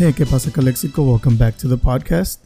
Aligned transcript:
Hey, 0.00 0.14
¿qué 0.14 0.24
pasa, 0.24 0.50
Calexico? 0.50 1.02
Welcome 1.02 1.36
back 1.36 1.58
to 1.58 1.68
the 1.68 1.76
podcast. 1.76 2.38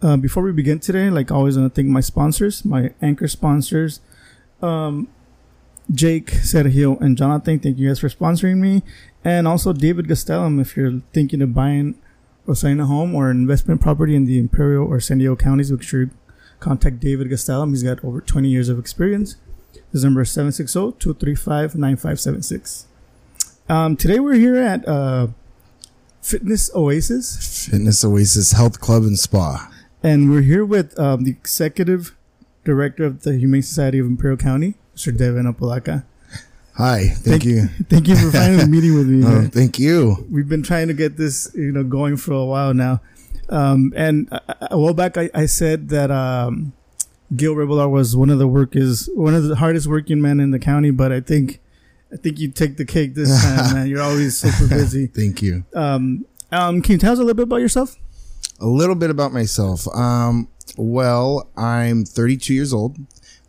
Uh, 0.00 0.16
before 0.16 0.44
we 0.44 0.52
begin 0.52 0.78
today, 0.78 1.10
like 1.10 1.32
always, 1.32 1.56
I 1.56 1.62
want 1.62 1.74
to 1.74 1.82
thank 1.82 1.88
my 1.88 2.00
sponsors, 2.00 2.64
my 2.64 2.92
anchor 3.02 3.26
sponsors, 3.26 3.98
um, 4.62 5.08
Jake, 5.90 6.30
Sergio, 6.30 7.00
and 7.00 7.18
Jonathan. 7.18 7.58
Thank 7.58 7.78
you 7.78 7.88
guys 7.88 7.98
for 7.98 8.08
sponsoring 8.08 8.58
me. 8.58 8.84
And 9.24 9.48
also 9.48 9.72
David 9.72 10.06
Gastelum, 10.06 10.60
if 10.60 10.76
you're 10.76 11.02
thinking 11.12 11.42
of 11.42 11.52
buying 11.52 11.96
or 12.46 12.54
selling 12.54 12.78
a 12.78 12.86
home 12.86 13.16
or 13.16 13.28
an 13.28 13.38
investment 13.38 13.80
property 13.80 14.14
in 14.14 14.26
the 14.26 14.38
Imperial 14.38 14.86
or 14.86 15.00
San 15.00 15.18
Diego 15.18 15.34
counties, 15.34 15.72
make 15.72 15.82
sure 15.82 16.10
contact 16.60 17.00
David 17.00 17.28
Gastelum. 17.28 17.70
He's 17.70 17.82
got 17.82 18.04
over 18.04 18.20
20 18.20 18.48
years 18.48 18.68
of 18.68 18.78
experience. 18.78 19.34
His 19.90 20.04
number 20.04 20.20
is 20.20 20.28
760-235-9576. 20.28 22.84
Um, 23.68 23.96
today 23.96 24.20
we're 24.20 24.34
here 24.34 24.54
at 24.54 24.86
uh, 24.86 25.26
Fitness 26.22 26.70
Oasis. 26.74 27.68
Fitness 27.70 28.04
Oasis 28.04 28.52
Health 28.52 28.80
Club 28.80 29.02
and 29.02 29.18
Spa. 29.18 29.70
And 30.02 30.30
we're 30.30 30.42
here 30.42 30.64
with 30.64 30.98
um, 30.98 31.24
the 31.24 31.30
executive 31.30 32.14
director 32.64 33.04
of 33.04 33.22
the 33.22 33.36
Humane 33.36 33.62
Society 33.62 33.98
of 33.98 34.06
Imperial 34.06 34.36
County, 34.36 34.74
Mr. 34.94 35.16
Devon 35.16 35.46
Apodaca. 35.46 36.04
Hi, 36.74 37.08
thank, 37.08 37.42
thank, 37.42 37.44
you. 37.44 37.66
Thank 37.90 38.08
you 38.08 38.16
for 38.16 38.30
finally 38.30 38.66
meeting 38.68 38.94
with 38.94 39.06
me. 39.06 39.26
Oh, 39.26 39.48
thank 39.48 39.78
you. 39.78 40.26
We've 40.30 40.48
been 40.48 40.62
trying 40.62 40.88
to 40.88 40.94
get 40.94 41.16
this, 41.18 41.50
you 41.54 41.72
know, 41.72 41.84
going 41.84 42.16
for 42.16 42.32
a 42.32 42.44
while 42.44 42.72
now. 42.72 43.00
Um, 43.50 43.92
and 43.96 44.28
a, 44.60 44.78
while 44.78 44.94
back, 44.94 45.18
I, 45.18 45.28
I 45.34 45.44
said 45.46 45.88
that 45.90 46.10
um, 46.10 46.72
Gil 47.36 47.54
Revelar 47.54 47.90
was 47.90 48.16
one 48.16 48.30
of 48.30 48.38
the 48.38 48.48
workers, 48.48 49.10
one 49.14 49.34
of 49.34 49.44
the 49.44 49.56
hardest 49.56 49.88
working 49.88 50.22
men 50.22 50.40
in 50.40 50.52
the 50.52 50.58
county. 50.58 50.90
But 50.90 51.12
I 51.12 51.20
think, 51.20 51.60
I 52.12 52.16
think 52.16 52.38
you 52.38 52.50
take 52.50 52.76
the 52.76 52.84
cake 52.84 53.14
this 53.14 53.42
time, 53.42 53.74
man. 53.74 53.86
You're 53.86 54.02
always 54.02 54.38
super 54.38 54.68
busy. 54.74 55.06
thank 55.06 55.42
you. 55.42 55.64
Um, 55.74 56.26
um, 56.52 56.82
can 56.82 56.92
you 56.92 56.98
tell 56.98 57.12
us 57.12 57.18
a 57.18 57.22
little 57.22 57.34
bit 57.34 57.44
about 57.44 57.58
yourself? 57.60 57.96
A 58.60 58.66
little 58.66 58.96
bit 58.96 59.10
about 59.10 59.32
myself. 59.32 59.86
Um, 59.94 60.48
well, 60.76 61.48
I'm 61.56 62.04
32 62.04 62.52
years 62.52 62.72
old. 62.72 62.96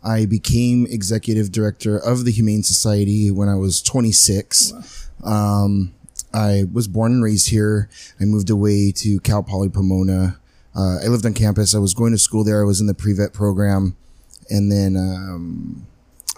I 0.04 0.26
became 0.26 0.86
executive 0.86 1.52
director 1.52 1.96
of 1.98 2.24
the 2.24 2.30
Humane 2.32 2.62
Society 2.62 3.30
when 3.30 3.48
I 3.48 3.54
was 3.56 3.82
26. 3.82 4.72
Wow. 5.22 5.64
Um, 5.64 5.94
I 6.34 6.64
was 6.72 6.88
born 6.88 7.12
and 7.12 7.22
raised 7.22 7.50
here. 7.50 7.88
I 8.20 8.24
moved 8.24 8.50
away 8.50 8.90
to 8.92 9.20
Cal 9.20 9.42
Poly 9.42 9.68
Pomona. 9.68 10.38
Uh, 10.74 10.98
I 11.04 11.08
lived 11.08 11.26
on 11.26 11.34
campus. 11.34 11.74
I 11.74 11.78
was 11.78 11.94
going 11.94 12.12
to 12.12 12.18
school 12.18 12.42
there. 12.44 12.62
I 12.62 12.64
was 12.64 12.80
in 12.80 12.86
the 12.86 12.94
pre-vet 12.94 13.32
program. 13.32 13.96
And 14.48 14.72
then, 14.72 14.96
um, 14.96 15.86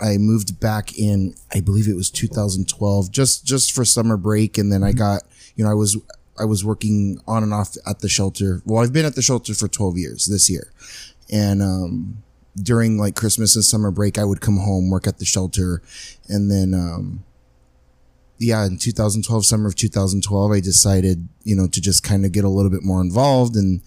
I 0.00 0.19
moved 0.19 0.59
back 0.61 0.98
in, 0.98 1.34
I 1.53 1.61
believe 1.61 1.89
it 1.89 1.95
was 1.95 2.11
2012, 2.11 3.11
just, 3.11 3.47
just 3.47 3.73
for 3.73 3.84
summer 3.84 4.17
break. 4.17 4.59
And 4.59 4.73
then 4.73 4.83
I 4.83 4.91
mm-hmm. 4.91 4.98
got, 4.98 5.23
you 5.56 5.64
know, 5.64 5.70
I 5.70 5.75
was, 5.75 5.97
I 6.39 6.45
was 6.45 6.64
working 6.64 7.20
on 7.27 7.42
and 7.42 7.55
off 7.55 7.77
at 7.87 8.00
the 8.00 8.09
shelter. 8.09 8.62
Well, 8.65 8.83
I've 8.83 8.92
been 8.92 9.05
at 9.05 9.15
the 9.15 9.22
shelter 9.22 9.55
for 9.55 9.69
12 9.69 9.98
years 9.98 10.27
this 10.27 10.50
year. 10.50 10.72
And, 11.33 11.62
um, 11.62 12.22
during 12.61 12.98
like 12.98 13.17
Christmas 13.17 13.56
and 13.56 13.65
summer 13.65 13.91
break, 13.91 14.19
I 14.19 14.25
would 14.25 14.41
come 14.41 14.59
home, 14.59 14.91
work 14.91 15.06
at 15.06 15.19
the 15.19 15.25
shelter. 15.25 15.83
And 16.28 16.50
then, 16.50 16.75
um, 16.75 17.25
yeah, 18.39 18.67
in 18.67 18.78
2012, 18.78 19.47
summer 19.47 19.69
of 19.69 19.75
2012, 19.75 20.53
I 20.53 20.61
decided, 20.61 21.28
you 21.42 21.56
know, 21.56 21.67
to 21.67 21.81
just 21.81 22.03
kind 22.03 22.25
of 22.25 22.33
get 22.33 22.45
a 22.45 22.48
little 22.48 22.70
bit 22.70 22.83
more 22.83 23.00
involved 23.00 23.56
and, 23.56 23.81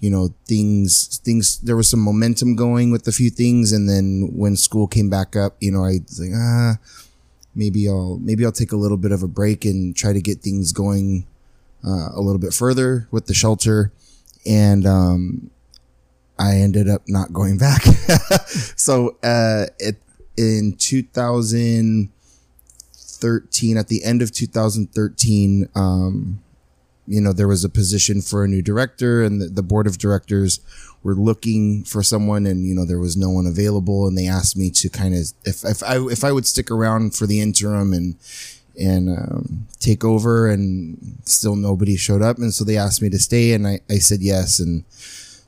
you 0.00 0.10
know, 0.10 0.34
things, 0.46 1.18
things, 1.18 1.60
there 1.60 1.76
was 1.76 1.88
some 1.88 2.00
momentum 2.00 2.56
going 2.56 2.90
with 2.90 3.06
a 3.06 3.12
few 3.12 3.30
things. 3.30 3.72
And 3.72 3.88
then 3.88 4.30
when 4.32 4.56
school 4.56 4.86
came 4.86 5.10
back 5.10 5.36
up, 5.36 5.56
you 5.60 5.70
know, 5.70 5.84
I 5.84 6.00
was 6.02 6.18
like, 6.18 6.30
ah, 6.34 6.78
maybe 7.54 7.86
I'll, 7.86 8.18
maybe 8.18 8.42
I'll 8.44 8.52
take 8.52 8.72
a 8.72 8.76
little 8.76 8.96
bit 8.96 9.12
of 9.12 9.22
a 9.22 9.28
break 9.28 9.66
and 9.66 9.94
try 9.94 10.14
to 10.14 10.20
get 10.20 10.40
things 10.40 10.72
going, 10.72 11.26
uh, 11.86 12.08
a 12.14 12.20
little 12.20 12.38
bit 12.38 12.54
further 12.54 13.06
with 13.10 13.26
the 13.26 13.34
shelter. 13.34 13.92
And, 14.46 14.86
um, 14.86 15.50
I 16.38 16.56
ended 16.56 16.88
up 16.88 17.02
not 17.06 17.34
going 17.34 17.58
back. 17.58 17.82
so, 18.76 19.18
uh, 19.22 19.66
it, 19.78 19.96
in 20.38 20.74
2013, 20.78 23.76
at 23.76 23.88
the 23.88 24.02
end 24.02 24.22
of 24.22 24.32
2013, 24.32 25.68
um, 25.74 26.42
you 27.10 27.20
know, 27.20 27.32
there 27.32 27.48
was 27.48 27.64
a 27.64 27.68
position 27.68 28.22
for 28.22 28.44
a 28.44 28.48
new 28.48 28.62
director 28.62 29.24
and 29.24 29.42
the, 29.42 29.46
the, 29.46 29.64
board 29.64 29.88
of 29.88 29.98
directors 29.98 30.60
were 31.02 31.16
looking 31.16 31.82
for 31.82 32.04
someone 32.04 32.46
and, 32.46 32.64
you 32.64 32.72
know, 32.72 32.84
there 32.84 33.00
was 33.00 33.16
no 33.16 33.30
one 33.30 33.46
available. 33.46 34.06
And 34.06 34.16
they 34.16 34.28
asked 34.28 34.56
me 34.56 34.70
to 34.70 34.88
kind 34.88 35.14
of, 35.14 35.32
if, 35.44 35.64
if 35.64 35.82
I, 35.82 35.96
if 36.06 36.22
I 36.22 36.30
would 36.30 36.46
stick 36.46 36.70
around 36.70 37.16
for 37.16 37.26
the 37.26 37.40
interim 37.40 37.92
and, 37.92 38.14
and, 38.80 39.08
um, 39.08 39.66
take 39.80 40.04
over 40.04 40.48
and 40.48 41.18
still 41.24 41.56
nobody 41.56 41.96
showed 41.96 42.22
up. 42.22 42.38
And 42.38 42.54
so 42.54 42.62
they 42.62 42.76
asked 42.76 43.02
me 43.02 43.10
to 43.10 43.18
stay 43.18 43.54
and 43.54 43.66
I, 43.66 43.80
I 43.90 43.98
said 43.98 44.20
yes. 44.20 44.60
And 44.60 44.84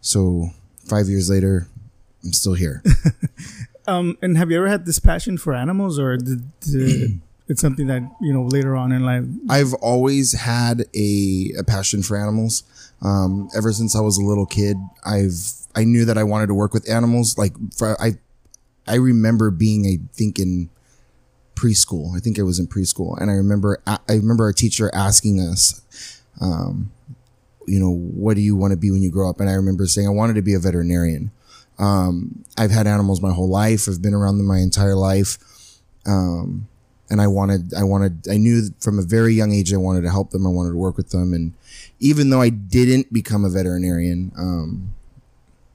so 0.00 0.50
five 0.84 1.08
years 1.08 1.30
later, 1.30 1.68
I'm 2.24 2.32
still 2.32 2.54
here. 2.54 2.82
um, 3.86 4.18
and 4.20 4.36
have 4.36 4.50
you 4.50 4.56
ever 4.56 4.68
had 4.68 4.84
this 4.84 4.98
passion 4.98 5.38
for 5.38 5.54
animals, 5.54 5.96
or 5.96 6.16
did, 6.16 6.60
did 6.60 7.20
it's 7.48 7.60
something 7.60 7.86
that 7.88 8.02
you 8.20 8.32
know 8.32 8.44
later 8.44 8.76
on 8.76 8.92
in 8.92 9.04
life? 9.04 9.24
I've 9.48 9.74
always 9.74 10.32
had 10.32 10.84
a, 10.94 11.52
a 11.58 11.64
passion 11.64 12.02
for 12.02 12.16
animals. 12.16 12.62
Um, 13.02 13.48
ever 13.56 13.72
since 13.72 13.96
I 13.96 14.00
was 14.00 14.16
a 14.18 14.22
little 14.22 14.46
kid, 14.46 14.76
I've 15.04 15.34
I 15.74 15.84
knew 15.84 16.04
that 16.04 16.18
I 16.18 16.24
wanted 16.24 16.48
to 16.48 16.54
work 16.54 16.72
with 16.72 16.88
animals. 16.90 17.38
Like 17.38 17.52
for, 17.76 18.00
I, 18.00 18.12
I 18.86 18.96
remember 18.96 19.50
being 19.50 19.86
I 19.86 19.98
think 20.14 20.38
in 20.38 20.70
preschool. 21.54 22.16
I 22.16 22.20
think 22.20 22.38
I 22.38 22.42
was 22.42 22.58
in 22.58 22.66
preschool, 22.66 23.20
and 23.20 23.30
I 23.30 23.34
remember 23.34 23.82
I 23.86 23.98
remember 24.08 24.44
our 24.44 24.52
teacher 24.52 24.90
asking 24.94 25.40
us. 25.40 25.80
Um, 26.40 26.92
you 27.66 27.78
know, 27.78 27.92
what 27.92 28.34
do 28.34 28.40
you 28.40 28.56
want 28.56 28.72
to 28.72 28.76
be 28.76 28.90
when 28.90 29.02
you 29.02 29.10
grow 29.10 29.30
up? 29.30 29.38
And 29.38 29.48
I 29.48 29.52
remember 29.52 29.86
saying 29.86 30.06
I 30.06 30.10
wanted 30.10 30.34
to 30.34 30.42
be 30.42 30.54
a 30.54 30.58
veterinarian. 30.58 31.30
Um, 31.78 32.44
I've 32.58 32.72
had 32.72 32.88
animals 32.88 33.20
my 33.20 33.32
whole 33.32 33.48
life. 33.48 33.88
I've 33.88 34.02
been 34.02 34.14
around 34.14 34.38
them 34.38 34.46
my 34.46 34.58
entire 34.58 34.96
life. 34.96 35.38
Um, 36.04 36.68
and 37.12 37.20
I 37.20 37.26
wanted, 37.26 37.74
I 37.74 37.84
wanted, 37.84 38.26
I 38.30 38.38
knew 38.38 38.70
from 38.80 38.98
a 38.98 39.02
very 39.02 39.34
young 39.34 39.52
age 39.52 39.74
I 39.74 39.76
wanted 39.76 40.00
to 40.00 40.10
help 40.10 40.30
them. 40.30 40.46
I 40.46 40.48
wanted 40.48 40.70
to 40.70 40.78
work 40.78 40.96
with 40.96 41.10
them. 41.10 41.34
And 41.34 41.52
even 42.00 42.30
though 42.30 42.40
I 42.40 42.48
didn't 42.48 43.12
become 43.12 43.44
a 43.44 43.50
veterinarian, 43.50 44.32
um, 44.38 44.94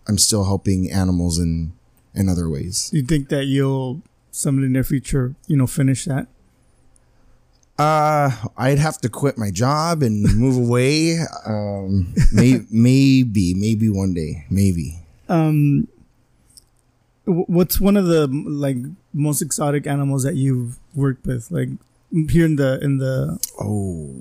I'm 0.08 0.18
still 0.18 0.46
helping 0.46 0.92
animals 0.92 1.38
in, 1.38 1.74
in 2.16 2.28
other 2.28 2.50
ways. 2.50 2.90
Do 2.90 2.98
you 2.98 3.04
think 3.04 3.30
that 3.30 3.46
you'll, 3.46 4.02
some 4.32 4.58
in 4.58 4.64
the 4.64 4.70
near 4.70 4.84
future, 4.84 5.36
you 5.46 5.56
know, 5.56 5.68
finish 5.68 6.06
that? 6.06 6.26
Uh, 7.78 8.32
I'd 8.58 8.80
have 8.80 8.98
to 9.02 9.10
quit 9.10 9.38
my 9.38 9.52
job 9.52 10.02
and 10.02 10.24
move 10.36 10.58
away. 10.58 11.20
Um, 11.46 12.14
may, 12.34 12.62
maybe, 12.72 13.54
maybe 13.54 13.90
one 13.90 14.14
day, 14.14 14.46
maybe. 14.50 15.00
Um, 15.30 15.88
what's 17.28 17.80
one 17.80 17.98
of 17.98 18.06
the 18.06 18.28
like 18.28 18.78
most 19.14 19.42
exotic 19.42 19.86
animals 19.86 20.24
that 20.24 20.36
you've 20.36 20.80
worked 20.96 21.26
with? 21.26 21.52
Like 21.52 21.70
here 22.30 22.46
in 22.46 22.56
the 22.56 22.80
in 22.82 22.98
the 22.98 23.40
oh, 23.60 24.14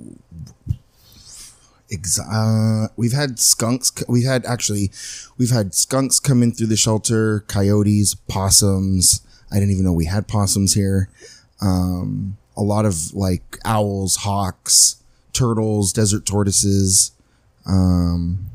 ex- 1.91 2.19
uh, 2.19 2.87
we've 2.95 3.13
had 3.13 3.39
skunks. 3.39 3.91
We've 4.07 4.25
had 4.25 4.45
actually, 4.45 4.91
we've 5.37 5.51
had 5.51 5.73
skunks 5.73 6.19
come 6.19 6.43
in 6.43 6.51
through 6.51 6.67
the 6.67 6.77
shelter, 6.77 7.41
coyotes, 7.47 8.15
possums. 8.15 9.21
I 9.51 9.55
didn't 9.55 9.71
even 9.71 9.85
know 9.85 9.93
we 9.93 10.05
had 10.05 10.27
possums 10.27 10.73
here. 10.73 11.09
Um, 11.61 12.37
a 12.55 12.61
lot 12.61 12.85
of 12.85 13.13
like 13.13 13.57
owls, 13.63 14.17
hawks, 14.17 15.01
turtles, 15.33 15.93
desert 15.93 16.25
tortoises. 16.25 17.11
Um, 17.65 18.49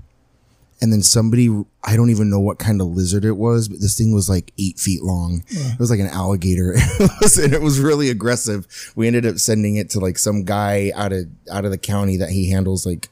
and 0.83 0.93
then 0.93 1.01
somebody, 1.01 1.49
I 1.85 1.95
don't 1.95 2.11
even 2.11 2.29
know 2.29 2.41
what 2.41 2.59
kind 2.59 2.81
of 2.81 2.89
lizard 2.89 3.25
it 3.25 3.37
was, 3.37 3.69
but 3.69 3.81
this 3.81 3.97
thing 3.97 4.13
was 4.13 4.29
like 4.29 4.53
eight 4.59 4.81
feet 4.81 5.01
long. 5.01 5.45
Yeah. 5.49 5.75
It 5.75 5.79
was 5.79 5.91
like 5.91 6.01
an 6.01 6.09
alligator. 6.09 6.73
and 7.41 7.55
it 7.55 7.63
was 7.63 7.79
really 7.79 8.11
aggressive. 8.11 8.67
We 8.97 9.07
ended 9.07 9.25
up 9.25 9.39
sending 9.39 9.77
it 9.77 9.91
to 9.91 10.01
like 10.01 10.19
some 10.19 10.43
guy 10.43 10.91
out 10.97 11.13
of, 11.13 11.29
out 11.53 11.65
of 11.65 11.71
the 11.71 11.79
county 11.79 12.17
that 12.17 12.31
he 12.31 12.51
handles 12.51 12.85
like 12.85 13.11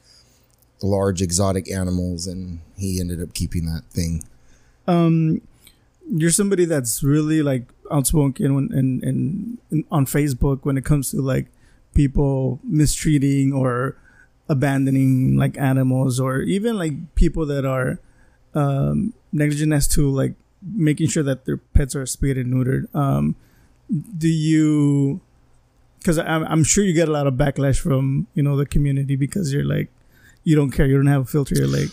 large 0.83 1.21
exotic 1.21 1.71
animals. 1.71 2.27
And 2.27 2.59
he 2.75 2.99
ended 2.99 3.23
up 3.23 3.33
keeping 3.33 3.67
that 3.67 3.85
thing. 3.89 4.25
Um, 4.85 5.39
you're 6.11 6.29
somebody 6.29 6.65
that's 6.65 7.01
really 7.01 7.41
like 7.41 7.63
outspoken 7.89 8.53
when, 8.53 8.69
and, 8.73 9.01
and, 9.01 9.85
on 9.89 10.05
Facebook 10.05 10.65
when 10.65 10.75
it 10.75 10.83
comes 10.83 11.11
to 11.11 11.21
like 11.21 11.47
people 11.93 12.59
mistreating 12.65 13.53
or 13.53 13.95
abandoning 14.49 15.37
like 15.37 15.57
animals 15.57 16.19
or 16.19 16.41
even 16.41 16.77
like 16.77 17.15
people 17.15 17.45
that 17.45 17.65
are 17.65 17.99
um, 18.53 19.13
negligent 19.31 19.73
as 19.73 19.87
to 19.87 20.09
like 20.09 20.33
making 20.61 21.07
sure 21.07 21.23
that 21.23 21.45
their 21.45 21.57
pets 21.57 21.95
are 21.95 22.05
spayed 22.05 22.37
and 22.37 22.53
neutered. 22.53 22.93
Um, 22.95 23.35
do 24.17 24.27
you? 24.27 25.21
Because 25.99 26.17
I'm, 26.17 26.43
I'm 26.45 26.63
sure 26.63 26.83
you 26.83 26.93
get 26.93 27.07
a 27.07 27.11
lot 27.11 27.27
of 27.27 27.35
backlash 27.35 27.79
from 27.79 28.27
you 28.33 28.43
know 28.43 28.57
the 28.57 28.65
community 28.65 29.15
because 29.15 29.53
you're 29.53 29.65
like 29.65 29.89
you 30.43 30.55
don't 30.55 30.71
care, 30.71 30.85
you 30.85 30.97
don't 30.97 31.07
have 31.07 31.21
a 31.21 31.25
filter, 31.25 31.55
you're 31.55 31.67
like. 31.67 31.89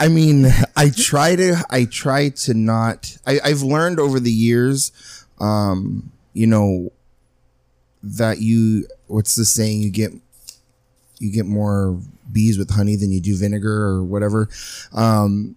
I 0.00 0.08
mean, 0.08 0.46
I 0.76 0.90
try 0.90 1.34
to, 1.36 1.56
I 1.70 1.84
try 1.86 2.28
to 2.28 2.54
not, 2.54 3.16
I, 3.26 3.40
I've 3.42 3.62
learned 3.62 3.98
over 3.98 4.20
the 4.20 4.30
years, 4.30 4.92
um, 5.40 6.12
you 6.34 6.46
know, 6.46 6.92
that 8.02 8.40
you, 8.40 8.86
what's 9.06 9.34
the 9.34 9.44
saying? 9.44 9.80
You 9.80 9.90
get, 9.90 10.12
you 11.20 11.32
get 11.32 11.46
more 11.46 11.98
bees 12.30 12.58
with 12.58 12.70
honey 12.70 12.96
than 12.96 13.10
you 13.10 13.20
do 13.20 13.36
vinegar 13.36 13.84
or 13.84 14.04
whatever. 14.04 14.48
Um, 14.92 15.56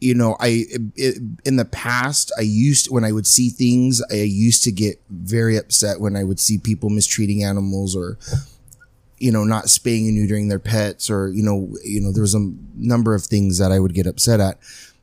you 0.00 0.14
know, 0.14 0.36
I 0.38 0.64
it, 0.96 1.18
in 1.44 1.56
the 1.56 1.64
past 1.64 2.32
I 2.38 2.42
used 2.42 2.90
when 2.90 3.04
I 3.04 3.12
would 3.12 3.26
see 3.26 3.48
things, 3.48 4.02
I 4.10 4.16
used 4.16 4.62
to 4.64 4.72
get 4.72 5.00
very 5.10 5.56
upset 5.56 6.00
when 6.00 6.16
I 6.16 6.24
would 6.24 6.38
see 6.38 6.58
people 6.58 6.88
mistreating 6.88 7.42
animals 7.42 7.96
or 7.96 8.16
you 9.18 9.32
know 9.32 9.42
not 9.42 9.68
spaying 9.68 10.06
and 10.06 10.16
neutering 10.16 10.48
their 10.48 10.60
pets 10.60 11.10
or 11.10 11.28
you 11.28 11.42
know 11.42 11.74
you 11.82 12.00
know 12.00 12.12
there 12.12 12.22
was 12.22 12.36
a 12.36 12.52
number 12.76 13.14
of 13.14 13.24
things 13.24 13.58
that 13.58 13.72
I 13.72 13.80
would 13.80 13.94
get 13.94 14.06
upset 14.06 14.40
at. 14.40 14.58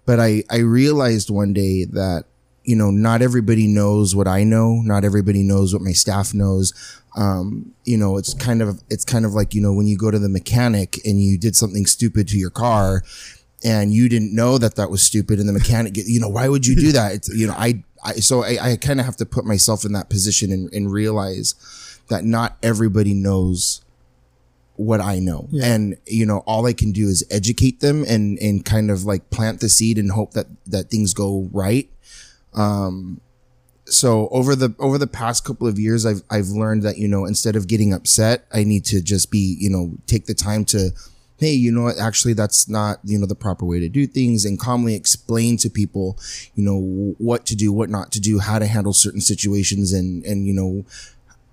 But 0.05 0.19
I 0.19 0.43
I 0.49 0.59
realized 0.59 1.29
one 1.29 1.51
day 1.51 1.85
that 1.85 2.25
you 2.65 2.75
know 2.75 2.91
not 2.91 3.21
everybody 3.21 3.67
knows 3.67 4.15
what 4.15 4.27
I 4.27 4.43
know, 4.43 4.81
not 4.83 5.03
everybody 5.03 5.43
knows 5.43 5.73
what 5.73 5.81
my 5.81 5.91
staff 5.93 6.33
knows. 6.33 6.73
Um, 7.15 7.73
you 7.85 7.97
know, 7.97 8.17
it's 8.17 8.33
kind 8.33 8.61
of 8.61 8.81
it's 8.89 9.05
kind 9.05 9.25
of 9.25 9.33
like 9.33 9.53
you 9.53 9.61
know 9.61 9.73
when 9.73 9.87
you 9.87 9.97
go 9.97 10.11
to 10.11 10.19
the 10.19 10.29
mechanic 10.29 10.99
and 11.05 11.21
you 11.21 11.37
did 11.37 11.55
something 11.55 11.85
stupid 11.85 12.27
to 12.29 12.37
your 12.37 12.49
car 12.49 13.03
and 13.63 13.93
you 13.93 14.09
didn't 14.09 14.35
know 14.35 14.57
that 14.57 14.75
that 14.75 14.89
was 14.91 15.01
stupid 15.01 15.39
and 15.39 15.47
the 15.47 15.53
mechanic 15.53 15.95
you 15.95 16.19
know 16.19 16.27
why 16.29 16.47
would 16.47 16.67
you 16.67 16.75
do 16.75 16.91
that 16.91 17.13
it's, 17.13 17.29
you 17.29 17.47
know 17.47 17.53
i, 17.57 17.81
I 18.03 18.13
so 18.15 18.43
i, 18.43 18.57
I 18.61 18.75
kind 18.75 18.99
of 18.99 19.05
have 19.05 19.15
to 19.17 19.25
put 19.25 19.45
myself 19.45 19.85
in 19.85 19.93
that 19.93 20.09
position 20.09 20.51
and, 20.51 20.71
and 20.73 20.91
realize 20.91 21.55
that 22.09 22.25
not 22.25 22.57
everybody 22.61 23.13
knows 23.13 23.81
what 24.75 24.99
i 24.99 25.19
know 25.19 25.47
Yeah. 25.51 25.67
and 25.73 25.97
you 26.05 26.25
know 26.25 26.39
all 26.39 26.65
i 26.67 26.73
can 26.73 26.91
do 26.91 27.07
is 27.07 27.25
educate 27.31 27.79
them 27.79 28.03
and 28.07 28.37
and 28.39 28.65
kind 28.65 28.91
of 28.91 29.05
like 29.05 29.29
plant 29.29 29.61
the 29.61 29.69
seed 29.69 29.97
and 29.97 30.11
hope 30.11 30.33
that 30.33 30.47
that 30.67 30.89
things 30.91 31.13
go 31.13 31.49
right 31.53 31.89
um 32.55 33.19
so 33.87 34.27
over 34.29 34.55
the 34.55 34.73
over 34.79 34.97
the 34.97 35.05
past 35.07 35.43
couple 35.45 35.67
of 35.67 35.77
years 35.77 36.05
i've 36.05 36.23
i've 36.31 36.47
learned 36.47 36.81
that 36.81 36.97
you 36.97 37.07
know 37.07 37.25
instead 37.25 37.55
of 37.55 37.67
getting 37.67 37.93
upset 37.93 38.45
i 38.51 38.63
need 38.63 38.83
to 38.83 38.99
just 39.01 39.29
be 39.29 39.55
you 39.59 39.69
know 39.69 39.91
take 40.07 40.25
the 40.25 40.33
time 40.33 40.65
to 40.65 40.89
hey 41.37 41.51
you 41.53 41.71
know 41.71 41.83
what 41.83 41.99
actually 41.99 42.33
that's 42.33 42.67
not 42.67 42.97
you 43.03 43.19
know 43.19 43.27
the 43.27 43.35
proper 43.35 43.63
way 43.65 43.79
to 43.79 43.87
do 43.89 44.07
things 44.07 44.43
and 44.45 44.59
calmly 44.59 44.95
explain 44.95 45.55
to 45.57 45.69
people 45.69 46.17
you 46.55 46.63
know 46.63 47.13
what 47.19 47.45
to 47.45 47.55
do 47.55 47.71
what 47.71 47.89
not 47.89 48.11
to 48.11 48.19
do 48.19 48.39
how 48.39 48.57
to 48.57 48.65
handle 48.65 48.93
certain 48.93 49.21
situations 49.21 49.93
and 49.93 50.23
and 50.25 50.47
you 50.47 50.53
know 50.53 50.83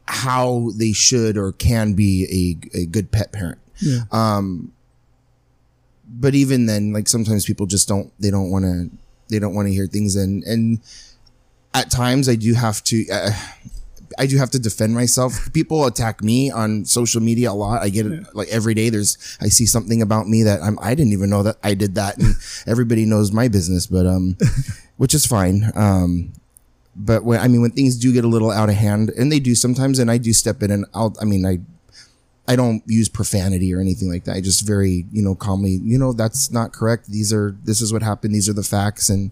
how 0.07 0.71
they 0.77 0.93
should 0.93 1.37
or 1.37 1.53
can 1.53 1.93
be 1.95 2.57
a, 2.75 2.79
a 2.79 2.87
good 2.87 3.11
pet 3.13 3.31
parent 3.33 3.59
Yeah. 3.81 4.01
um 4.11 4.73
but 6.09 6.35
even 6.35 6.67
then 6.67 6.93
like 6.93 7.09
sometimes 7.09 7.45
people 7.45 7.67
just 7.67 7.89
don't 7.89 8.13
they 8.21 8.31
don't 8.31 8.51
want 8.51 8.65
to 8.65 8.91
they 9.33 9.39
don't 9.39 9.55
want 9.55 9.67
to 9.67 9.75
hear 9.75 9.87
things 9.87 10.15
and 10.15 10.45
and 10.45 10.81
at 11.75 11.91
times 11.91 12.29
i 12.29 12.35
do 12.35 12.55
have 12.55 12.83
to 12.85 13.05
uh, 13.11 13.31
I 14.19 14.27
do 14.27 14.39
have 14.39 14.51
to 14.51 14.59
defend 14.59 14.95
myself. 14.95 15.53
People 15.53 15.87
attack 15.87 16.23
me 16.23 16.51
on 16.51 16.85
social 16.85 17.21
media 17.21 17.51
a 17.51 17.55
lot. 17.55 17.83
I 17.83 17.89
get 17.89 18.07
it 18.07 18.35
like 18.35 18.49
every 18.49 18.75
day. 18.75 18.91
There's 18.91 19.17
I 19.41 19.49
see 19.49 19.67
something 19.67 20.03
about 20.03 20.29
me 20.29 20.43
that 20.43 20.63
I'm 20.63 20.79
I 20.81 20.95
didn't 20.95 21.13
even 21.13 21.31
know 21.31 21.43
that 21.43 21.57
I 21.63 21.75
did 21.75 21.95
that, 21.95 22.19
and 22.19 22.35
everybody 22.67 23.05
knows 23.07 23.33
my 23.33 23.49
business. 23.49 23.87
But 23.87 24.07
um, 24.07 24.37
which 24.97 25.15
is 25.15 25.27
fine. 25.27 25.73
Um, 25.75 26.33
but 26.95 27.25
when 27.25 27.41
I 27.41 27.49
mean 27.49 27.63
when 27.63 27.71
things 27.71 27.97
do 27.97 28.13
get 28.13 28.25
a 28.25 28.29
little 28.29 28.51
out 28.51 28.69
of 28.69 28.75
hand, 28.75 29.11
and 29.11 29.31
they 29.31 29.41
do 29.41 29.55
sometimes, 29.55 29.99
and 29.99 30.11
I 30.11 30.19
do 30.19 30.33
step 30.33 30.63
in, 30.63 30.71
and 30.71 30.87
I'll 30.95 31.15
I 31.21 31.25
mean 31.25 31.47
I 31.47 31.59
I 32.53 32.57
don't 32.57 32.83
use 32.87 33.09
profanity 33.09 33.75
or 33.75 33.81
anything 33.81 34.11
like 34.11 34.25
that. 34.25 34.37
I 34.37 34.41
just 34.41 34.67
very, 34.67 35.07
you 35.13 35.23
know, 35.23 35.35
calmly, 35.35 35.81
you 35.83 35.99
know, 35.99 36.13
that's 36.13 36.51
not 36.51 36.73
correct. 36.73 37.07
These 37.09 37.33
are, 37.33 37.57
this 37.65 37.81
is 37.81 37.93
what 37.93 38.03
happened. 38.03 38.35
These 38.35 38.49
are 38.49 38.53
the 38.53 38.63
facts. 38.63 39.09
And 39.09 39.31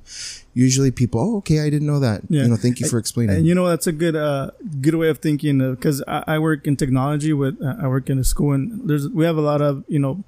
usually 0.54 0.90
people, 0.90 1.20
oh, 1.20 1.36
okay, 1.38 1.60
I 1.60 1.70
didn't 1.70 1.86
know 1.86 2.00
that. 2.00 2.22
Yeah. 2.28 2.42
You 2.42 2.48
know, 2.48 2.56
thank 2.56 2.80
you 2.80 2.88
for 2.88 2.98
explaining. 2.98 3.36
And 3.36 3.46
you 3.46 3.54
know 3.54 3.68
that's 3.68 3.86
a 3.86 3.92
good 3.92 4.16
uh 4.16 4.50
good 4.80 4.94
way 4.94 5.08
of 5.08 5.18
thinking 5.18 5.58
because 5.74 6.02
I, 6.08 6.24
I 6.26 6.38
work 6.38 6.66
in 6.66 6.76
technology 6.76 7.32
with 7.32 7.60
uh, 7.62 7.76
I 7.80 7.88
work 7.88 8.10
in 8.10 8.18
a 8.18 8.24
school 8.24 8.52
and 8.52 8.88
there's 8.88 9.08
we 9.08 9.24
have 9.24 9.36
a 9.36 9.40
lot 9.52 9.60
of 9.60 9.84
you 9.88 9.98
know 9.98 10.22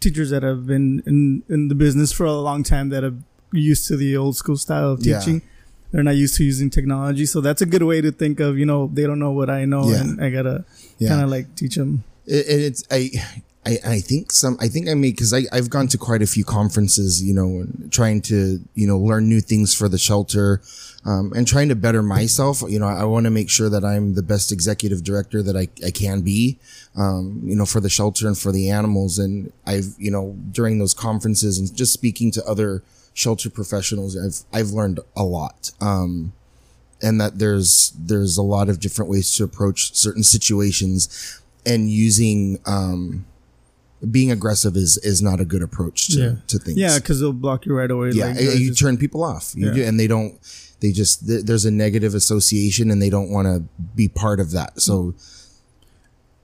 teachers 0.00 0.30
that 0.30 0.42
have 0.42 0.66
been 0.66 1.02
in 1.06 1.42
in 1.48 1.68
the 1.68 1.74
business 1.74 2.12
for 2.12 2.26
a 2.26 2.32
long 2.32 2.62
time 2.62 2.88
that 2.90 3.04
are 3.04 3.14
used 3.52 3.86
to 3.88 3.96
the 3.96 4.16
old 4.16 4.36
school 4.36 4.56
style 4.56 4.90
of 4.92 5.04
Yeah. 5.04 5.20
They're 5.94 6.02
not 6.02 6.16
used 6.16 6.34
to 6.38 6.44
using 6.44 6.70
technology, 6.70 7.24
so 7.24 7.40
that's 7.40 7.62
a 7.62 7.66
good 7.66 7.84
way 7.84 8.00
to 8.00 8.10
think 8.10 8.40
of 8.40 8.58
you 8.58 8.66
know 8.66 8.90
they 8.92 9.04
don't 9.06 9.20
know 9.20 9.30
what 9.30 9.48
I 9.48 9.64
know 9.64 9.88
Yeah. 9.88 10.00
and 10.00 10.20
I 10.20 10.28
gotta 10.30 10.64
Yeah. 10.98 11.10
kind 11.10 11.22
of 11.22 11.30
like 11.30 11.54
teach 11.54 11.76
them. 11.76 12.02
it, 12.26 12.46
it- 12.48 12.62
it's 12.68 12.82
I, 12.90 13.10
I 13.64 13.78
I 13.96 14.00
think 14.00 14.32
some 14.32 14.56
I 14.60 14.66
think 14.66 14.88
I 14.88 14.94
made 14.94 15.12
because 15.14 15.32
I 15.32 15.42
I've 15.52 15.70
gone 15.70 15.86
to 15.88 15.96
quite 15.98 16.20
a 16.20 16.26
few 16.26 16.44
conferences 16.44 17.22
you 17.22 17.32
know 17.32 17.64
trying 17.90 18.22
to 18.22 18.60
you 18.74 18.86
know 18.88 18.98
learn 18.98 19.28
new 19.28 19.40
things 19.40 19.72
for 19.72 19.88
the 19.88 19.96
shelter 20.08 20.60
um, 21.04 21.32
and 21.36 21.46
trying 21.46 21.68
to 21.68 21.76
better 21.76 22.02
myself 22.02 22.62
you 22.68 22.78
know 22.80 22.88
I 22.88 23.04
want 23.04 23.24
to 23.24 23.30
make 23.30 23.48
sure 23.48 23.68
that 23.70 23.84
I'm 23.84 24.14
the 24.14 24.22
best 24.34 24.50
executive 24.50 25.04
director 25.04 25.42
that 25.44 25.56
I, 25.56 25.68
I 25.86 25.92
can 25.92 26.22
be 26.22 26.58
um, 26.96 27.40
you 27.44 27.54
know 27.54 27.66
for 27.66 27.80
the 27.80 27.88
shelter 27.98 28.26
and 28.26 28.36
for 28.36 28.50
the 28.52 28.68
animals 28.68 29.18
and 29.20 29.52
I've 29.64 29.94
you 29.98 30.10
know 30.10 30.34
during 30.50 30.78
those 30.80 30.92
conferences 30.94 31.56
and 31.58 31.72
just 31.76 31.92
speaking 31.92 32.32
to 32.32 32.44
other 32.52 32.82
shelter 33.14 33.48
professionals 33.48 34.16
I've 34.16 34.60
I've 34.60 34.70
learned 34.70 35.00
a 35.16 35.24
lot 35.24 35.70
um, 35.80 36.32
and 37.00 37.20
that 37.20 37.38
there's 37.38 37.92
there's 37.98 38.36
a 38.36 38.42
lot 38.42 38.68
of 38.68 38.80
different 38.80 39.10
ways 39.10 39.34
to 39.36 39.44
approach 39.44 39.94
certain 39.94 40.22
situations 40.24 41.40
and 41.64 41.88
using 41.90 42.58
um 42.66 43.24
being 44.10 44.30
aggressive 44.30 44.76
is 44.76 44.98
is 44.98 45.22
not 45.22 45.40
a 45.40 45.44
good 45.46 45.62
approach 45.62 46.08
to, 46.08 46.18
Yeah. 46.20 46.34
to 46.48 46.58
things 46.58 46.76
Yeah, 46.76 46.98
because 46.98 47.20
they'll 47.20 47.32
block 47.32 47.64
you 47.66 47.74
right 47.74 47.90
away. 47.90 48.10
yeah 48.12 48.26
like, 48.26 48.40
you- 48.58 48.68
just- 48.68 48.80
turn 48.80 48.96
people 48.98 49.22
off 49.24 49.54
you 49.56 49.68
Yeah. 49.68 49.74
do, 49.74 49.82
and 49.84 49.98
they 49.98 50.06
don't 50.08 50.34
they 50.80 50.90
just 50.92 51.26
th- 51.26 51.44
there's 51.46 51.64
a 51.64 51.70
negative 51.70 52.14
association 52.14 52.90
and 52.90 53.00
they 53.00 53.08
don't 53.10 53.30
want 53.30 53.46
to 53.46 53.62
be 53.96 54.08
part 54.08 54.40
of 54.40 54.50
that 54.50 54.80
so 54.82 55.14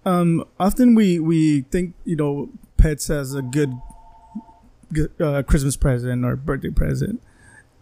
um, 0.07 0.45
often 0.59 0.95
we 0.95 1.19
we 1.19 1.63
think 1.71 1.95
you 2.05 2.17
know 2.17 2.49
pets 2.79 3.11
as 3.11 3.35
a 3.35 3.43
good 3.43 3.73
uh, 5.21 5.43
Christmas 5.43 5.77
present 5.77 6.25
or 6.25 6.37
birthday 6.37 6.71
present. 6.71 7.21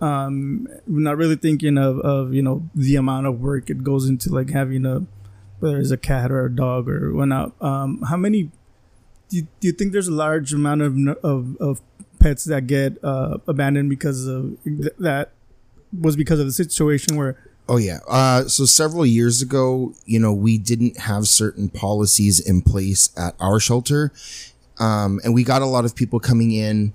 Um, 0.00 0.69
not 0.87 1.16
really 1.16 1.37
thinking 1.37 1.76
of 1.76 1.99
of 2.00 2.32
you 2.32 2.43
know 2.43 2.69
the 2.75 2.96
amount 2.96 3.26
of 3.26 3.40
work 3.40 3.69
it 3.69 3.82
goes 3.82 4.08
into 4.08 4.32
like 4.32 4.50
having 4.50 4.87
a 4.87 5.06
whether 5.58 5.78
it's 5.78 5.90
a 5.90 5.96
cat 5.96 6.31
or 6.31 6.46
a 6.46 6.55
dog 6.55 6.88
or 6.88 7.12
whatnot. 7.14 7.60
Um, 7.60 8.02
how 8.08 8.16
many 8.16 8.50
do 9.28 9.37
you, 9.37 9.46
do 9.60 9.66
you 9.69 9.72
think 9.72 9.93
there's 9.93 10.08
a 10.08 10.12
large 10.12 10.52
amount 10.52 10.82
of 10.82 10.96
of, 11.25 11.56
of 11.56 11.81
pets 12.20 12.44
that 12.44 12.66
get 12.66 13.02
uh, 13.02 13.38
abandoned 13.46 13.90
because 13.90 14.26
of 14.26 14.56
th- 14.64 14.94
that 14.99 15.32
was 16.00 16.16
because 16.16 16.38
of 16.38 16.46
the 16.46 16.52
situation 16.52 17.16
where 17.16 17.37
Oh 17.69 17.76
yeah. 17.76 17.99
Uh, 18.08 18.44
so 18.44 18.64
several 18.64 19.04
years 19.04 19.42
ago, 19.42 19.92
you 20.06 20.18
know, 20.18 20.32
we 20.32 20.56
didn't 20.56 21.00
have 21.00 21.28
certain 21.28 21.68
policies 21.68 22.40
in 22.40 22.62
place 22.62 23.11
at 23.14 23.35
our 23.40 23.61
shelter, 23.61 24.11
um, 24.78 25.21
and 25.23 25.35
we 25.35 25.44
got 25.44 25.61
a 25.61 25.66
lot 25.66 25.85
of 25.85 25.94
people 25.94 26.18
coming 26.18 26.50
in 26.52 26.94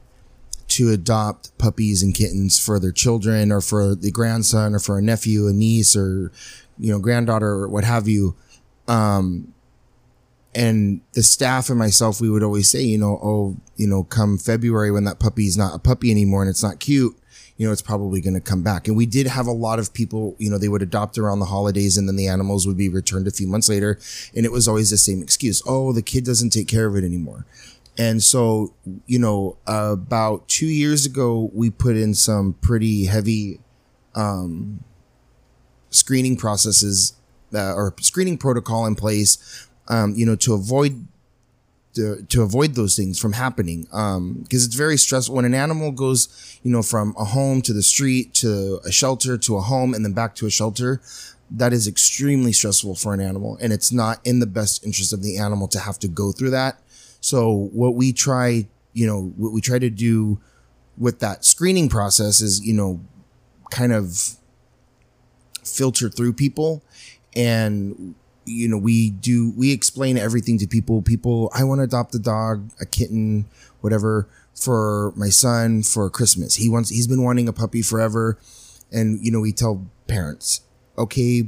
to 0.74 0.92
adopt 0.92 1.58
puppies 1.58 2.04
and 2.04 2.14
kittens 2.14 2.60
for 2.60 2.80
their 2.80 2.92
children, 2.92 3.52
or 3.52 3.62
for 3.62 3.96
the 3.96 4.12
grandson, 4.12 4.76
or 4.76 4.80
for 4.80 4.98
a 4.98 5.02
nephew, 5.02 5.48
a 5.48 5.54
niece, 5.54 5.96
or 5.96 6.32
you 6.78 6.92
know, 6.92 7.00
granddaughter, 7.00 7.48
or 7.48 7.68
what 7.68 7.84
have 7.84 8.08
you. 8.08 8.36
Um, 8.88 9.54
and 10.56 11.02
the 11.14 11.24
staff 11.24 11.70
and 11.70 11.80
myself, 11.80 12.22
we 12.22 12.30
would 12.30 12.44
always 12.44 12.70
say, 12.70 12.82
you 12.82 12.98
know, 12.98 13.20
oh, 13.24 13.58
you 13.76 13.88
know, 13.88 14.04
come 14.04 14.38
February 14.38 14.92
when 14.92 15.04
that 15.06 15.20
puppy 15.20 15.48
is 15.48 15.58
not 15.58 15.76
a 15.76 15.80
puppy 15.80 16.12
anymore 16.12 16.42
and 16.42 16.50
it's 16.50 16.64
not 16.64 16.80
cute, 16.80 17.16
you 17.58 17.66
know, 17.66 17.72
it's 17.72 17.82
probably 17.82 18.22
going 18.22 18.36
to 18.36 18.42
come 18.42 18.62
back. 18.62 18.88
And 18.88 18.96
we 18.96 19.06
did 19.06 19.28
have 19.28 19.48
a 19.48 19.52
lot 19.52 19.80
of 19.80 19.94
people, 19.94 20.36
you 20.38 20.50
know, 20.50 20.58
they 20.58 20.68
would 20.68 20.82
adopt 20.82 21.18
around 21.18 21.40
the 21.40 21.46
holidays 21.46 21.98
and 21.98 22.08
then 22.08 22.16
the 22.16 22.28
animals 22.28 22.68
would 22.68 22.78
be 22.78 22.90
returned 22.90 23.28
a 23.28 23.32
few 23.32 23.48
months 23.48 23.70
later. 23.70 24.00
And 24.36 24.46
it 24.46 24.52
was 24.52 24.68
always 24.68 24.90
the 24.90 24.98
same 24.98 25.22
excuse. 25.22 25.62
Oh, 25.66 25.92
the 25.92 26.02
kid 26.02 26.24
doesn't 26.24 26.52
take 26.52 26.68
care 26.68 26.86
of 26.86 26.96
it 26.96 27.04
anymore. 27.04 27.46
And 27.98 28.24
so, 28.24 28.74
you 29.06 29.20
know, 29.20 29.58
about 29.68 30.48
two 30.48 30.66
years 30.66 31.06
ago, 31.06 31.52
we 31.54 31.70
put 31.70 31.96
in 31.96 32.14
some 32.16 32.54
pretty 32.54 33.06
heavy, 33.06 33.60
um, 34.16 34.84
screening 35.92 36.36
processes, 36.36 37.14
uh, 37.54 37.74
or 37.74 37.94
screening 38.00 38.38
protocol 38.38 38.88
in 38.88 38.96
place, 38.96 39.68
um, 39.90 40.14
you 40.16 40.26
know, 40.26 40.36
to 40.38 40.54
avoid 40.54 41.08
to, 41.94 42.24
to 42.24 42.42
avoid 42.42 42.74
those 42.74 42.96
things 42.96 43.20
from 43.20 43.34
happening. 43.34 43.88
Um, 43.94 44.40
because 44.44 44.66
it's 44.66 44.76
very 44.76 44.98
stressful 44.98 45.36
when 45.36 45.46
an 45.46 45.54
animal 45.54 45.92
goes, 45.92 46.60
you 46.64 46.72
know, 46.72 46.82
from 46.82 47.16
a 47.20 47.24
home 47.24 47.62
to 47.62 47.74
the 47.74 47.84
street 47.84 48.34
to 48.36 48.80
a 48.86 48.92
shelter 48.92 49.38
to 49.38 49.58
a 49.58 49.62
home 49.62 49.94
and 49.94 50.04
then 50.04 50.14
back 50.14 50.36
to 50.36 50.48
a 50.48 50.50
shelter. 50.50 51.02
That 51.52 51.72
is 51.72 51.88
extremely 51.88 52.52
stressful 52.52 52.96
for 52.96 53.14
an 53.14 53.20
animal 53.20 53.58
and 53.62 53.72
it's 53.72 53.92
not 53.92 54.20
in 54.26 54.40
the 54.40 54.48
best 54.48 54.84
interest 54.84 55.14
of 55.14 55.22
the 55.22 55.38
animal 55.38 55.68
to 55.68 55.80
have 55.80 56.00
to 56.00 56.08
go 56.08 56.32
through 56.32 56.50
that. 56.50 56.80
So 57.24 57.70
what 57.72 57.96
we 57.96 58.12
try, 58.12 58.68
you 58.92 59.08
know, 59.08 59.34
what 59.38 59.54
we 59.54 59.62
try 59.62 59.80
to 59.80 59.90
do 59.90 60.42
with 60.98 61.20
that 61.20 61.46
screening 61.46 61.88
process 61.88 62.42
is, 62.42 62.60
you 62.66 62.74
know, 62.74 63.00
kind 63.72 63.94
of 63.94 64.36
filter 65.64 66.10
through 66.10 66.34
people. 66.34 66.84
And 67.34 68.16
you 68.46 68.68
know 68.68 68.78
we 68.78 69.10
do 69.10 69.54
we 69.56 69.72
explain 69.72 70.18
everything 70.18 70.58
to 70.58 70.68
people. 70.68 71.02
People 71.02 71.50
i 71.56 71.64
want 71.64 71.80
to 71.80 71.84
adopt 71.84 72.14
a 72.14 72.20
dog 72.20 72.70
a 72.82 72.86
kitten 72.86 73.46
whatever 73.80 74.28
for 74.54 75.14
my 75.16 75.30
son 75.30 75.82
for 75.82 76.10
christmas. 76.10 76.56
He 76.56 76.68
wants 76.68 76.90
he's 76.90 77.08
been 77.08 77.24
wanting 77.24 77.48
a 77.48 77.54
puppy 77.54 77.82
forever. 77.82 78.38
And 78.92 79.26
you 79.26 79.32
know 79.32 79.40
we 79.40 79.54
tell 79.54 79.88
parents 80.08 80.60
okay 80.98 81.48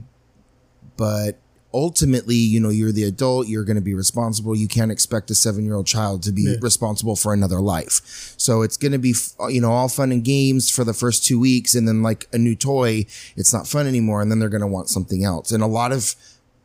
but 0.95 1.37
ultimately, 1.75 2.35
you 2.37 2.59
know, 2.59 2.69
you're 2.69 2.91
the 2.93 3.03
adult, 3.03 3.47
you're 3.47 3.65
going 3.65 3.75
to 3.75 3.81
be 3.81 3.93
responsible. 3.93 4.55
You 4.55 4.67
can't 4.67 4.91
expect 4.91 5.29
a 5.29 5.35
seven 5.35 5.65
year 5.65 5.75
old 5.75 5.85
child 5.85 6.23
to 6.23 6.31
be 6.31 6.43
Yeah. 6.43 6.55
responsible 6.61 7.15
for 7.17 7.33
another 7.33 7.59
life. 7.59 8.33
So 8.37 8.61
it's 8.61 8.77
going 8.77 8.93
to 8.93 8.97
be, 8.97 9.13
you 9.49 9.59
know, 9.61 9.71
all 9.71 9.89
fun 9.89 10.11
and 10.11 10.23
games 10.23 10.69
for 10.69 10.83
the 10.85 10.93
first 10.93 11.25
two 11.25 11.39
weeks. 11.39 11.75
And 11.75 11.87
then 11.87 12.01
like 12.01 12.27
a 12.33 12.37
new 12.37 12.55
toy, 12.55 13.05
it's 13.35 13.53
not 13.53 13.67
fun 13.67 13.85
anymore. 13.87 14.21
And 14.21 14.31
then 14.31 14.39
they're 14.39 14.49
going 14.57 14.61
to 14.61 14.67
want 14.67 14.87
something 14.89 15.23
else. 15.25 15.51
And 15.51 15.61
a 15.61 15.67
lot 15.67 15.91
of 15.91 16.15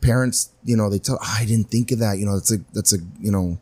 parents, 0.01 0.51
you 0.65 0.77
know, 0.77 0.89
they 0.89 0.99
tell, 1.01 1.19
"Ah, 1.21 1.39
I 1.41 1.45
didn't 1.45 1.71
think 1.71 1.91
of 1.93 1.99
that. 1.99 2.19
You 2.19 2.27
know, 2.27 2.35
that's 2.37 2.53
a, 2.53 2.59
that's 2.73 2.93
a, 2.95 2.99
you 3.21 3.33
know, 3.33 3.59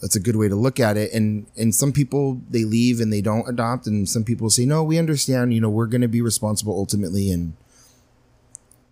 that's 0.00 0.16
a 0.16 0.20
good 0.20 0.36
way 0.36 0.48
to 0.48 0.56
look 0.56 0.80
at 0.80 0.96
it. 0.96 1.12
And, 1.12 1.46
and 1.56 1.74
some 1.74 1.92
people, 1.92 2.40
they 2.50 2.64
leave 2.64 3.00
and 3.00 3.12
they 3.12 3.20
don't 3.20 3.48
adopt. 3.48 3.86
And 3.86 4.08
some 4.08 4.24
people 4.24 4.50
say, 4.50 4.64
no, 4.66 4.82
we 4.82 4.98
understand, 4.98 5.54
you 5.54 5.60
know, 5.60 5.70
we're 5.70 5.86
going 5.86 6.00
to 6.02 6.08
be 6.08 6.20
responsible 6.22 6.74
ultimately. 6.74 7.30
And, 7.30 7.54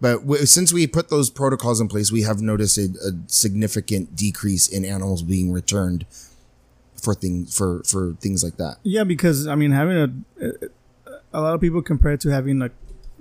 but 0.02 0.18
w- 0.18 0.44
since 0.46 0.72
we 0.72 0.88
put 0.88 1.10
those 1.10 1.30
protocols 1.30 1.80
in 1.80 1.86
place, 1.86 2.10
we 2.10 2.22
have 2.22 2.42
noticed 2.42 2.76
a, 2.76 2.88
a 3.06 3.12
significant 3.28 4.16
decrease 4.16 4.66
in 4.66 4.84
animals 4.84 5.22
being 5.22 5.52
returned 5.52 6.04
for 7.00 7.14
things 7.14 7.56
for 7.56 7.84
for 7.84 8.14
things 8.14 8.42
like 8.42 8.56
that. 8.56 8.78
Yeah, 8.82 9.04
because 9.04 9.46
I 9.46 9.54
mean, 9.54 9.70
having 9.70 9.96
a 9.96 10.50
a 11.32 11.40
lot 11.40 11.54
of 11.54 11.60
people 11.60 11.82
compare 11.82 12.12
it 12.12 12.20
to 12.22 12.30
having 12.30 12.58
like 12.58 12.72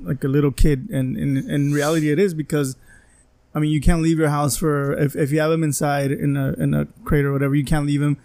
like 0.02 0.24
a 0.24 0.28
little 0.28 0.52
kid, 0.52 0.90
and 0.90 1.16
in 1.16 1.38
in 1.50 1.72
reality, 1.72 2.12
it 2.12 2.18
is 2.18 2.34
because 2.34 2.76
I 3.54 3.60
mean, 3.60 3.70
you 3.70 3.80
can't 3.80 4.02
leave 4.02 4.18
your 4.18 4.30
house 4.30 4.58
for 4.58 4.94
if, 4.94 5.16
if 5.16 5.32
you 5.32 5.40
have 5.40 5.52
them 5.52 5.64
inside 5.64 6.12
in 6.12 6.36
a 6.36 6.54
in 6.54 6.74
a 6.74 6.88
crate 7.06 7.26
or 7.26 7.32
whatever, 7.32 7.54
you 7.54 7.66
can't 7.66 7.86
leave 7.86 8.02
them 8.02 8.18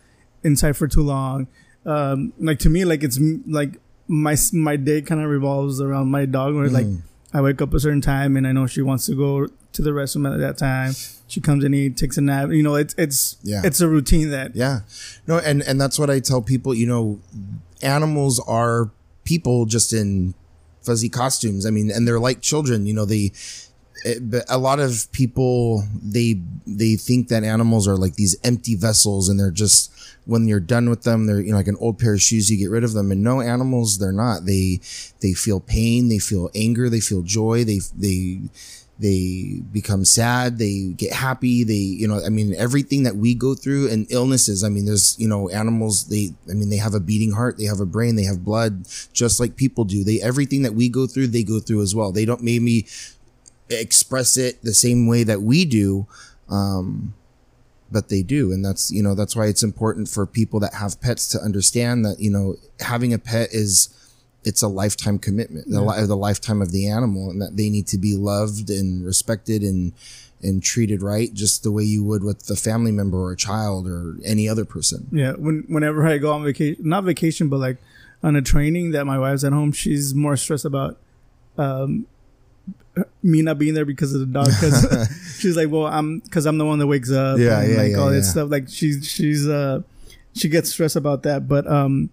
inside 0.43 0.79
for 0.79 0.89
too 0.89 1.03
long. 1.03 1.47
Um, 1.85 2.33
like 2.39 2.59
to 2.61 2.71
me, 2.71 2.87
like 2.87 3.05
it's 3.05 3.21
like 3.47 3.81
my 4.09 4.35
my 4.55 4.77
day 4.77 5.03
kind 5.03 5.21
of 5.21 5.29
revolves 5.29 5.79
around 5.79 6.11
my 6.11 6.25
dog, 6.25 6.55
where 6.55 6.71
like 6.71 6.87
I 7.33 7.41
wake 7.41 7.61
up 7.61 7.75
a 7.75 7.81
certain 7.81 8.01
time 8.01 8.37
and 8.37 8.47
I 8.47 8.53
know 8.53 8.67
she 8.67 8.83
wants 8.83 9.07
to 9.07 9.15
go 9.17 9.49
to 9.73 9.83
the 9.83 9.91
restroom 9.91 10.33
at 10.33 10.39
that 10.39 10.57
time. 10.59 10.95
She 11.29 11.41
comes 11.41 11.65
in, 11.65 11.75
eat, 11.75 11.97
takes 11.97 12.17
a 12.17 12.21
nap. 12.21 12.51
You 12.51 12.63
know, 12.63 12.77
it's 12.77 12.95
it's 12.97 13.37
Yeah. 13.43 13.63
it's 13.65 13.81
a 13.81 13.89
routine 13.89 14.31
that 14.31 14.55
Yeah, 14.55 14.81
no, 15.27 15.39
and 15.39 15.63
and 15.63 15.81
that's 15.81 15.99
what 15.99 16.09
I 16.09 16.21
tell 16.21 16.41
people. 16.41 16.73
You 16.75 16.87
know, 16.87 17.21
animals 17.83 18.39
are 18.47 18.91
people 19.25 19.67
just 19.67 19.93
in 19.93 20.35
fuzzy 20.83 21.09
costumes. 21.09 21.67
I 21.67 21.71
mean, 21.71 21.91
and 21.91 22.07
they're 22.07 22.21
like 22.21 22.41
children. 22.41 22.87
You 22.87 22.95
know, 22.95 23.05
they. 23.05 23.33
It, 24.05 24.31
but 24.31 24.45
a 24.49 24.59
lot 24.59 24.79
of 24.79 25.11
people 25.11 25.83
they 26.01 26.41
they 26.67 26.95
think 26.97 27.29
that 27.29 27.43
animals 27.43 27.89
are 27.89 27.97
like 27.97 28.15
these 28.15 28.37
empty 28.45 28.77
vessels 28.77 29.29
and 29.29 29.41
they're 29.41 29.51
just 29.51 29.91
when 30.27 30.47
you're 30.47 30.61
done 30.61 30.91
with 30.91 31.03
them 31.03 31.27
they're 31.27 31.41
you 31.41 31.51
know 31.51 31.57
like 31.57 31.69
an 31.69 31.77
old 31.81 31.99
pair 31.99 32.15
of 32.15 32.23
shoes 32.23 32.51
you 32.51 32.59
get 32.59 32.71
rid 32.71 32.85
of 32.85 32.93
them. 32.93 33.11
And 33.11 33.23
no 33.23 33.41
animals 33.41 33.99
they're 33.99 34.13
not. 34.13 34.45
They 34.45 34.81
they 35.21 35.33
feel 35.33 35.61
pain 35.61 36.09
they 36.09 36.19
feel 36.19 36.51
anger 36.55 36.89
they 36.91 37.01
feel 37.01 37.23
joy 37.23 37.65
they 37.65 37.81
they 37.97 38.41
they 38.99 39.61
become 39.73 40.07
sad 40.07 40.59
they 40.59 40.95
get 40.97 41.13
happy 41.13 41.63
they 41.63 41.75
you 41.75 42.09
know 42.09 42.19
i 42.25 42.31
mean 42.31 42.55
everything 42.55 43.03
that 43.03 43.15
we 43.15 43.35
go 43.35 43.55
through 43.55 43.91
and 43.91 44.07
illnesses 44.09 44.65
i 44.65 44.71
mean 44.71 44.87
there's 44.87 45.15
you 45.19 45.29
know 45.29 45.51
animals 45.51 46.05
they 46.07 46.31
i 46.51 46.55
mean 46.55 46.71
they 46.71 46.79
have 46.79 46.95
a 46.95 47.01
beating 47.01 47.33
heart 47.33 47.59
they 47.59 47.65
have 47.65 47.79
a 47.81 47.85
brain 47.85 48.17
they 48.17 48.23
have 48.23 48.43
blood 48.43 48.87
just 49.13 49.41
like 49.41 49.57
people 49.57 49.85
do. 49.85 50.05
They 50.05 50.21
everything 50.21 50.63
that 50.63 50.75
we 50.75 50.89
go 50.89 51.07
through 51.07 51.29
they 51.29 51.43
go 51.43 51.61
through 51.61 51.83
as 51.83 51.95
well. 51.95 52.13
They 52.13 52.25
don't 52.25 52.43
maybe 52.43 52.87
express 53.69 54.37
it 54.37 54.63
the 54.63 54.75
same 54.75 55.07
way 55.07 55.25
that 55.25 55.43
we 55.43 55.65
do 55.65 56.07
um 56.49 57.15
but 57.91 58.09
they 58.09 58.23
do. 58.23 58.53
And 58.53 58.65
that's 58.65 58.91
you 58.91 59.03
know 59.03 59.15
that's 59.15 59.37
why 59.37 59.47
it's 59.47 59.63
important 59.63 60.09
for 60.09 60.27
people 60.27 60.61
that 60.61 60.75
have 60.75 61.01
pets 61.01 61.29
to 61.31 61.41
understand 61.41 62.05
that 62.05 62.21
you 62.21 62.31
know 62.31 62.57
having 62.81 63.13
a 63.13 63.19
pet 63.19 63.51
is 63.53 63.91
it's 64.45 64.63
a 64.63 64.69
lifetime 64.69 65.19
commitment 65.19 65.69
the, 65.69 65.81
the 66.07 66.17
lifetime 66.17 66.63
of 66.63 66.71
the 66.71 66.89
animal 66.89 67.31
and 67.31 67.43
that 67.43 67.57
they 67.57 67.69
need 67.69 67.85
to 67.85 67.99
be 67.99 68.15
loved 68.15 68.71
and 68.71 69.05
respected 69.05 69.63
and 69.63 69.93
and 70.43 70.63
treated 70.63 71.03
right 71.03 71.33
just 71.35 71.63
the 71.63 71.73
way 71.73 71.83
you 71.83 72.05
would 72.05 72.23
with 72.23 72.49
a 72.51 72.57
family 72.57 72.93
member 72.93 73.19
or 73.19 73.33
a 73.33 73.37
child 73.37 73.89
or 73.89 74.17
any 74.25 74.49
other 74.49 74.65
person. 74.65 75.09
Yeah, 75.11 75.33
when 75.33 75.65
whenever 75.69 76.07
I 76.07 76.19
go 76.19 76.33
on 76.33 76.45
vacation, 76.45 76.89
not 76.89 77.05
vacation, 77.05 77.49
but 77.49 77.59
like 77.59 77.79
on 78.23 78.37
a 78.37 78.43
training 78.43 78.93
that 78.93 79.05
my 79.05 79.19
wife's 79.19 79.45
at 79.45 79.53
home, 79.53 79.73
she's 79.73 80.15
more 80.15 80.37
stressed 80.37 80.65
about 80.65 80.99
um, 81.59 82.07
me 83.23 83.43
not 83.43 83.59
being 83.59 83.75
there 83.75 83.85
because 83.85 84.15
of 84.15 84.21
the 84.21 84.27
dog. 84.27 84.47
Because 84.47 85.09
she's 85.39 85.57
like, 85.57 85.71
well, 85.71 85.87
I'm 85.87 86.21
because 86.21 86.47
I'm 86.47 86.59
the 86.59 86.65
one 86.65 86.79
that 86.79 86.87
wakes 86.87 87.11
up. 87.11 87.39
Yeah, 87.39 87.61
and 87.61 87.73
yeah, 87.73 87.77
like 87.79 87.91
yeah, 87.93 87.99
all 87.99 88.11
that 88.11 88.23
stuff. 88.25 88.51
Like 88.51 88.69
she's 88.69 89.07
she's 89.09 89.47
uh 89.49 89.83
she 90.35 90.49
gets 90.49 90.71
stressed 90.71 90.97
about 90.97 91.23
that. 91.25 91.49
But 91.49 91.67
um, 91.67 92.11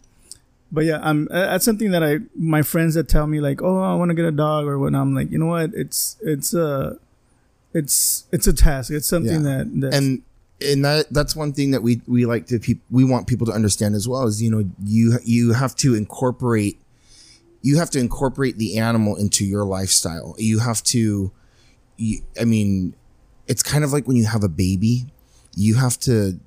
but 0.72 0.86
yeah, 0.86 1.00
I'm 1.02 1.26
that's 1.26 1.66
something 1.66 1.92
that 1.92 2.04
I 2.04 2.20
my 2.36 2.62
friends 2.62 2.96
that 2.96 3.08
tell 3.08 3.28
me 3.28 3.40
like, 3.42 3.62
oh, 3.62 3.80
I 3.80 3.96
want 3.96 4.10
to 4.10 4.16
get 4.16 4.26
a 4.26 4.32
dog 4.32 4.66
or 4.66 4.78
whatnot. 4.80 5.02
I'm 5.02 5.16
like, 5.16 5.32
you 5.32 5.38
know 5.38 5.48
what? 5.48 5.72
It's 5.74 6.18
it's 6.22 6.54
uh 6.54 6.98
it's 7.74 8.26
it's 8.32 8.48
a 8.48 8.54
task. 8.54 8.92
It's 8.92 9.08
something 9.08 9.44
Yeah. 9.46 9.58
that 9.64 9.82
that 9.82 9.94
and 9.94 10.22
and 10.62 10.86
that 10.86 11.12
that's 11.12 11.36
one 11.36 11.52
thing 11.54 11.72
that 11.72 11.82
we 11.84 12.02
we 12.08 12.26
like 12.26 12.48
to 12.48 12.60
peop 12.60 12.82
we 12.90 13.04
want 13.04 13.28
people 13.28 13.46
to 13.48 13.52
understand 13.52 13.96
as 13.96 14.08
well 14.08 14.24
is 14.28 14.42
you 14.42 14.50
know 14.50 14.64
you 14.84 15.18
you 15.24 15.54
have 15.54 15.76
to 15.78 15.96
incorporate 15.96 16.80
you 17.64 17.80
have 17.80 17.90
to 17.90 18.00
incorporate 18.00 18.58
the 18.58 18.78
animal 18.78 19.16
into 19.16 19.44
your 19.44 19.64
lifestyle. 19.64 20.36
You 20.38 20.60
have 20.60 20.84
to 20.84 21.32
you, 21.98 22.22
i 22.40 22.44
mean 22.44 22.96
it's 23.48 23.62
kind 23.62 23.84
of 23.84 23.94
like 23.94 24.08
when 24.08 24.16
you 24.18 24.26
have 24.26 24.44
a 24.44 24.50
baby 24.50 25.06
you 25.56 25.76
have 25.76 26.00
to 26.00 26.40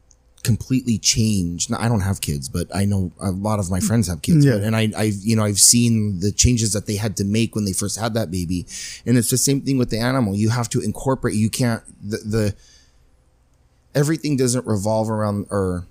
completely 0.43 0.99
change. 0.99 1.71
Now, 1.71 1.79
i 1.81 1.89
don't 1.89 2.01
have 2.01 2.21
kids 2.21 2.49
but 2.49 2.67
i 2.75 2.85
know 2.85 3.13
a 3.21 3.31
lot 3.31 3.59
of 3.59 3.71
my 3.71 3.79
mm. 3.81 3.87
friends 3.87 4.09
have 4.09 4.23
kids 4.23 4.45
Yeah. 4.45 4.55
but, 4.55 4.63
and 4.65 4.77
i 4.77 4.91
I've, 4.97 5.17
you 5.23 5.37
know 5.37 5.45
i've 5.45 5.59
seen 5.59 6.21
the 6.21 6.33
changes 6.33 6.73
that 6.73 6.87
they 6.87 6.97
had 6.97 7.17
to 7.17 7.25
make 7.25 7.55
when 7.55 7.65
they 7.65 7.73
first 7.73 7.99
had 7.99 8.15
that 8.15 8.31
baby. 8.31 8.67
And 9.07 9.17
it's 9.17 9.31
the 9.31 9.39
same 9.39 9.61
thing 9.63 9.79
with 9.79 9.91
the 9.91 9.99
animal. 9.99 10.35
You 10.37 10.51
have 10.51 10.69
to 10.71 10.81
incorporate 10.81 11.35
you 11.35 11.51
can't 11.51 11.83
the, 12.03 12.19
the 12.19 12.55
everything 13.95 14.37
doesn't 14.37 14.67
revolve 14.67 15.11
around 15.11 15.47
or 15.51 15.87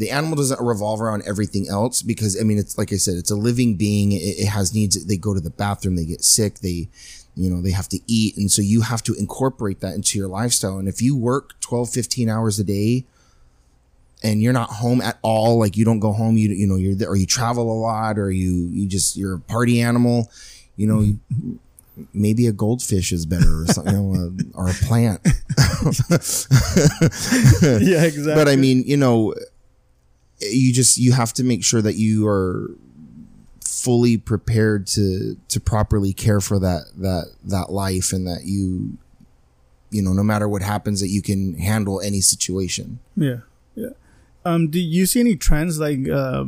the 0.00 0.10
animal 0.10 0.34
doesn't 0.34 0.64
revolve 0.64 1.02
around 1.02 1.22
everything 1.26 1.68
else 1.68 2.00
because 2.00 2.40
I 2.40 2.42
mean 2.42 2.56
it's 2.56 2.78
like 2.78 2.90
I 2.90 2.96
said 2.96 3.16
it's 3.16 3.30
a 3.30 3.36
living 3.36 3.76
being. 3.76 4.12
It, 4.12 4.40
it 4.40 4.48
has 4.48 4.72
needs. 4.74 5.04
They 5.04 5.18
go 5.18 5.34
to 5.34 5.40
the 5.40 5.50
bathroom 5.50 5.94
they 5.94 6.06
get 6.06 6.24
sick 6.24 6.60
they 6.60 6.88
you 7.36 7.50
know 7.50 7.60
they 7.60 7.72
have 7.72 7.86
to 7.90 8.00
eat. 8.06 8.38
And 8.38 8.50
so 8.50 8.62
you 8.62 8.80
have 8.80 9.02
to 9.04 9.14
incorporate 9.14 9.80
that 9.80 9.94
into 9.94 10.18
your 10.18 10.26
lifestyle. 10.26 10.78
And 10.78 10.88
if 10.88 11.02
you 11.02 11.14
work 11.14 11.60
12 11.60 11.90
15 11.90 12.30
hours 12.30 12.58
a 12.58 12.64
day 12.64 13.04
and 14.22 14.42
you're 14.42 14.54
not 14.54 14.70
home 14.70 15.02
at 15.02 15.18
all 15.20 15.58
like 15.58 15.76
you 15.76 15.84
don't 15.84 16.00
go 16.00 16.12
home 16.12 16.38
you 16.38 16.48
you 16.48 16.66
know 16.66 16.76
you're 16.76 16.94
there 16.94 17.08
or 17.08 17.16
you 17.16 17.26
travel 17.26 17.70
a 17.70 17.78
lot 17.78 18.18
or 18.18 18.30
you 18.30 18.68
you 18.70 18.86
just 18.86 19.16
you're 19.16 19.34
a 19.34 19.40
party 19.40 19.80
animal 19.80 20.30
you 20.76 20.86
know 20.86 21.04
maybe 22.12 22.46
a 22.46 22.52
goldfish 22.52 23.12
is 23.12 23.26
better 23.26 23.62
or 23.62 23.66
something 23.66 23.94
you 23.94 24.00
know, 24.00 24.14
uh, 24.14 24.30
or 24.54 24.70
a 24.70 24.74
plant. 24.74 25.20
Yeah 27.62 28.04
exactly. 28.04 28.34
but 28.34 28.48
I 28.48 28.56
mean, 28.56 28.82
you 28.86 28.96
know, 28.96 29.34
you 30.40 30.72
just 30.72 30.98
you 30.98 31.12
have 31.12 31.32
to 31.34 31.44
make 31.44 31.64
sure 31.64 31.82
that 31.82 31.94
you 31.94 32.26
are 32.26 32.70
fully 33.64 34.16
prepared 34.16 34.86
to 34.86 35.36
to 35.48 35.60
properly 35.60 36.12
care 36.12 36.40
for 36.40 36.58
that 36.58 36.84
that 36.96 37.32
that 37.44 37.70
life 37.70 38.12
and 38.12 38.26
that 38.26 38.44
you 38.44 38.98
you 39.90 40.02
know 40.02 40.12
no 40.12 40.22
matter 40.22 40.48
what 40.48 40.62
happens 40.62 41.00
that 41.00 41.08
you 41.08 41.22
can 41.22 41.54
handle 41.54 42.00
any 42.00 42.20
situation 42.20 42.98
Yeah, 43.16 43.40
yeah. 43.74 43.90
Um, 44.44 44.68
do 44.68 44.80
you 44.80 45.06
see 45.06 45.20
any 45.20 45.36
trends 45.36 45.78
like, 45.78 46.08
uh, 46.08 46.44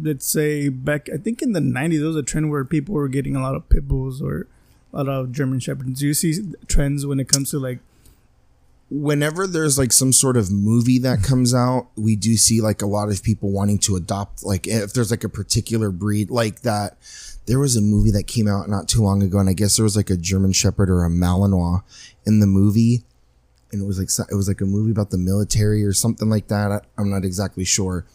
let's 0.00 0.26
say 0.26 0.68
back? 0.70 1.08
I 1.12 1.18
think 1.18 1.42
in 1.42 1.52
the 1.52 1.60
'90s, 1.60 1.98
there 1.98 2.06
was 2.06 2.16
a 2.16 2.22
trend 2.22 2.50
where 2.50 2.64
people 2.64 2.94
were 2.94 3.08
getting 3.08 3.36
a 3.36 3.42
lot 3.42 3.54
of 3.54 3.68
pit 3.68 3.86
bulls 3.86 4.22
or 4.22 4.46
a 4.92 5.02
lot 5.02 5.08
of 5.08 5.32
German 5.32 5.60
shepherds. 5.60 6.00
Do 6.00 6.06
you 6.06 6.14
see 6.14 6.54
trends 6.66 7.04
when 7.04 7.20
it 7.20 7.28
comes 7.28 7.50
to 7.50 7.58
like? 7.58 7.80
Whenever 8.90 9.46
there's 9.46 9.78
like 9.78 9.92
some 9.92 10.12
sort 10.12 10.36
of 10.36 10.50
movie 10.50 10.98
that 10.98 11.22
comes 11.22 11.54
out, 11.54 11.88
we 11.96 12.16
do 12.16 12.36
see 12.36 12.60
like 12.60 12.82
a 12.82 12.86
lot 12.86 13.10
of 13.10 13.22
people 13.22 13.50
wanting 13.50 13.78
to 13.78 13.96
adopt 13.96 14.44
like 14.44 14.66
if 14.66 14.92
there's 14.92 15.10
like 15.10 15.24
a 15.24 15.28
particular 15.28 15.90
breed 15.90 16.30
like 16.30 16.60
that. 16.62 16.98
There 17.46 17.58
was 17.58 17.76
a 17.76 17.82
movie 17.82 18.10
that 18.12 18.26
came 18.26 18.48
out 18.48 18.70
not 18.70 18.88
too 18.88 19.02
long 19.02 19.22
ago, 19.22 19.38
and 19.38 19.50
I 19.50 19.52
guess 19.52 19.76
there 19.76 19.84
was 19.84 19.96
like 19.96 20.08
a 20.08 20.16
German 20.16 20.52
Shepherd 20.52 20.88
or 20.88 21.04
a 21.04 21.10
Malinois 21.10 21.82
in 22.24 22.40
the 22.40 22.46
movie, 22.46 23.04
and 23.70 23.82
it 23.82 23.86
was 23.86 23.98
like 23.98 24.08
it 24.30 24.34
was 24.34 24.48
like 24.48 24.62
a 24.62 24.66
movie 24.66 24.90
about 24.90 25.10
the 25.10 25.18
military 25.18 25.84
or 25.84 25.92
something 25.92 26.30
like 26.30 26.48
that. 26.48 26.72
I, 26.72 26.80
I'm 26.96 27.10
not 27.10 27.22
exactly 27.22 27.66
sure, 27.66 28.06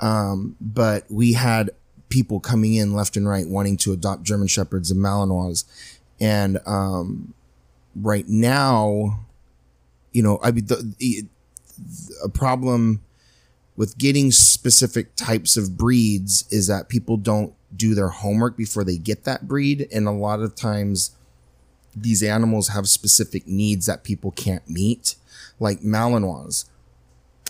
um, 0.00 0.56
but 0.62 1.04
we 1.10 1.34
had 1.34 1.72
people 2.08 2.40
coming 2.40 2.74
in 2.74 2.94
left 2.94 3.18
and 3.18 3.28
right 3.28 3.46
wanting 3.46 3.76
to 3.78 3.92
adopt 3.92 4.22
German 4.22 4.48
Shepherds 4.48 4.90
and 4.90 5.00
Malinois, 5.00 5.64
and 6.18 6.58
um, 6.64 7.34
right 7.94 8.26
now 8.28 9.26
you 10.12 10.22
know, 10.22 10.38
I 10.42 10.50
mean, 10.50 10.66
the, 10.66 10.94
the, 10.98 11.22
a 12.24 12.28
problem 12.28 13.02
with 13.76 13.96
getting 13.96 14.30
specific 14.32 15.14
types 15.16 15.56
of 15.56 15.76
breeds 15.78 16.44
is 16.50 16.66
that 16.66 16.88
people 16.88 17.16
don't 17.16 17.54
do 17.74 17.94
their 17.94 18.08
homework 18.08 18.56
before 18.56 18.84
they 18.84 18.98
get 18.98 19.24
that 19.24 19.46
breed. 19.48 19.88
And 19.92 20.06
a 20.06 20.10
lot 20.10 20.40
of 20.40 20.54
times 20.54 21.12
these 21.96 22.22
animals 22.22 22.68
have 22.68 22.88
specific 22.88 23.46
needs 23.46 23.86
that 23.86 24.04
people 24.04 24.32
can't 24.32 24.68
meet, 24.68 25.14
like 25.58 25.80
Malinois. 25.80 26.64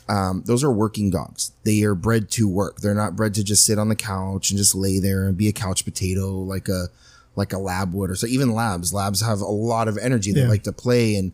Um, 0.08 0.42
those 0.46 0.64
are 0.64 0.70
working 0.72 1.10
dogs. 1.10 1.52
They 1.64 1.82
are 1.82 1.94
bred 1.94 2.30
to 2.32 2.48
work. 2.48 2.78
They're 2.80 2.94
not 2.94 3.16
bred 3.16 3.34
to 3.34 3.44
just 3.44 3.64
sit 3.64 3.78
on 3.78 3.88
the 3.88 3.96
couch 3.96 4.50
and 4.50 4.58
just 4.58 4.74
lay 4.74 4.98
there 4.98 5.26
and 5.26 5.36
be 5.36 5.48
a 5.48 5.52
couch 5.52 5.84
potato 5.84 6.30
like 6.32 6.68
a 6.68 6.88
like 7.36 7.52
a 7.52 7.58
lab 7.58 7.94
would 7.94 8.10
or 8.10 8.16
so 8.16 8.26
even 8.26 8.52
labs 8.52 8.92
labs 8.92 9.20
have 9.24 9.40
a 9.40 9.44
lot 9.46 9.86
of 9.86 9.96
energy 9.96 10.32
they 10.32 10.40
Yeah. 10.42 10.48
like 10.48 10.64
to 10.64 10.72
play 10.72 11.14
and 11.14 11.32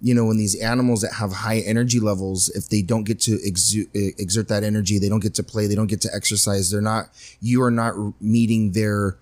you 0.00 0.14
know 0.14 0.24
when 0.24 0.36
these 0.36 0.54
animals 0.60 1.00
that 1.00 1.14
have 1.14 1.32
high 1.32 1.58
energy 1.58 2.00
levels 2.00 2.48
if 2.50 2.68
they 2.68 2.82
don't 2.82 3.04
get 3.04 3.20
to 3.20 3.38
exu- 3.38 3.88
exert 4.18 4.48
that 4.48 4.64
energy 4.64 4.98
they 4.98 5.08
don't 5.08 5.22
get 5.22 5.34
to 5.34 5.42
play 5.42 5.66
they 5.66 5.74
don't 5.74 5.86
get 5.86 6.00
to 6.00 6.10
exercise 6.14 6.70
they're 6.70 6.80
not 6.80 7.06
you 7.40 7.62
are 7.62 7.70
not 7.70 7.94
meeting 8.20 8.72
their 8.72 9.16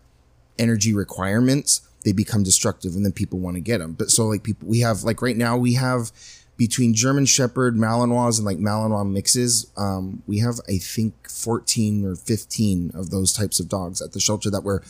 energy 0.58 0.94
requirements 0.94 1.82
they 2.04 2.12
become 2.12 2.42
destructive 2.42 2.94
and 2.94 3.04
then 3.04 3.12
people 3.12 3.38
want 3.38 3.54
to 3.54 3.60
get 3.60 3.78
them 3.78 3.92
but 3.92 4.10
so 4.10 4.26
like 4.26 4.42
people 4.42 4.66
we 4.66 4.80
have 4.80 5.04
like 5.04 5.22
right 5.22 5.36
now 5.36 5.56
we 5.56 5.74
have 5.74 6.10
between 6.56 6.94
german 6.94 7.26
shepherd 7.26 7.76
malinois 7.76 8.38
and 8.38 8.46
like 8.46 8.58
malinois 8.58 9.08
mixes 9.08 9.70
um, 9.76 10.22
we 10.26 10.38
have 10.38 10.60
i 10.68 10.78
think 10.78 11.14
14 11.28 12.04
or 12.04 12.16
15 12.16 12.90
of 12.94 13.10
those 13.10 13.32
types 13.32 13.60
of 13.60 13.68
dogs 13.68 14.02
at 14.02 14.12
the 14.12 14.20
shelter 14.20 14.50
that 14.50 14.62
were 14.62 14.82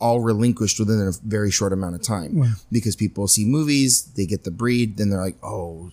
all 0.00 0.20
relinquished 0.20 0.78
within 0.78 1.00
a 1.00 1.12
very 1.26 1.50
short 1.50 1.72
amount 1.72 1.94
of 1.94 2.02
time. 2.02 2.54
Because 2.70 2.96
people 2.96 3.26
see 3.28 3.44
movies 3.44 4.02
they 4.16 4.26
get 4.26 4.44
the 4.44 4.50
breed 4.50 4.96
then 4.96 5.10
they're 5.10 5.20
like 5.20 5.36
oh 5.42 5.90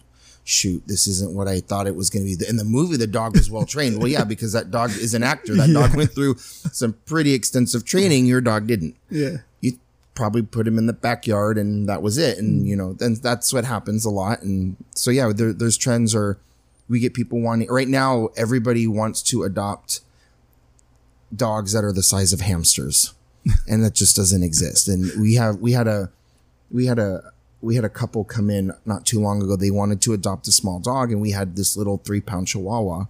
shoot 0.48 0.84
this 0.86 1.08
isn't 1.08 1.34
what 1.34 1.48
i 1.48 1.60
thought 1.60 1.88
it 1.88 1.96
was 1.96 2.12
going 2.12 2.24
to 2.24 2.38
be 2.38 2.48
in 2.48 2.56
the 2.58 2.64
movie 2.64 2.98
the 2.98 3.08
dog 3.08 3.34
was 3.36 3.50
well 3.50 3.66
trained. 3.66 3.98
Well 3.98 4.08
yeah 4.08 4.24
because 4.24 4.54
that 4.54 4.70
dog 4.70 4.92
is 4.92 5.14
an 5.16 5.24
actor. 5.24 5.56
That 5.56 5.74
dog 5.74 5.96
went 5.96 6.12
through 6.14 6.36
some 6.38 6.94
pretty 7.06 7.34
extensive 7.34 7.84
training. 7.84 8.28
Your 8.28 8.42
dog 8.42 8.68
didn't. 8.68 8.96
Yeah. 9.10 9.38
you 9.62 9.80
probably 10.14 10.44
put 10.44 10.68
him 10.68 10.78
in 10.78 10.86
the 10.86 10.94
backyard 10.94 11.58
and 11.58 11.90
that 11.90 12.04
was 12.04 12.20
it. 12.20 12.38
And 12.38 12.68
you 12.68 12.76
know 12.76 12.94
then 12.94 13.16
that's 13.16 13.52
what 13.52 13.66
happens 13.66 14.06
a 14.06 14.12
lot. 14.12 14.44
And 14.44 14.76
so 14.94 15.10
yeah 15.10 15.32
there, 15.34 15.52
there's 15.52 15.78
trends 15.78 16.14
are, 16.14 16.38
we 16.88 17.00
get 17.00 17.16
people 17.16 17.42
wanting 17.42 17.68
right 17.70 17.88
now 17.88 18.30
everybody 18.38 18.86
wants 18.86 19.24
to 19.24 19.42
adopt 19.42 20.02
dogs 21.36 21.74
that 21.74 21.84
are 21.84 21.92
the 21.92 22.04
size 22.04 22.32
of 22.34 22.42
hamsters 22.42 23.15
and 23.68 23.84
that 23.84 23.94
just 23.94 24.16
doesn't 24.16 24.44
exist. 24.44 24.88
And 24.88 25.12
we 25.22 25.36
have 25.36 25.58
we 25.58 25.74
had 25.74 25.88
a 25.88 26.12
we 26.72 26.86
had 26.86 27.00
a 27.00 27.32
we 27.62 27.76
had 27.76 27.86
a 27.86 27.90
couple 27.90 28.24
come 28.24 28.50
in 28.50 28.72
not 28.86 29.06
too 29.06 29.20
long 29.20 29.42
ago. 29.42 29.56
They 29.56 29.72
wanted 29.72 30.02
to 30.02 30.14
adopt 30.14 30.48
a 30.48 30.52
small 30.52 30.80
dog 30.80 31.12
and 31.12 31.22
we 31.22 31.32
had 31.32 31.56
this 31.56 31.76
little 31.76 31.98
three 31.98 32.22
pound 32.22 32.48
chihuahua 32.48 33.06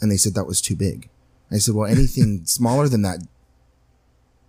and 0.00 0.10
they 0.10 0.16
said 0.16 0.34
that 0.34 0.44
was 0.44 0.60
too 0.60 0.76
big. 0.76 1.08
I 1.50 1.58
said 1.58 1.74
well 1.74 1.86
anything 1.86 2.42
smaller 2.44 2.88
than 2.88 3.02
that 3.02 3.20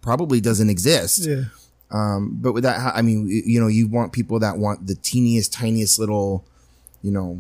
probably 0.01 0.41
doesn't 0.41 0.69
exist. 0.69 1.25
Yeah. 1.25 1.43
um, 1.91 2.37
but 2.41 2.53
with 2.53 2.63
that, 2.63 2.95
I 2.95 3.01
mean, 3.01 3.27
you 3.27 3.59
know, 3.59 3.67
you 3.67 3.87
want 3.87 4.13
people 4.13 4.39
that 4.39 4.57
want 4.57 4.87
the 4.87 4.95
teeniest, 4.95 5.53
tiniest 5.53 5.99
little, 5.99 6.45
you 7.01 7.11
know, 7.11 7.39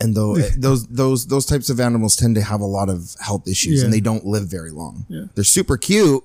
and 0.00 0.14
though 0.14 0.36
those 0.56 0.86
those 0.86 1.26
those 1.26 1.46
types 1.46 1.70
of 1.70 1.80
animals 1.80 2.16
tend 2.16 2.34
to 2.36 2.42
have 2.42 2.60
a 2.60 2.66
lot 2.66 2.88
of 2.88 3.14
health 3.20 3.46
issues 3.48 3.82
and 3.82 3.92
they 3.92 4.00
don't 4.00 4.24
live 4.24 4.48
very 4.48 4.70
long. 4.70 5.06
Yeah. 5.08 5.24
They're 5.34 5.44
super 5.44 5.76
cute, 5.76 6.24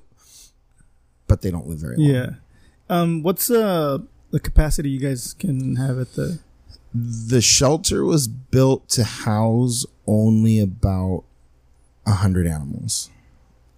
but 1.27 1.41
they 1.41 1.51
don't 1.51 1.67
live 1.67 1.79
very 1.79 1.97
long. 1.97 2.05
Yeah. 2.07 2.29
Um, 2.89 3.23
what's 3.23 3.49
uh 3.49 3.99
the 4.31 4.39
capacity 4.39 4.89
you 4.89 4.99
guys 4.99 5.33
can 5.33 5.75
have 5.77 5.99
at 5.99 6.13
the? 6.13 6.39
The 6.95 7.41
shelter 7.41 8.05
was 8.05 8.27
built 8.27 8.87
to 8.89 9.03
house 9.03 9.85
only 10.05 10.59
about 10.59 11.23
a 12.05 12.11
hundred 12.11 12.45
animals, 12.45 13.09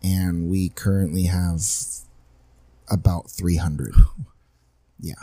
and 0.04 0.50
we 0.50 0.70
currently 0.70 1.24
have 1.24 1.62
about 2.90 3.30
three 3.30 3.58
hundred. 3.58 3.94
Yeah. 4.98 5.16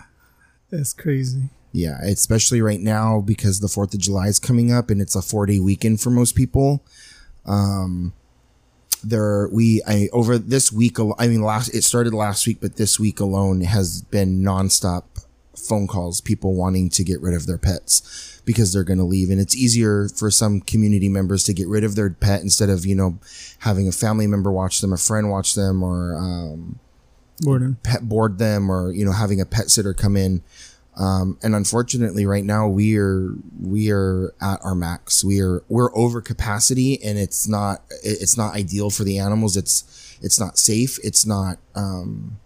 That's 0.70 0.92
crazy. 0.92 1.48
Yeah, 1.72 1.98
especially 2.02 2.60
right 2.60 2.80
now 2.80 3.20
because 3.20 3.60
the 3.60 3.66
4th 3.66 3.94
of 3.94 4.00
July 4.00 4.28
is 4.28 4.38
coming 4.38 4.70
up 4.72 4.90
and 4.90 5.00
it's 5.00 5.16
a 5.16 5.20
4-day 5.20 5.58
weekend 5.58 6.00
for 6.00 6.10
most 6.10 6.34
people. 6.34 6.82
Um 7.44 8.12
there 9.04 9.48
we 9.48 9.82
I 9.84 10.08
over 10.12 10.38
this 10.38 10.70
week 10.70 10.98
I 11.18 11.26
mean 11.26 11.42
last 11.42 11.74
it 11.74 11.82
started 11.82 12.14
last 12.14 12.46
week 12.46 12.58
but 12.60 12.76
this 12.76 13.00
week 13.00 13.18
alone 13.18 13.62
has 13.62 14.02
been 14.02 14.42
nonstop 14.42 15.02
phone 15.56 15.86
calls 15.86 16.20
people 16.20 16.54
wanting 16.54 16.88
to 16.90 17.04
get 17.04 17.20
rid 17.20 17.34
of 17.34 17.46
their 17.46 17.58
pets 17.58 18.40
because 18.44 18.72
they're 18.72 18.84
going 18.84 18.98
to 18.98 19.04
leave. 19.04 19.30
And 19.30 19.40
it's 19.40 19.56
easier 19.56 20.08
for 20.08 20.30
some 20.30 20.60
community 20.60 21.08
members 21.08 21.44
to 21.44 21.54
get 21.54 21.68
rid 21.68 21.84
of 21.84 21.94
their 21.94 22.10
pet 22.10 22.42
instead 22.42 22.70
of 22.70 22.86
you 22.86 22.94
know 22.94 23.18
having 23.60 23.88
a 23.88 23.92
family 23.92 24.26
member 24.26 24.50
watch 24.50 24.80
them 24.80 24.92
a 24.92 24.96
friend 24.96 25.30
watch 25.30 25.54
them 25.54 25.82
or 25.82 26.16
um 26.16 26.78
pet 27.82 28.08
board 28.08 28.38
them 28.38 28.70
or 28.70 28.92
you 28.92 29.04
know 29.04 29.12
having 29.12 29.40
a 29.40 29.46
pet 29.46 29.70
sitter 29.70 29.94
come 29.94 30.16
in 30.16 30.42
um, 30.96 31.38
and 31.42 31.54
unfortunately 31.54 32.26
right 32.26 32.44
now 32.44 32.68
we 32.68 32.98
are 32.98 33.30
we 33.60 33.90
are 33.90 34.34
at 34.40 34.60
our 34.62 34.74
max. 34.74 35.24
We 35.24 35.40
are 35.40 35.62
we're 35.68 35.94
over 35.96 36.20
capacity 36.20 37.02
and 37.02 37.18
it's 37.18 37.48
not 37.48 37.82
it's 38.02 38.36
not 38.36 38.54
ideal 38.54 38.90
for 38.90 39.04
the 39.04 39.18
animals. 39.18 39.56
It's 39.56 40.18
it's 40.20 40.38
not 40.38 40.58
safe. 40.58 40.98
It's 41.02 41.24
not 41.24 41.58
um 41.74 42.38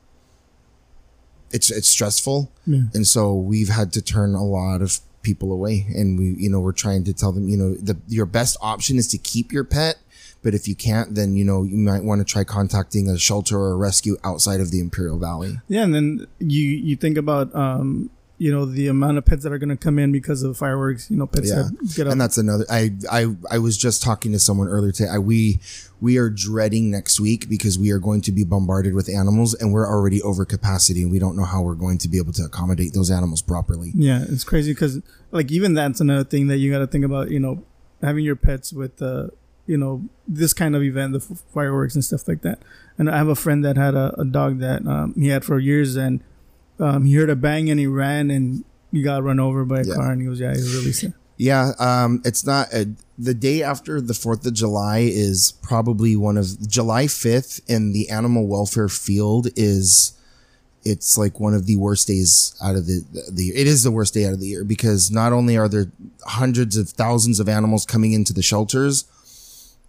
it's 1.50 1.70
it's 1.70 1.88
stressful. 1.88 2.52
Yeah. 2.66 2.82
and 2.94 3.06
so 3.06 3.34
we've 3.34 3.68
had 3.68 3.92
to 3.94 4.02
turn 4.02 4.34
a 4.34 4.44
lot 4.44 4.80
of 4.80 5.00
people 5.22 5.52
away 5.52 5.86
and 5.94 6.16
we 6.16 6.36
you 6.38 6.48
know 6.48 6.60
we're 6.60 6.70
trying 6.70 7.02
to 7.02 7.12
tell 7.12 7.32
them 7.32 7.48
you 7.48 7.56
know 7.56 7.74
the 7.74 7.96
your 8.06 8.26
best 8.26 8.56
option 8.60 8.96
is 8.96 9.08
to 9.08 9.18
keep 9.18 9.50
your 9.50 9.64
pet 9.64 9.96
but 10.40 10.54
if 10.54 10.68
you 10.68 10.76
can't 10.76 11.16
then 11.16 11.34
you 11.34 11.44
know 11.44 11.64
you 11.64 11.76
might 11.76 12.04
want 12.04 12.20
to 12.20 12.24
try 12.24 12.44
contacting 12.44 13.08
a 13.08 13.18
shelter 13.18 13.58
or 13.58 13.72
a 13.72 13.76
rescue 13.76 14.16
outside 14.22 14.60
of 14.60 14.70
the 14.70 14.78
imperial 14.78 15.18
valley. 15.18 15.58
Yeah, 15.66 15.82
and 15.82 15.92
then 15.92 16.28
you 16.38 16.62
you 16.62 16.94
think 16.94 17.18
about 17.18 17.52
um 17.56 18.10
you 18.38 18.52
know 18.52 18.64
the 18.66 18.86
amount 18.88 19.16
of 19.18 19.24
pets 19.24 19.42
that 19.44 19.52
are 19.52 19.58
going 19.58 19.70
to 19.70 19.76
come 19.76 19.98
in 19.98 20.12
because 20.12 20.42
of 20.42 20.56
fireworks. 20.58 21.10
You 21.10 21.16
know, 21.16 21.26
pets 21.26 21.48
yeah 21.48 21.62
that 21.64 21.94
get 21.96 22.06
up. 22.06 22.12
and 22.12 22.20
that's 22.20 22.36
another 22.38 22.64
i 22.70 22.90
i 23.10 23.26
i 23.50 23.58
was 23.58 23.76
just 23.78 24.02
talking 24.02 24.32
to 24.32 24.38
someone 24.38 24.68
earlier 24.68 24.92
today 24.92 25.08
I, 25.10 25.18
we 25.18 25.60
we 26.00 26.18
are 26.18 26.28
dreading 26.28 26.90
next 26.90 27.18
week 27.18 27.48
because 27.48 27.78
we 27.78 27.90
are 27.90 27.98
going 27.98 28.20
to 28.22 28.32
be 28.32 28.44
bombarded 28.44 28.92
with 28.94 29.08
animals 29.08 29.54
and 29.54 29.72
we're 29.72 29.86
already 29.88 30.20
over 30.22 30.44
capacity 30.44 31.02
and 31.02 31.10
we 31.10 31.18
don't 31.18 31.36
know 31.36 31.44
how 31.44 31.62
we're 31.62 31.74
going 31.74 31.96
to 31.98 32.08
be 32.08 32.18
able 32.18 32.32
to 32.34 32.42
accommodate 32.42 32.92
those 32.92 33.10
animals 33.10 33.40
properly 33.40 33.92
Yeah, 33.94 34.24
it's 34.28 34.44
crazy 34.44 34.72
because 34.72 35.00
like 35.30 35.50
even 35.50 35.74
that's 35.74 36.00
another 36.00 36.24
thing 36.24 36.48
that 36.48 36.58
you 36.58 36.70
got 36.70 36.78
to 36.80 36.86
think 36.86 37.04
about. 37.04 37.30
You 37.30 37.40
know, 37.40 37.64
having 38.02 38.24
your 38.24 38.36
pets 38.36 38.72
with 38.72 39.00
uh, 39.00 39.28
you 39.66 39.76
know 39.76 40.08
this 40.28 40.52
kind 40.52 40.76
of 40.76 40.82
event, 40.82 41.12
the 41.12 41.18
f- 41.18 41.42
fireworks 41.52 41.94
and 41.94 42.04
stuff 42.04 42.28
like 42.28 42.42
that. 42.42 42.60
And 42.98 43.10
I 43.10 43.16
have 43.16 43.28
a 43.28 43.34
friend 43.34 43.64
that 43.64 43.76
had 43.76 43.94
a, 43.94 44.14
a 44.20 44.24
dog 44.24 44.58
that 44.60 44.86
um, 44.86 45.14
he 45.16 45.28
had 45.28 45.44
for 45.44 45.58
years, 45.58 45.96
and 45.96 46.22
um, 46.78 47.04
he 47.04 47.14
heard 47.14 47.30
a 47.30 47.36
bang 47.36 47.70
and 47.70 47.78
he 47.80 47.86
ran 47.86 48.30
and 48.30 48.64
he 48.92 49.02
got 49.02 49.22
run 49.22 49.40
over 49.40 49.64
by 49.64 49.80
a 49.80 49.84
Yeah. 49.84 49.94
car, 49.94 50.12
and 50.12 50.22
he 50.22 50.28
was 50.28 50.40
yeah, 50.40 50.52
he 50.54 50.60
was 50.60 50.74
really 50.74 50.92
sad. 50.92 51.14
Yeah, 51.38 51.72
um, 51.78 52.22
it's 52.24 52.46
not 52.46 52.72
a, 52.72 52.88
the 53.18 53.34
day 53.34 53.62
after 53.62 54.00
the 54.00 54.14
Fourth 54.14 54.46
of 54.46 54.54
July 54.54 55.00
is 55.00 55.52
probably 55.62 56.16
one 56.16 56.38
of 56.38 56.66
July 56.68 57.06
fifth 57.08 57.60
in 57.68 57.92
the 57.92 58.08
animal 58.08 58.46
welfare 58.46 58.88
field 58.88 59.48
is 59.54 60.12
it's 60.82 61.18
like 61.18 61.38
one 61.40 61.52
of 61.52 61.66
the 61.66 61.76
worst 61.76 62.06
days 62.06 62.54
out 62.62 62.76
of 62.76 62.86
the 62.86 63.02
the 63.30 63.48
it 63.54 63.66
is 63.66 63.82
the 63.82 63.90
worst 63.90 64.14
day 64.14 64.24
out 64.24 64.32
of 64.32 64.40
the 64.40 64.46
year 64.46 64.64
because 64.64 65.10
not 65.10 65.32
only 65.32 65.58
are 65.58 65.68
there 65.68 65.90
hundreds 66.24 66.76
of 66.76 66.88
thousands 66.90 67.38
of 67.40 67.48
animals 67.50 67.84
coming 67.84 68.12
into 68.12 68.32
the 68.32 68.40
shelters 68.42 69.04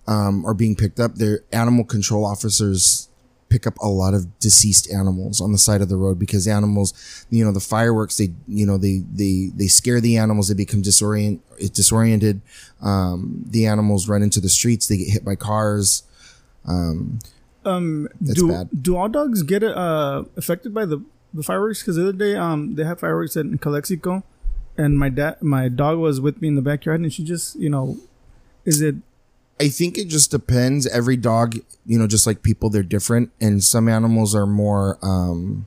um, 0.07 0.45
are 0.45 0.53
being 0.53 0.75
picked 0.75 0.99
up, 0.99 1.15
their 1.15 1.41
animal 1.53 1.83
control 1.85 2.25
officers 2.25 3.06
pick 3.49 3.65
up 3.65 3.77
a 3.79 3.87
lot 3.87 4.13
of 4.13 4.39
deceased 4.39 4.91
animals 4.91 5.39
on 5.41 5.51
the 5.51 5.57
side 5.57 5.81
of 5.81 5.89
the 5.89 5.95
road 5.95 6.19
because 6.19 6.47
animals, 6.47 7.25
you 7.29 7.43
know, 7.45 7.51
the 7.51 7.59
fireworks, 7.59 8.17
they, 8.17 8.29
you 8.47 8.65
know, 8.65 8.77
they, 8.77 9.03
they, 9.13 9.51
they 9.55 9.67
scare 9.67 10.01
the 10.01 10.17
animals. 10.17 10.47
They 10.47 10.53
become 10.53 10.81
disorient, 10.81 11.39
disoriented. 11.73 12.41
Um, 12.81 13.43
the 13.47 13.65
animals 13.65 14.09
run 14.09 14.21
into 14.21 14.39
the 14.39 14.49
streets. 14.49 14.87
They 14.87 14.97
get 14.97 15.09
hit 15.09 15.25
by 15.25 15.35
cars. 15.35 16.03
Um, 16.65 17.19
That's 18.21 18.41
do 18.41 18.49
bad. 18.49 18.69
do 18.81 18.95
all 18.95 19.09
dogs 19.09 19.43
get 19.43 19.63
uh 19.63 20.23
affected 20.37 20.73
by 20.73 20.85
the 20.85 21.03
the 21.33 21.43
fireworks? 21.43 21.81
Because 21.81 21.97
the 21.97 22.03
other 22.03 22.13
day, 22.13 22.35
um, 22.35 22.75
they 22.75 22.83
had 22.83 22.99
fireworks 22.99 23.35
in 23.35 23.57
Calexico, 23.57 24.23
and 24.77 24.97
my 24.97 25.09
dad, 25.09 25.41
my 25.41 25.67
dog 25.67 25.97
was 25.97 26.21
with 26.21 26.41
me 26.41 26.47
in 26.47 26.55
the 26.55 26.61
backyard, 26.61 27.01
and 27.01 27.11
she 27.11 27.23
just, 27.23 27.55
you 27.57 27.69
know, 27.69 27.97
is 28.65 28.81
it 28.81 28.95
I 29.59 29.69
think 29.69 29.97
it 29.97 30.07
just 30.07 30.31
depends. 30.31 30.85
Every 30.87 31.17
dog, 31.17 31.55
you 31.85 31.97
know, 31.97 32.07
just 32.07 32.27
like 32.27 32.43
people, 32.43 32.69
they're 32.69 32.83
different, 32.83 33.31
and 33.41 33.63
some 33.63 33.87
animals 33.87 34.35
are 34.35 34.45
more. 34.45 34.99
Um, 35.01 35.65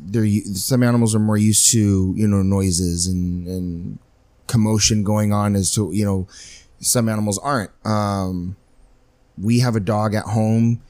they're 0.00 0.26
some 0.54 0.82
animals 0.82 1.14
are 1.14 1.20
more 1.20 1.36
used 1.36 1.70
to 1.70 2.12
you 2.16 2.26
know 2.26 2.42
noises 2.42 3.06
and 3.06 3.46
and 3.46 3.98
commotion 4.46 5.02
going 5.02 5.32
on 5.32 5.54
as 5.56 5.72
to 5.74 5.90
you 5.92 6.04
know 6.04 6.26
some 6.80 7.08
animals 7.08 7.38
aren't. 7.38 7.70
Um, 7.86 8.56
we 9.40 9.60
have 9.60 9.76
a 9.76 9.80
dog 9.80 10.14
at 10.14 10.24
home. 10.24 10.82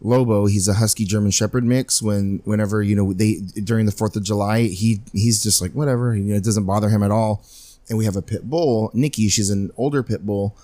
Lobo, 0.00 0.46
he's 0.46 0.66
a 0.66 0.74
husky 0.74 1.04
German 1.04 1.30
Shepherd 1.30 1.64
mix. 1.64 2.02
When 2.02 2.40
whenever 2.44 2.82
you 2.82 2.94
know 2.96 3.12
they 3.12 3.36
during 3.64 3.86
the 3.86 3.92
Fourth 3.92 4.16
of 4.16 4.22
July, 4.22 4.62
he 4.64 5.00
he's 5.12 5.42
just 5.42 5.60
like 5.60 5.72
whatever. 5.72 6.14
You 6.14 6.22
know, 6.24 6.36
it 6.36 6.44
doesn't 6.44 6.66
bother 6.66 6.88
him 6.88 7.02
at 7.02 7.10
all. 7.10 7.44
And 7.88 7.98
we 7.98 8.04
have 8.04 8.16
a 8.16 8.22
pit 8.22 8.48
bull, 8.48 8.90
Nikki. 8.94 9.28
She's 9.28 9.50
an 9.50 9.70
older 9.76 10.02
pit 10.02 10.24
bull. 10.24 10.56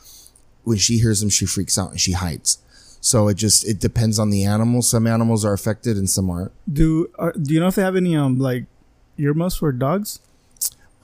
When 0.65 0.79
she 0.79 0.99
hears 0.99 1.23
him, 1.23 1.31
she 1.31 1.47
freaks 1.47 1.79
out 1.79 1.91
and 1.91 2.01
she 2.01 2.13
hides. 2.13 2.59
So 3.01 3.29
it 3.29 3.35
just 3.35 3.67
it 3.67 3.79
depends 3.79 4.19
on 4.19 4.31
the 4.31 4.45
animal. 4.45 4.83
Some 4.83 5.07
animals 5.07 5.45
are 5.45 5.53
affected 5.53 5.97
and 5.97 6.09
some 6.09 6.31
aren't. 6.31 6.53
do 6.73 7.11
are, 7.19 7.33
do 7.33 7.55
you 7.55 7.61
know 7.61 7.69
if 7.69 7.75
they 7.75 7.83
have 7.83 7.97
any 7.97 8.17
um 8.17 8.39
like 8.39 8.65
earmuffs 9.17 9.57
for 9.57 9.73
dogs? 9.73 10.21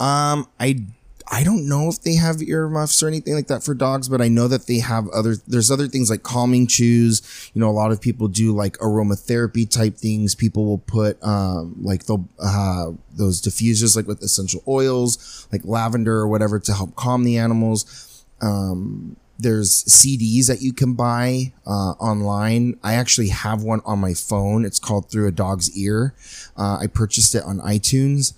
Um, 0.00 0.48
I 0.59 0.85
I 1.31 1.43
don't 1.43 1.69
know 1.69 1.89
if 1.89 2.03
they 2.03 2.15
have 2.15 2.43
earmuffs 2.43 3.03
or 3.03 3.09
anything 3.09 3.35
like 3.35 3.47
that 3.47 3.63
for 3.63 3.75
dogs, 3.75 4.09
but 4.09 4.21
I 4.21 4.29
know 4.29 4.49
that 4.49 4.67
they 4.67 4.79
have 4.79 5.09
other, 5.09 5.37
there's 5.47 5.71
other 5.71 5.89
things 5.89 6.11
like 6.11 6.23
calming 6.23 6.67
chews. 6.67 7.51
You 7.55 7.61
know, 7.61 7.69
a 7.69 7.73
lot 7.73 7.93
of 7.93 8.01
people 8.01 8.29
do 8.29 8.55
like 8.55 8.77
aromatherapy 8.79 9.69
type 9.69 9.97
things. 9.97 10.35
People 10.35 10.67
will 10.67 10.79
put, 10.79 11.23
um, 11.23 11.77
like 11.81 12.05
they'll, 12.05 12.29
uh, 12.39 12.93
those 13.13 13.41
diffusers 13.41 13.97
like 13.97 14.07
with 14.07 14.23
essential 14.23 14.63
oils, 14.69 15.49
like 15.53 15.63
lavender 15.65 16.17
or 16.17 16.29
whatever 16.29 16.59
to 16.61 16.73
help 16.73 16.95
calm 16.97 17.25
the 17.25 17.39
animals. 17.39 18.25
Um, 18.41 19.17
there's 19.39 19.85
CDs 19.85 20.47
that 20.47 20.63
you 20.63 20.73
can 20.73 20.95
buy 20.95 21.53
uh, 21.67 21.93
online. 21.99 22.79
I 22.83 22.95
actually 22.95 23.29
have 23.29 23.63
one 23.63 23.81
on 23.85 23.99
my 23.99 24.15
phone. 24.15 24.65
It's 24.65 24.79
called 24.79 25.11
Through 25.11 25.29
a 25.29 25.33
Dog's 25.33 25.77
Ear. 25.77 26.15
Uh, 26.57 26.79
I 26.81 26.87
purchased 26.87 27.35
it 27.35 27.43
on 27.43 27.59
iTunes. 27.61 28.35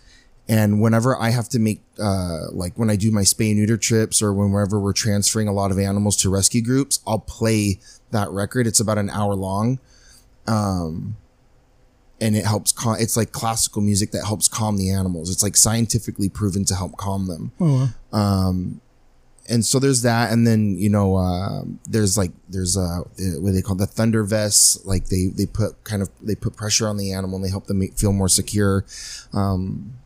And 0.49 0.81
whenever 0.81 1.21
I 1.21 1.31
have 1.31 1.49
to 1.51 1.59
make, 1.59 1.83
uh, 1.99 2.51
like 2.53 2.79
when 2.79 2.89
I 2.89 2.97
do 2.97 3.11
my 3.11 3.23
spay 3.23 3.51
and 3.51 3.59
neuter 3.59 3.77
trips 3.77 4.23
or 4.23 4.33
whenever 4.33 4.79
we're 4.79 4.93
transferring 4.93 5.49
a 5.49 5.53
lot 5.53 5.73
of 5.73 5.79
animals 5.79 6.17
to 6.19 6.31
rescue 6.31 6.63
groups, 6.63 7.01
I'll 7.07 7.19
play 7.19 7.81
that 8.13 8.31
record. 8.31 8.67
It's 8.67 8.79
about 8.79 8.99
an 8.99 9.11
hour 9.11 9.35
long. 9.35 9.81
Um, 10.47 11.17
and 12.21 12.37
it 12.37 12.47
helps 12.47 12.73
calm, 12.73 12.97
it's 12.99 13.17
like 13.17 13.33
classical 13.33 13.83
music 13.83 14.13
that 14.13 14.25
helps 14.25 14.49
calm 14.49 14.77
the 14.77 14.91
animals. 14.91 15.31
It's 15.31 15.43
like 15.43 15.57
scientifically 15.57 16.29
proven 16.29 16.65
to 16.67 16.75
help 16.75 16.97
calm 16.97 17.27
them. 17.27 17.53
Oh, 17.61 17.93
wow. 18.13 18.19
Um, 18.19 18.81
and 19.49 19.65
so 19.65 19.79
there's 19.79 20.03
that, 20.03 20.33
and 20.33 20.47
then 20.47 20.77
you 20.77 20.89
know, 20.89 21.17
uh, 21.17 21.63
there's 21.89 22.19
like 22.19 22.33
there's 22.49 22.77
uh, 22.77 23.03
what 23.39 23.53
they 23.53 23.63
call 23.63 23.77
the 23.77 23.87
thunder 23.87 24.25
vests. 24.25 24.85
Like 24.85 25.07
they 25.07 25.27
they 25.27 25.47
put 25.47 25.85
kind 25.85 26.03
of 26.03 26.11
they 26.21 26.35
put 26.35 26.57
pressure 26.57 26.89
on 26.89 26.97
the 26.97 27.13
animal 27.13 27.37
and 27.37 27.45
they 27.45 27.51
help 27.51 27.67
them 27.67 27.79
make, 27.79 27.95
feel 27.95 28.13
more 28.13 28.29
secure. 28.29 28.85
Um, 29.33 29.99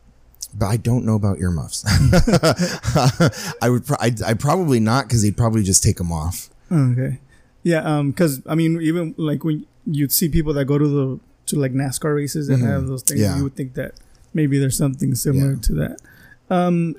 but 0.57 0.67
I 0.67 0.77
don't 0.77 1.05
know 1.05 1.15
about 1.15 1.39
earmuffs. 1.39 1.83
I 3.61 3.69
would 3.69 3.85
pro- 3.85 3.97
I 3.99 4.13
I 4.25 4.33
probably 4.33 4.79
not 4.79 5.07
because 5.07 5.21
they'd 5.21 5.37
probably 5.37 5.63
just 5.63 5.83
take 5.83 5.97
them 5.97 6.11
off. 6.11 6.49
Okay. 6.71 7.19
Yeah, 7.63 7.81
um, 7.81 8.13
cause 8.13 8.41
I 8.47 8.55
mean, 8.55 8.81
even 8.81 9.13
like 9.17 9.43
when 9.43 9.65
you'd 9.85 10.11
see 10.11 10.29
people 10.29 10.53
that 10.53 10.65
go 10.65 10.77
to 10.77 10.87
the, 10.87 11.19
to 11.47 11.59
like 11.59 11.73
NASCAR 11.73 12.15
races 12.15 12.49
and 12.49 12.63
Mhm. 12.63 12.67
have 12.67 12.87
those 12.87 13.03
things, 13.03 13.19
Yeah. 13.19 13.37
you 13.37 13.43
would 13.43 13.55
think 13.55 13.73
that 13.75 13.95
maybe 14.33 14.57
there's 14.59 14.77
something 14.77 15.13
similar 15.15 15.53
Yeah. 15.53 15.59
to 15.61 15.73
that. 15.75 16.01
Um, 16.49 16.95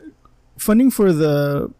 funding 0.56 0.90
for 0.90 1.12
the, 1.12 1.70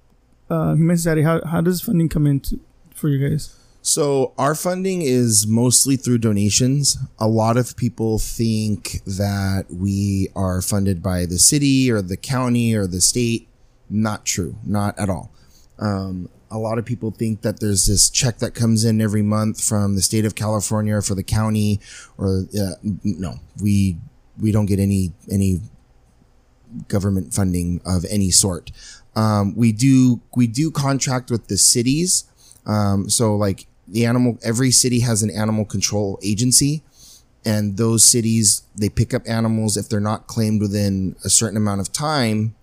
uh, 0.51 0.75
Humane 0.75 1.23
how, 1.23 1.45
how 1.45 1.61
does 1.61 1.81
funding 1.81 2.09
come 2.09 2.27
into, 2.27 2.59
for 2.95 3.09
you 3.09 3.29
guys? 3.29 3.55
So 3.92 4.33
our 4.38 4.55
funding 4.55 5.02
is 5.02 5.46
mostly 5.46 5.96
through 5.98 6.16
donations. 6.16 6.96
A 7.18 7.28
lot 7.28 7.59
of 7.59 7.76
people 7.76 8.18
think 8.18 9.05
that 9.05 9.66
we 9.68 10.28
are 10.35 10.62
funded 10.62 11.02
by 11.02 11.26
the 11.26 11.37
city 11.37 11.92
or 11.92 12.00
the 12.00 12.16
county 12.16 12.74
or 12.74 12.87
the 12.87 13.02
state. 13.02 13.50
Not 13.90 14.24
true. 14.24 14.57
Not 14.64 14.98
at 14.98 15.11
all. 15.11 15.31
Um, 15.78 16.31
a 16.50 16.57
lot 16.57 16.78
of 16.78 16.87
people 16.87 17.11
think 17.11 17.42
that 17.42 17.61
there's 17.61 17.85
this 17.85 18.09
check 18.09 18.38
that 18.38 18.55
comes 18.55 18.87
in 18.87 19.02
every 19.02 19.20
month 19.20 19.62
from 19.62 19.94
the 19.94 20.00
state 20.00 20.24
of 20.24 20.35
California 20.35 20.94
or 20.94 21.02
for 21.02 21.14
the 21.14 21.22
county 21.22 21.78
or 22.16 22.46
uh, 22.59 22.76
no, 23.05 23.40
we 23.61 23.98
we 24.40 24.52
don't 24.52 24.64
get 24.64 24.78
any 24.78 25.12
any 25.31 25.61
government 26.88 27.35
funding 27.35 27.83
of 27.85 28.07
any 28.09 28.31
sort. 28.31 28.72
Um, 29.14 29.55
we 29.55 29.70
do 29.70 30.22
we 30.35 30.46
do 30.46 30.70
contract 30.70 31.31
with 31.31 31.48
the 31.48 31.59
cities. 31.59 32.24
Um, 32.64 33.11
so 33.11 33.37
like 33.37 33.66
the 33.88 34.07
animal, 34.07 34.38
every 34.42 34.71
city 34.71 35.01
has 35.01 35.23
an 35.23 35.31
animal 35.31 35.64
control 35.64 36.18
agency 36.23 36.83
and 37.45 37.77
those 37.77 38.05
cities, 38.05 38.62
they 38.77 38.88
pick 38.88 39.12
up 39.12 39.23
animals. 39.27 39.77
If 39.77 39.88
they're 39.88 40.01
not 40.01 40.27
claimed 40.27 40.61
within 40.61 41.16
a 41.25 41.29
certain 41.29 41.57
amount 41.57 41.81
of 41.81 41.92
time, 41.92 42.55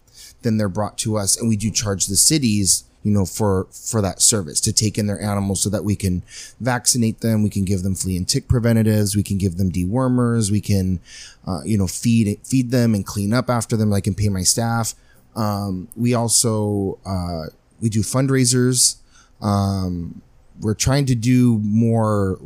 then 0.41 0.57
they're 0.57 0.69
brought 0.69 0.97
to 0.99 1.17
us 1.17 1.37
and 1.37 1.49
we 1.49 1.57
do 1.57 1.69
charge 1.69 2.05
the 2.07 2.15
cities, 2.15 2.85
you 3.03 3.11
know, 3.11 3.25
for, 3.25 3.67
for 3.71 4.01
that 4.01 4.21
service 4.21 4.61
to 4.61 4.71
take 4.71 4.97
in 4.97 5.07
their 5.07 5.21
animals 5.21 5.61
so 5.61 5.69
that 5.69 5.83
we 5.83 5.97
can 5.97 6.23
vaccinate 6.61 7.19
them. 7.19 7.43
We 7.43 7.49
can 7.49 7.65
give 7.65 7.83
them 7.83 7.93
flea 7.93 8.15
and 8.15 8.27
tick 8.27 8.47
preventatives. 8.47 9.17
We 9.17 9.23
can 9.23 9.37
give 9.37 9.57
them 9.57 9.69
dewormers. 9.69 10.49
We 10.49 10.61
can, 10.61 11.01
uh, 11.45 11.61
you 11.65 11.77
know, 11.77 11.87
feed, 11.87 12.39
feed 12.45 12.71
them 12.71 12.95
and 12.95 13.05
clean 13.05 13.33
up 13.33 13.49
after 13.49 13.75
them. 13.75 13.91
I 13.91 13.99
can 13.99 14.15
pay 14.15 14.29
my 14.29 14.43
staff. 14.43 14.95
Um, 15.35 15.89
we 15.95 16.13
also, 16.13 16.99
uh, 17.05 17.47
we 17.81 17.89
do 17.89 18.01
fundraisers. 18.01 18.95
Um, 19.41 20.21
we're 20.59 20.75
trying 20.75 21.05
to 21.07 21.15
do 21.15 21.59
more 21.59 22.39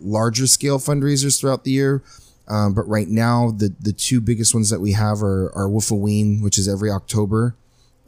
larger 0.00 0.46
scale 0.46 0.78
fundraisers 0.78 1.38
throughout 1.38 1.64
the 1.64 1.70
year. 1.70 2.02
Um, 2.48 2.72
but 2.72 2.88
right 2.88 3.08
now, 3.08 3.50
the, 3.50 3.74
the 3.78 3.92
two 3.92 4.20
biggest 4.20 4.54
ones 4.54 4.70
that 4.70 4.80
we 4.80 4.92
have 4.92 5.22
are, 5.22 5.52
are 5.54 5.68
Woofaween, 5.68 6.42
which 6.42 6.56
is 6.56 6.66
every 6.66 6.90
October. 6.90 7.54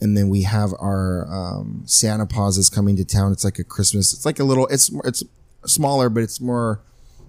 And 0.00 0.16
then 0.16 0.30
we 0.30 0.42
have 0.42 0.72
our, 0.80 1.26
um, 1.30 1.82
Santa 1.84 2.24
Paws 2.26 2.56
is 2.56 2.70
coming 2.70 2.96
to 2.96 3.04
town. 3.04 3.32
It's 3.32 3.44
like 3.44 3.58
a 3.58 3.64
Christmas. 3.64 4.14
It's 4.14 4.24
like 4.24 4.38
a 4.38 4.44
little, 4.44 4.66
it's, 4.68 4.90
it's 5.04 5.22
smaller, 5.66 6.08
but 6.08 6.22
it's 6.22 6.40
more 6.40 6.80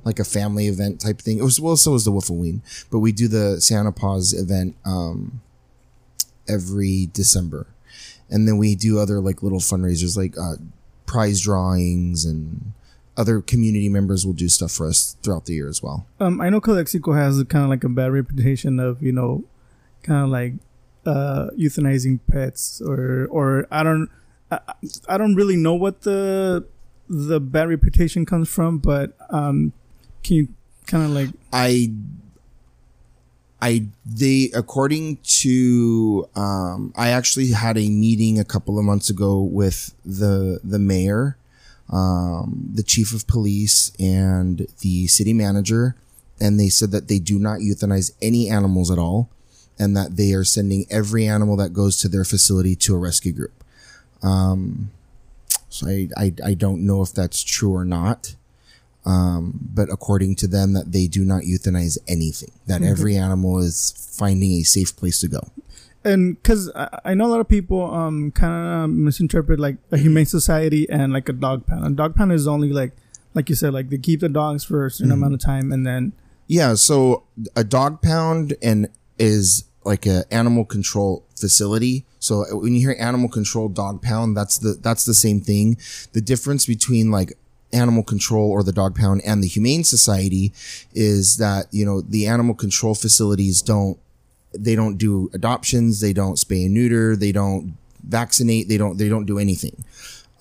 like 0.06 0.20
a 0.20 0.24
family 0.24 0.68
event 0.68 1.02
type 1.02 1.20
thing. 1.20 1.40
It 1.40 1.44
was, 1.44 1.60
well, 1.60 1.76
so 1.76 1.92
was 1.92 2.06
the 2.06 2.12
Woofaween, 2.12 2.62
but 2.90 3.00
we 3.00 3.12
do 3.12 3.28
the 3.28 3.60
Santa 3.60 3.92
Paws 3.92 4.34
event, 4.34 4.78
um, 4.86 5.42
every 6.48 7.10
December. 7.12 7.68
And 8.30 8.48
then 8.48 8.58
we 8.58 8.76
do 8.76 9.00
other 9.00 9.20
like 9.20 9.44
little 9.44 9.60
fundraisers 9.60 10.16
like, 10.16 10.38
uh, 10.38 10.56
prize 11.12 11.42
drawings 11.42 12.24
and 12.24 12.72
other 13.18 13.42
community 13.42 13.90
members 13.90 14.26
will 14.26 14.32
do 14.34 14.48
stuff 14.48 14.72
for 14.72 14.88
us 14.88 15.18
throughout 15.22 15.44
the 15.46 15.54
year 15.54 15.68
as 15.68 15.84
well. 15.84 16.08
Um, 16.22 16.40
I 16.40 16.50
know 16.50 16.62
Calexico 16.62 17.12
has 17.12 17.44
kind 17.50 17.66
of 17.66 17.70
like 17.70 17.84
a 17.84 17.90
bad 17.90 18.14
reputation 18.14 18.80
of, 18.80 19.04
you 19.04 19.12
know, 19.12 19.44
kind 20.04 20.24
of 20.24 20.30
like, 20.30 20.54
uh, 21.06 21.50
euthanizing 21.60 22.22
pets 22.32 22.82
or, 22.82 23.28
or 23.30 23.68
I 23.70 23.84
don't, 23.84 24.10
I, 24.50 24.60
I 25.10 25.18
don't 25.18 25.36
really 25.36 25.58
know 25.58 25.76
what 25.76 26.04
the, 26.04 26.66
the 27.10 27.42
bad 27.42 27.68
reputation 27.68 28.26
comes 28.26 28.48
from, 28.48 28.78
but, 28.78 29.12
um, 29.30 29.74
can 30.24 30.36
you 30.38 30.48
kind 30.88 31.04
of 31.04 31.12
like, 31.12 31.30
I 31.52 31.92
I 33.62 33.86
they 34.06 34.50
according 34.56 35.18
to 35.42 36.28
um 36.36 36.94
I 36.96 37.10
actually 37.10 37.52
had 37.52 37.78
a 37.78 37.90
meeting 37.90 38.40
a 38.40 38.46
couple 38.46 38.80
of 38.80 38.86
months 38.86 39.10
ago 39.10 39.40
with 39.42 39.94
the 40.04 40.60
the 40.64 40.80
mayor, 40.80 41.38
um 41.90 42.70
the 42.74 42.84
chief 42.84 43.14
of 43.14 43.28
police 43.28 43.92
and 44.00 44.68
the 44.80 45.08
city 45.08 45.34
manager 45.34 45.96
and 46.40 46.60
they 46.60 46.70
said 46.70 46.92
that 46.92 47.08
they 47.08 47.20
do 47.20 47.38
not 47.38 47.60
euthanize 47.60 48.12
any 48.22 48.50
animals 48.50 48.90
at 48.90 48.98
all 48.98 49.30
and 49.78 49.96
that 49.96 50.18
they 50.18 50.34
are 50.34 50.44
sending 50.44 50.86
every 50.90 51.28
animal 51.28 51.56
that 51.56 51.74
goes 51.74 52.00
to 52.00 52.08
their 52.10 52.26
facility 52.26 52.76
to 52.76 52.96
a 52.96 52.98
rescue 52.98 53.32
group. 53.32 53.64
Um 54.24 54.90
so 55.70 55.88
I 55.88 56.10
I, 56.18 56.34
I 56.44 56.54
don't 56.56 56.86
know 56.86 57.04
if 57.04 57.14
that's 57.14 57.44
true 57.44 57.76
or 57.76 57.86
not 57.86 58.36
um, 59.06 59.60
but 59.62 59.92
according 59.92 60.36
to 60.36 60.48
them 60.48 60.74
that 60.74 60.92
they 60.92 61.08
do 61.08 61.26
not 61.26 61.44
euthanize 61.44 61.98
anything 62.08 62.52
that 62.68 62.84
every 62.84 63.18
animal 63.18 63.60
is 63.60 63.94
finding 64.18 64.52
a 64.54 64.64
safe 64.64 64.96
place 64.96 65.20
to 65.22 65.28
go. 65.28 65.40
And 66.04 66.36
because 66.42 66.72
I, 66.76 67.00
I 67.06 67.14
know 67.14 67.26
a 67.26 67.32
lot 67.32 67.40
of 67.40 67.48
people 67.48 67.94
um 67.94 68.32
kind 68.32 68.84
of 68.84 68.90
misinterpret 68.90 69.60
like 69.60 69.78
a 69.92 69.98
humane 69.98 70.26
society 70.26 70.90
and 70.90 71.14
like 71.14 71.30
a 71.30 71.34
dog 71.34 71.66
pound. 71.66 71.86
A 71.86 71.90
dog 71.92 72.16
pound 72.16 72.32
is 72.32 72.48
only 72.48 72.72
like 72.72 72.92
like 73.34 73.50
you 73.50 73.56
said 73.56 73.74
like 73.74 73.90
they 73.90 73.98
keep 73.98 74.20
the 74.20 74.30
dogs 74.30 74.64
for 74.64 74.86
a 74.86 74.92
certain 74.92 75.12
amount 75.12 75.34
of 75.34 75.40
time 75.40 75.72
and 75.72 75.86
then 75.86 76.14
yeah 76.48 76.74
so 76.74 77.24
a 77.56 77.64
dog 77.64 78.02
pound 78.02 78.56
and 78.62 78.90
is 79.18 79.66
like 79.84 80.06
a 80.06 80.26
animal 80.32 80.66
control 80.66 81.26
facility. 81.36 82.06
So 82.20 82.46
when 82.56 82.76
you 82.76 82.82
hear 82.82 82.96
animal 83.00 83.30
control 83.30 83.68
dog 83.68 84.02
pound 84.02 84.38
that's 84.38 84.58
the 84.60 84.74
that's 84.74 85.06
the 85.06 85.14
same 85.14 85.42
thing. 85.42 85.78
The 86.14 86.22
difference 86.22 86.66
between 86.66 87.12
like 87.12 87.34
animal 87.74 88.04
control 88.04 88.52
or 88.52 88.64
the 88.64 88.72
dog 88.72 88.96
pound 88.96 89.22
and 89.26 89.44
the 89.44 89.48
humane 89.48 89.84
society 89.84 90.52
is 90.94 91.38
that 91.38 91.68
you 91.72 91.86
know 91.86 92.02
the 92.02 92.28
animal 92.28 92.54
control 92.54 92.94
facilities 92.94 93.62
don't 93.62 93.98
they 94.54 94.76
don't 94.76 94.98
do 94.98 95.30
adoptions 95.34 96.02
they 96.02 96.14
don't 96.14 96.36
spay 96.36 96.66
and 96.66 96.74
neuter 96.74 97.16
they 97.16 97.32
don't 97.32 97.78
vaccinate 98.04 98.68
they 98.68 98.78
don't 98.78 98.98
they 98.98 99.10
don't 99.10 99.26
do 99.26 99.40
anything. 99.40 99.84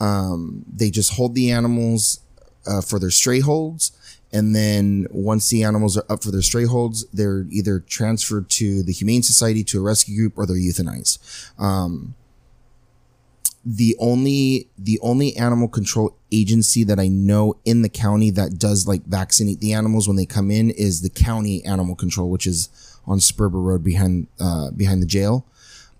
Um, 0.00 0.64
they 0.72 0.90
just 0.90 1.14
hold 1.14 1.34
the 1.34 1.50
animals 1.50 2.20
uh, 2.66 2.80
for 2.80 2.98
their 2.98 3.10
stray 3.10 3.40
holds 3.40 3.92
and 4.32 4.54
then 4.54 5.06
once 5.10 5.48
the 5.48 5.62
animals 5.62 5.96
are 5.96 6.04
up 6.08 6.22
for 6.22 6.30
their 6.30 6.42
stray 6.42 6.64
holds 6.64 7.04
they're 7.08 7.46
either 7.50 7.80
transferred 7.80 8.48
to 8.48 8.82
the 8.82 8.92
humane 8.92 9.22
society 9.22 9.62
to 9.64 9.78
a 9.78 9.82
rescue 9.82 10.16
group 10.16 10.38
or 10.38 10.46
they're 10.46 10.56
euthanized. 10.56 11.18
Um, 11.58 12.14
the 13.76 13.96
only 14.00 14.68
the 14.76 14.98
only 15.00 15.37
animal 15.37 15.68
control 15.68 16.16
agency 16.33 16.83
that 16.85 16.98
I 16.98 17.06
know 17.06 17.54
in 17.64 17.83
the 17.83 17.88
county 17.88 18.30
that 18.30 18.59
does 18.59 18.88
like 18.88 19.04
vaccinate 19.04 19.61
the 19.61 19.72
animals 19.72 20.09
when 20.09 20.16
they 20.16 20.26
come 20.26 20.50
in 20.50 20.70
is 20.70 21.02
the 21.02 21.11
county 21.11 21.64
animal 21.64 21.94
control, 21.94 22.30
which 22.30 22.48
is 22.48 22.68
on 23.06 23.18
Sperber 23.18 23.62
Road 23.64 23.85
behind 23.85 24.26
uh, 24.40 24.72
behind 24.72 25.00
the 25.02 25.06
jail. 25.06 25.46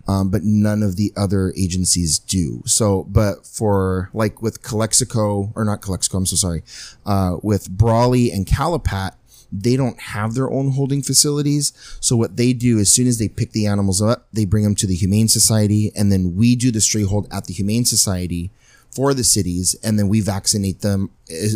Um, 0.09 0.31
but 0.31 0.43
none 0.43 0.83
of 0.83 0.97
the 0.97 1.13
other 1.17 1.53
agencies 1.57 2.19
do. 2.19 2.63
So, 2.67 3.05
but 3.05 3.47
for 3.47 4.11
like 4.13 4.43
with 4.43 4.63
Calexico 4.63 5.53
or 5.55 5.65
not 5.65 5.83
Calexico, 5.83 6.19
I'm 6.19 6.27
so 6.27 6.35
sorry, 6.35 6.65
uh, 7.07 7.37
with 7.43 7.71
Brawley 7.71 8.33
and 8.33 8.45
Calipat, 8.45 9.13
they 9.53 9.77
don't 9.77 9.99
have 10.01 10.35
their 10.35 10.51
own 10.51 10.73
holding 10.73 11.03
facilities. 11.03 11.73
So 12.01 12.17
what 12.17 12.37
they 12.37 12.53
do 12.53 12.79
as 12.79 12.93
soon 12.93 13.07
as 13.07 13.19
they 13.19 13.29
pick 13.29 13.53
the 13.53 13.67
animals 13.67 14.01
up, 14.01 14.27
they 14.33 14.45
bring 14.45 14.65
them 14.65 14.75
to 14.77 14.87
the 14.87 14.95
Humane 14.95 15.29
Society 15.29 15.93
and 15.97 16.11
then 16.13 16.37
we 16.37 16.57
do 16.57 16.71
the 16.71 16.81
stray 16.81 17.03
hold 17.03 17.29
at 17.33 17.47
the 17.47 17.55
Humane 17.55 17.85
Society 17.85 18.51
for 18.91 19.15
the 19.15 19.25
cities 19.25 19.75
and 19.83 19.99
then 19.99 20.09
we 20.09 20.21
vaccinate 20.21 20.81
them 20.81 21.11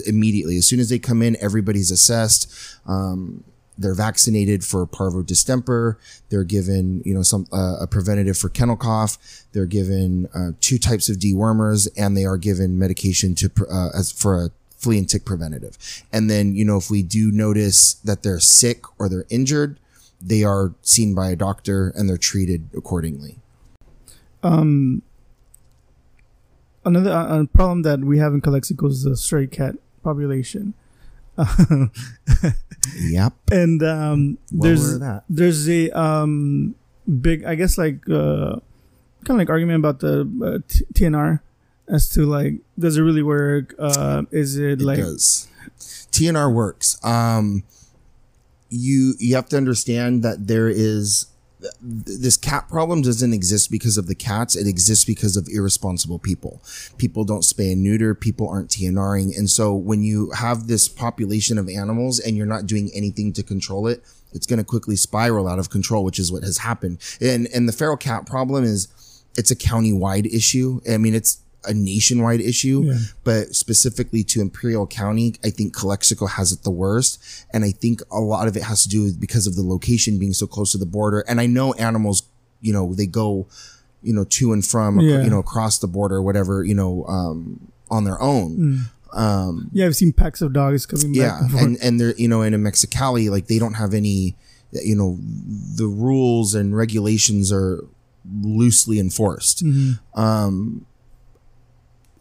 immediately. 0.06 0.56
As 0.56 0.66
soon 0.66 0.80
as 0.80 0.88
they 0.88 0.98
come 0.98 1.22
in, 1.22 1.36
everybody's 1.40 1.90
assessed. 1.90 2.52
Um, 2.86 3.44
they're 3.76 3.94
vaccinated 3.94 4.64
for 4.64 4.86
parvo 4.86 5.22
distemper. 5.22 5.98
They're 6.28 6.44
given, 6.44 7.02
you 7.04 7.14
know, 7.14 7.22
some 7.22 7.46
uh, 7.52 7.78
a 7.80 7.86
preventative 7.86 8.38
for 8.38 8.48
kennel 8.48 8.76
cough. 8.76 9.18
They're 9.52 9.66
given 9.66 10.28
uh, 10.34 10.52
two 10.60 10.78
types 10.78 11.08
of 11.08 11.16
dewormers, 11.16 11.88
and 11.96 12.16
they 12.16 12.24
are 12.24 12.36
given 12.36 12.78
medication 12.78 13.34
to 13.36 13.50
uh, 13.70 13.88
as 13.92 14.12
for 14.12 14.44
a 14.44 14.50
flea 14.84 14.98
and 14.98 15.08
tick 15.08 15.24
preventative. 15.24 15.76
And 16.12 16.30
then, 16.30 16.54
you 16.54 16.64
know, 16.64 16.76
if 16.76 16.90
we 16.90 17.02
do 17.02 17.32
notice 17.32 17.94
that 17.94 18.22
they're 18.22 18.40
sick 18.40 18.84
or 18.98 19.08
they're 19.08 19.26
injured, 19.30 19.80
they 20.20 20.44
are 20.44 20.74
seen 20.82 21.14
by 21.14 21.30
a 21.30 21.36
doctor 21.36 21.92
and 21.96 22.08
they're 22.08 22.16
treated 22.16 22.68
accordingly. 22.76 23.38
Um, 24.42 25.02
another 26.84 27.10
uh, 27.10 27.44
problem 27.52 27.82
that 27.82 28.00
we 28.00 28.18
have 28.18 28.34
in 28.34 28.40
Calexico 28.40 28.86
is 28.86 29.02
the 29.02 29.16
stray 29.16 29.46
cat 29.46 29.76
population. 30.02 30.74
yep. 32.96 33.32
And 33.50 33.82
um, 33.82 34.38
there's 34.52 35.00
there's 35.28 35.68
a 35.68 35.90
um, 35.98 36.76
big, 37.20 37.44
I 37.44 37.56
guess, 37.56 37.76
like 37.76 38.08
uh, 38.08 38.60
kind 39.24 39.30
of 39.30 39.36
like 39.38 39.50
argument 39.50 39.78
about 39.78 40.00
the 40.00 40.20
uh, 40.20 40.58
TNR 40.92 41.40
as 41.88 42.08
to 42.10 42.24
like, 42.24 42.54
does 42.78 42.96
it 42.96 43.02
really 43.02 43.22
work? 43.22 43.74
Uh, 43.78 44.22
is 44.30 44.56
it, 44.58 44.80
it 44.80 44.84
like 44.84 44.98
does. 44.98 45.48
TNR 45.78 46.52
works. 46.52 47.02
Um, 47.04 47.64
you 48.70 49.14
you 49.18 49.34
have 49.36 49.48
to 49.50 49.56
understand 49.56 50.22
that 50.22 50.46
there 50.46 50.68
is 50.68 51.26
this 51.80 52.36
cat 52.36 52.68
problem 52.68 53.02
doesn't 53.02 53.32
exist 53.32 53.70
because 53.70 53.96
of 53.96 54.06
the 54.06 54.14
cats. 54.14 54.56
It 54.56 54.66
exists 54.66 55.04
because 55.04 55.36
of 55.36 55.48
irresponsible 55.48 56.18
people. 56.18 56.62
People 56.98 57.24
don't 57.24 57.40
spay 57.40 57.72
and 57.72 57.82
neuter. 57.82 58.14
People 58.14 58.48
aren't 58.48 58.70
TNRing. 58.70 59.36
And 59.36 59.48
so 59.48 59.74
when 59.74 60.02
you 60.02 60.30
have 60.32 60.66
this 60.66 60.88
population 60.88 61.58
of 61.58 61.68
animals 61.68 62.20
and 62.20 62.36
you're 62.36 62.46
not 62.46 62.66
doing 62.66 62.90
anything 62.94 63.32
to 63.34 63.42
control 63.42 63.86
it, 63.86 64.04
it's 64.32 64.46
going 64.46 64.58
to 64.58 64.64
quickly 64.64 64.96
spiral 64.96 65.48
out 65.48 65.58
of 65.58 65.70
control, 65.70 66.04
which 66.04 66.18
is 66.18 66.32
what 66.32 66.42
has 66.42 66.58
happened. 66.58 66.98
And, 67.20 67.48
and 67.54 67.68
the 67.68 67.72
feral 67.72 67.96
cat 67.96 68.26
problem 68.26 68.64
is 68.64 68.88
it's 69.36 69.50
a 69.50 69.56
county 69.56 69.92
wide 69.92 70.26
issue. 70.26 70.80
I 70.90 70.98
mean, 70.98 71.14
it's, 71.14 71.38
a 71.66 71.74
nationwide 71.74 72.40
issue, 72.40 72.82
yeah. 72.84 72.98
but 73.24 73.54
specifically 73.54 74.22
to 74.24 74.40
Imperial 74.40 74.86
County, 74.86 75.34
I 75.44 75.50
think 75.50 75.74
Calexico 75.74 76.26
has 76.26 76.52
it 76.52 76.62
the 76.62 76.70
worst. 76.70 77.18
And 77.52 77.64
I 77.64 77.70
think 77.70 78.00
a 78.10 78.20
lot 78.20 78.48
of 78.48 78.56
it 78.56 78.62
has 78.62 78.82
to 78.84 78.88
do 78.88 79.04
with 79.04 79.20
because 79.20 79.46
of 79.46 79.56
the 79.56 79.62
location 79.62 80.18
being 80.18 80.32
so 80.32 80.46
close 80.46 80.72
to 80.72 80.78
the 80.78 80.86
border. 80.86 81.20
And 81.28 81.40
I 81.40 81.46
know 81.46 81.72
animals, 81.74 82.22
you 82.60 82.72
know, 82.72 82.94
they 82.94 83.06
go, 83.06 83.46
you 84.02 84.12
know, 84.12 84.24
to 84.24 84.52
and 84.52 84.64
from, 84.64 85.00
yeah. 85.00 85.22
you 85.22 85.30
know, 85.30 85.38
across 85.38 85.78
the 85.78 85.86
border, 85.86 86.20
whatever, 86.20 86.64
you 86.64 86.74
know, 86.74 87.04
um, 87.06 87.72
on 87.90 88.04
their 88.04 88.20
own. 88.20 88.56
Mm. 88.56 89.18
Um, 89.18 89.70
yeah, 89.72 89.86
I've 89.86 89.96
seen 89.96 90.12
packs 90.12 90.42
of 90.42 90.52
dogs 90.52 90.86
coming 90.86 91.14
yeah, 91.14 91.40
back. 91.40 91.52
Yeah. 91.52 91.60
And, 91.62 91.78
and 91.82 92.00
they're, 92.00 92.14
you 92.16 92.28
know, 92.28 92.42
in 92.42 92.52
a 92.52 92.58
Mexicali, 92.58 93.30
like 93.30 93.46
they 93.46 93.58
don't 93.58 93.74
have 93.74 93.94
any, 93.94 94.36
you 94.72 94.96
know, 94.96 95.18
the 95.76 95.86
rules 95.86 96.54
and 96.54 96.76
regulations 96.76 97.52
are 97.52 97.84
loosely 98.42 98.98
enforced. 98.98 99.64
Mm-hmm. 99.64 100.20
Um, 100.20 100.86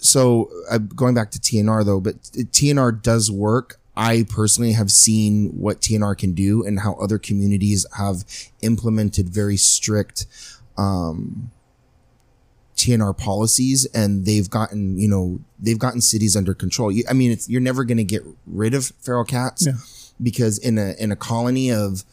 so 0.03 0.49
uh, 0.69 0.79
going 0.79 1.15
back 1.15 1.31
to 1.31 1.39
TNR 1.39 1.85
though, 1.85 2.01
but 2.01 2.21
TNR 2.21 3.01
does 3.01 3.31
work. 3.31 3.79
I 3.95 4.25
personally 4.29 4.73
have 4.73 4.91
seen 4.91 5.49
what 5.49 5.79
TNR 5.79 6.17
can 6.17 6.33
do 6.33 6.65
and 6.65 6.79
how 6.79 6.95
other 6.95 7.17
communities 7.17 7.85
have 7.97 8.25
implemented 8.61 9.29
very 9.29 9.55
strict, 9.55 10.25
um, 10.77 11.51
TNR 12.75 13.17
policies 13.17 13.85
and 13.93 14.25
they've 14.25 14.49
gotten, 14.49 14.97
you 14.97 15.07
know, 15.07 15.39
they've 15.59 15.79
gotten 15.79 16.01
cities 16.01 16.35
under 16.35 16.53
control. 16.53 16.91
I 17.07 17.13
mean, 17.13 17.31
it's, 17.31 17.47
you're 17.47 17.61
never 17.61 17.83
going 17.83 17.97
to 17.99 18.03
get 18.03 18.23
rid 18.45 18.73
of 18.73 18.91
feral 18.99 19.23
cats 19.23 19.65
yeah. 19.65 19.73
because 20.21 20.57
in 20.57 20.77
a, 20.77 20.95
in 20.99 21.11
a 21.11 21.15
colony 21.15 21.71
of 21.71 22.03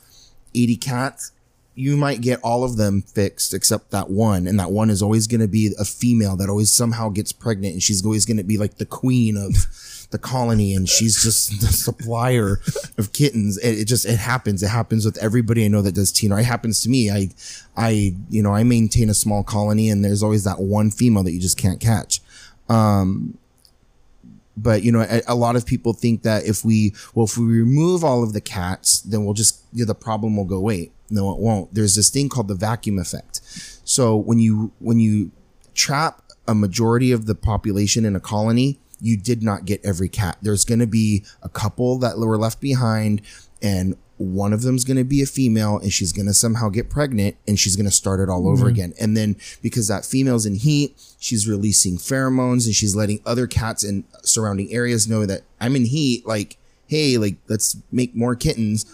80 0.54 0.76
cats, 0.76 1.32
you 1.80 1.96
might 1.96 2.20
get 2.20 2.38
all 2.42 2.62
of 2.62 2.76
them 2.76 3.00
fixed 3.00 3.54
except 3.54 3.90
that 3.90 4.10
one. 4.10 4.46
And 4.46 4.60
that 4.60 4.70
one 4.70 4.90
is 4.90 5.02
always 5.02 5.26
going 5.26 5.40
to 5.40 5.48
be 5.48 5.72
a 5.78 5.84
female 5.84 6.36
that 6.36 6.50
always 6.50 6.70
somehow 6.70 7.08
gets 7.08 7.32
pregnant 7.32 7.72
and 7.72 7.82
she's 7.82 8.04
always 8.04 8.26
going 8.26 8.36
to 8.36 8.44
be 8.44 8.58
like 8.58 8.74
the 8.74 8.84
queen 8.84 9.38
of 9.38 10.06
the 10.10 10.18
colony 10.18 10.74
and 10.74 10.88
she's 10.88 11.22
just 11.22 11.58
the 11.60 11.68
supplier 11.68 12.60
of 12.98 13.14
kittens. 13.14 13.56
It, 13.58 13.80
it, 13.80 13.84
just, 13.86 14.04
it 14.04 14.18
happens. 14.18 14.62
It 14.62 14.68
happens 14.68 15.06
with 15.06 15.16
everybody 15.18 15.64
I 15.64 15.68
know 15.68 15.80
that 15.80 15.94
does 15.94 16.12
TNR. 16.12 16.40
It 16.40 16.44
happens 16.44 16.82
to 16.82 16.90
me. 16.90 17.10
I, 17.10 17.30
I, 17.76 18.14
you 18.28 18.42
know, 18.42 18.54
I 18.54 18.62
maintain 18.62 19.08
a 19.08 19.14
small 19.14 19.42
colony 19.42 19.88
and 19.88 20.04
there's 20.04 20.22
always 20.22 20.44
that 20.44 20.60
one 20.60 20.90
female 20.90 21.22
that 21.22 21.32
you 21.32 21.40
just 21.40 21.56
can't 21.56 21.80
catch. 21.80 22.20
Um, 22.68 23.38
but 24.62 24.82
you 24.82 24.92
know, 24.92 25.00
a, 25.00 25.22
a, 25.26 25.34
lot 25.34 25.56
of 25.56 25.66
people 25.66 25.92
think 25.92 26.22
that 26.22 26.44
if 26.44 26.64
we, 26.64 26.94
well, 27.14 27.24
if 27.26 27.36
we 27.36 27.44
remove 27.44 28.04
all 28.04 28.22
of 28.22 28.32
the 28.32 28.40
cats, 28.40 29.00
then 29.00 29.24
we'll 29.24 29.34
just, 29.34 29.62
you 29.72 29.80
know, 29.80 29.86
the 29.86 29.94
problem 29.94 30.36
will 30.36 30.44
go 30.44 30.56
away. 30.56 30.90
No, 31.10 31.32
it 31.32 31.38
won't. 31.38 31.74
There's 31.74 31.94
this 31.94 32.10
thing 32.10 32.28
called 32.28 32.48
the 32.48 32.54
vacuum 32.54 32.98
effect. 32.98 33.40
So 33.84 34.16
when 34.16 34.38
you, 34.38 34.72
when 34.78 35.00
you 35.00 35.32
trap 35.74 36.22
a 36.46 36.54
majority 36.54 37.12
of 37.12 37.26
the 37.26 37.34
population 37.34 38.04
in 38.04 38.14
a 38.14 38.20
colony, 38.20 38.78
you 39.00 39.16
did 39.16 39.42
not 39.42 39.64
get 39.64 39.84
every 39.84 40.08
cat. 40.08 40.38
There's 40.42 40.64
going 40.64 40.80
to 40.80 40.86
be 40.86 41.24
a 41.42 41.48
couple 41.48 41.98
that 41.98 42.18
were 42.18 42.38
left 42.38 42.60
behind 42.60 43.22
and 43.62 43.96
one 44.20 44.52
of 44.52 44.60
them's 44.60 44.84
going 44.84 44.98
to 44.98 45.04
be 45.04 45.22
a 45.22 45.26
female 45.26 45.78
and 45.78 45.90
she's 45.90 46.12
going 46.12 46.26
to 46.26 46.34
somehow 46.34 46.68
get 46.68 46.90
pregnant 46.90 47.36
and 47.48 47.58
she's 47.58 47.74
going 47.74 47.86
to 47.86 47.90
start 47.90 48.20
it 48.20 48.28
all 48.28 48.46
over 48.46 48.66
mm-hmm. 48.66 48.74
again. 48.74 48.92
And 49.00 49.16
then 49.16 49.36
because 49.62 49.88
that 49.88 50.04
female's 50.04 50.44
in 50.44 50.56
heat, 50.56 50.94
she's 51.18 51.48
releasing 51.48 51.96
pheromones 51.96 52.66
and 52.66 52.74
she's 52.74 52.94
letting 52.94 53.20
other 53.24 53.46
cats 53.46 53.82
in 53.82 54.04
surrounding 54.22 54.70
areas 54.72 55.08
know 55.08 55.24
that 55.24 55.40
I'm 55.58 55.74
in 55.74 55.86
heat. 55.86 56.26
Like, 56.26 56.58
Hey, 56.86 57.16
like 57.16 57.36
let's 57.48 57.76
make 57.90 58.14
more 58.14 58.34
kittens 58.34 58.84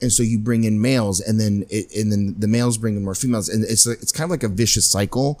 and 0.00 0.12
so 0.12 0.22
you 0.22 0.38
bring 0.38 0.64
in 0.64 0.80
males 0.80 1.20
and 1.20 1.38
then 1.38 1.64
it, 1.70 1.94
and 1.94 2.10
then 2.10 2.34
the 2.38 2.48
males 2.48 2.76
bring 2.76 2.96
in 2.96 3.04
more 3.04 3.14
females 3.14 3.48
and 3.48 3.62
it's 3.62 3.86
it's 3.86 4.10
kind 4.10 4.24
of 4.24 4.30
like 4.30 4.42
a 4.42 4.48
vicious 4.48 4.86
cycle 4.86 5.40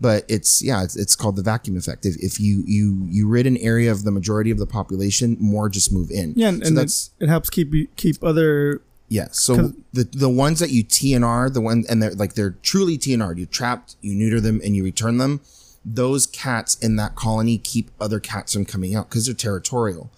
but 0.00 0.24
it's 0.28 0.62
yeah 0.62 0.82
it's, 0.82 0.96
it's 0.96 1.16
called 1.16 1.36
the 1.36 1.42
vacuum 1.42 1.76
effect. 1.76 2.04
If, 2.04 2.16
if 2.16 2.40
you 2.40 2.62
you 2.66 3.06
you 3.08 3.28
rid 3.28 3.46
an 3.46 3.56
area 3.58 3.90
of 3.90 4.04
the 4.04 4.10
majority 4.10 4.50
of 4.50 4.58
the 4.58 4.66
population 4.66 5.36
more 5.40 5.68
just 5.68 5.92
move 5.92 6.10
in. 6.10 6.34
Yeah 6.36 6.48
and, 6.48 6.62
so 6.62 6.68
and 6.68 6.78
that's 6.78 7.10
it 7.20 7.28
helps 7.28 7.50
keep 7.50 7.72
keep 7.96 8.22
other 8.22 8.82
yeah 9.08 9.28
so 9.30 9.72
the 9.92 10.04
the 10.04 10.30
ones 10.30 10.60
that 10.60 10.70
you 10.70 10.82
tnr 10.82 11.52
the 11.52 11.60
one 11.60 11.84
and 11.88 12.02
they're 12.02 12.14
like 12.14 12.34
they're 12.34 12.56
truly 12.62 12.96
tnr 12.96 13.36
you 13.36 13.44
trapped 13.46 13.96
you 14.00 14.14
neuter 14.14 14.40
them 14.40 14.60
and 14.64 14.76
you 14.76 14.84
return 14.84 15.18
them. 15.18 15.40
Those 15.84 16.26
cats 16.26 16.76
in 16.76 16.96
that 16.96 17.14
colony 17.14 17.58
keep 17.58 17.90
other 18.00 18.18
cats 18.18 18.54
from 18.54 18.64
coming 18.64 18.94
out 18.94 19.08
because 19.08 19.26
they're 19.26 19.34
territorial. 19.34 20.10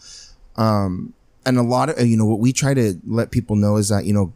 Um 0.57 1.12
and 1.45 1.59
a 1.59 1.62
lot 1.62 1.91
of 1.91 2.07
you 2.07 2.17
know 2.17 2.27
what 2.27 2.41
we 2.41 2.53
try 2.53 2.75
to 2.75 3.01
let 3.07 3.31
people 3.31 3.57
know 3.57 3.77
is 3.77 3.89
that 3.89 4.05
you 4.05 4.12
know 4.12 4.33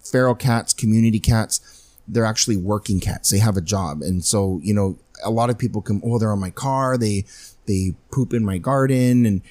feral 0.00 0.34
cats 0.34 0.72
community 0.72 1.20
cats 1.20 1.60
they're 2.08 2.24
actually 2.24 2.56
working 2.56 3.00
cats. 3.00 3.30
They 3.30 3.38
have 3.38 3.56
a 3.56 3.60
job. 3.60 4.02
And 4.02 4.24
so 4.24 4.60
you 4.62 4.74
know 4.74 4.98
a 5.24 5.30
lot 5.30 5.50
of 5.50 5.58
people 5.58 5.80
come 5.82 6.02
oh 6.04 6.18
they're 6.18 6.32
on 6.32 6.40
my 6.40 6.50
car. 6.50 6.96
They 6.96 7.24
they 7.66 7.94
poop 8.10 8.32
in 8.32 8.44
my 8.44 8.58
garden. 8.58 9.26
And 9.26 9.42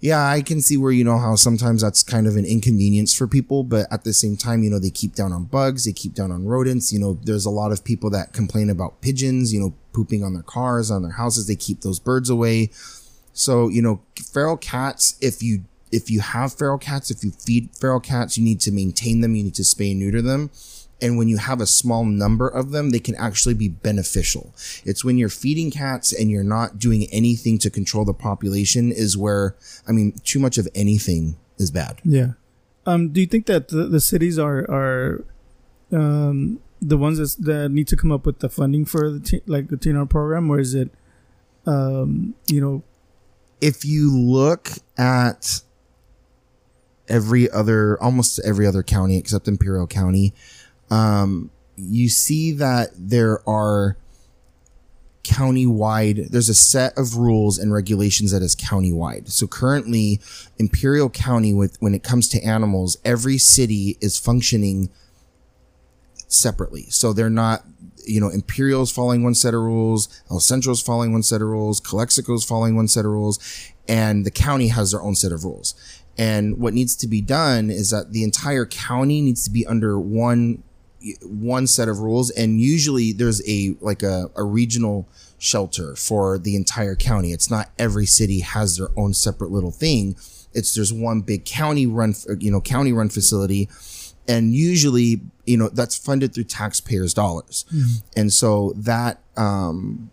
yeah 0.00 0.28
i 0.28 0.42
can 0.42 0.60
see 0.60 0.76
where 0.76 0.92
you 0.92 1.02
know 1.02 1.18
how 1.18 1.34
sometimes 1.34 1.80
that's 1.80 2.02
kind 2.02 2.26
of 2.26 2.36
an 2.36 2.44
inconvenience 2.44 3.14
for 3.14 3.26
people. 3.26 3.64
But 3.64 3.86
at 3.90 4.04
the 4.04 4.12
same 4.12 4.36
time 4.36 4.62
you 4.62 4.70
know 4.70 4.78
they 4.78 4.90
keep 4.90 5.14
down 5.14 5.32
on 5.32 5.44
bugs. 5.44 5.84
They 5.84 5.92
keep 5.92 6.14
down 6.14 6.30
on 6.30 6.44
rodents. 6.46 6.92
You 6.92 6.98
know 6.98 7.18
there's 7.22 7.46
a 7.46 7.50
lot 7.50 7.72
of 7.72 7.84
people 7.84 8.10
that 8.10 8.32
complain 8.32 8.70
about 8.70 9.00
pigeons 9.00 9.52
you 9.52 9.60
know 9.60 9.74
pooping 9.92 10.24
on 10.24 10.34
their 10.34 10.42
cars 10.42 10.90
on 10.90 11.02
their 11.02 11.12
houses. 11.12 11.46
They 11.46 11.56
keep 11.56 11.80
those 11.82 11.98
birds 11.98 12.30
away. 12.30 12.70
So 13.32 13.68
you 13.68 13.82
know 13.82 14.00
feral 14.32 14.56
cats 14.56 15.16
if 15.20 15.42
you 15.42 15.64
if 15.94 16.10
you 16.10 16.20
have 16.20 16.52
feral 16.52 16.78
cats, 16.78 17.10
if 17.10 17.22
you 17.22 17.30
feed 17.30 17.70
feral 17.78 18.00
cats, 18.00 18.36
you 18.36 18.42
need 18.42 18.60
to 18.60 18.72
maintain 18.72 19.20
them. 19.20 19.36
You 19.36 19.44
need 19.44 19.54
to 19.54 19.62
spay 19.62 19.92
and 19.92 20.00
neuter 20.00 20.20
them. 20.20 20.50
And 21.02 21.18
when 21.18 21.28
you 21.28 21.38
have 21.38 21.60
a 21.60 21.66
small 21.66 22.04
number 22.04 22.48
of 22.48 22.70
them, 22.70 22.90
they 22.90 22.98
can 22.98 23.14
actually 23.16 23.54
be 23.54 23.68
beneficial. 23.68 24.54
It's 24.84 25.04
when 25.04 25.18
you're 25.18 25.28
feeding 25.28 25.70
cats 25.70 26.12
and 26.12 26.30
you're 26.30 26.44
not 26.44 26.78
doing 26.78 27.06
anything 27.12 27.58
to 27.58 27.70
control 27.70 28.04
the 28.04 28.14
population 28.14 28.92
is 28.92 29.16
where, 29.16 29.56
I 29.86 29.92
mean, 29.92 30.12
too 30.24 30.38
much 30.38 30.56
of 30.56 30.68
anything 30.74 31.36
is 31.58 31.70
bad. 31.70 32.00
Yeah. 32.04 32.32
Um, 32.86 33.10
do 33.10 33.20
you 33.20 33.26
think 33.26 33.46
that 33.46 33.68
the, 33.68 33.86
the 33.86 34.00
cities 34.00 34.38
are, 34.38 34.60
are, 34.70 35.24
um, 35.92 36.60
the 36.80 36.98
ones 36.98 37.18
that, 37.18 37.44
that 37.44 37.70
need 37.70 37.88
to 37.88 37.96
come 37.96 38.12
up 38.12 38.26
with 38.26 38.40
the 38.40 38.48
funding 38.48 38.84
for 38.84 39.10
the 39.10 39.20
t- 39.20 39.42
like 39.46 39.68
the 39.68 39.76
TNR 39.76 40.08
program, 40.08 40.50
or 40.50 40.60
is 40.60 40.74
it, 40.74 40.90
um, 41.66 42.34
you 42.46 42.60
know, 42.60 42.82
if 43.60 43.84
you 43.84 44.14
look 44.14 44.70
at 44.98 45.62
every 47.08 47.50
other, 47.50 48.00
almost 48.02 48.38
every 48.44 48.66
other 48.66 48.82
county 48.82 49.16
except 49.16 49.48
Imperial 49.48 49.86
County, 49.86 50.34
um, 50.94 51.50
you 51.76 52.08
see 52.08 52.52
that 52.52 52.90
there 52.96 53.46
are 53.48 53.96
county-wide 55.24 56.26
there's 56.30 56.50
a 56.50 56.54
set 56.54 56.96
of 56.98 57.16
rules 57.16 57.58
and 57.58 57.72
regulations 57.72 58.30
that 58.30 58.42
is 58.42 58.54
county-wide. 58.54 59.28
So 59.28 59.46
currently 59.46 60.20
imperial 60.58 61.08
county 61.08 61.54
with 61.54 61.80
when 61.80 61.94
it 61.94 62.02
comes 62.02 62.28
to 62.28 62.42
animals 62.42 62.98
every 63.04 63.38
city 63.38 63.96
is 64.02 64.18
functioning 64.18 64.90
separately. 66.28 66.84
So 66.90 67.14
they're 67.14 67.30
not 67.30 67.64
you 68.06 68.20
know 68.20 68.28
imperial's 68.28 68.92
following 68.92 69.22
one 69.22 69.34
set 69.34 69.54
of 69.54 69.62
rules 69.62 70.22
el 70.30 70.38
centro's 70.38 70.82
following 70.82 71.10
one 71.10 71.22
set 71.22 71.40
of 71.40 71.48
rules 71.48 71.80
calexico's 71.80 72.44
following 72.44 72.76
one 72.76 72.86
set 72.86 73.06
of 73.06 73.10
rules 73.10 73.38
and 73.88 74.24
the 74.24 74.30
county 74.30 74.68
has 74.68 74.90
their 74.92 75.02
own 75.02 75.14
set 75.14 75.32
of 75.32 75.44
rules. 75.44 75.74
And 76.16 76.58
what 76.58 76.74
needs 76.74 76.94
to 76.96 77.08
be 77.08 77.20
done 77.20 77.70
is 77.70 77.90
that 77.90 78.12
the 78.12 78.22
entire 78.22 78.66
county 78.66 79.20
needs 79.20 79.44
to 79.44 79.50
be 79.50 79.66
under 79.66 79.98
one 79.98 80.62
one 81.22 81.66
set 81.66 81.88
of 81.88 81.98
rules 82.00 82.30
and 82.30 82.60
usually 82.60 83.12
there's 83.12 83.46
a 83.48 83.76
like 83.80 84.02
a, 84.02 84.30
a 84.36 84.44
regional 84.44 85.08
shelter 85.38 85.94
for 85.94 86.38
the 86.38 86.56
entire 86.56 86.96
county. 86.96 87.32
It's 87.32 87.50
not 87.50 87.70
every 87.78 88.06
city 88.06 88.40
has 88.40 88.76
their 88.76 88.88
own 88.96 89.12
separate 89.14 89.50
little 89.50 89.70
thing. 89.70 90.16
It's 90.54 90.74
there's 90.74 90.92
one 90.92 91.20
big 91.20 91.44
county 91.44 91.86
run 91.86 92.14
you 92.38 92.50
know 92.50 92.60
county 92.60 92.92
run 92.92 93.08
facility 93.08 93.68
and 94.26 94.54
usually 94.54 95.20
you 95.44 95.56
know 95.56 95.68
that's 95.68 95.96
funded 95.96 96.34
through 96.34 96.44
taxpayers 96.44 97.12
dollars. 97.14 97.64
And 98.16 98.32
so 98.32 98.72
that 98.76 99.20
um 99.36 100.10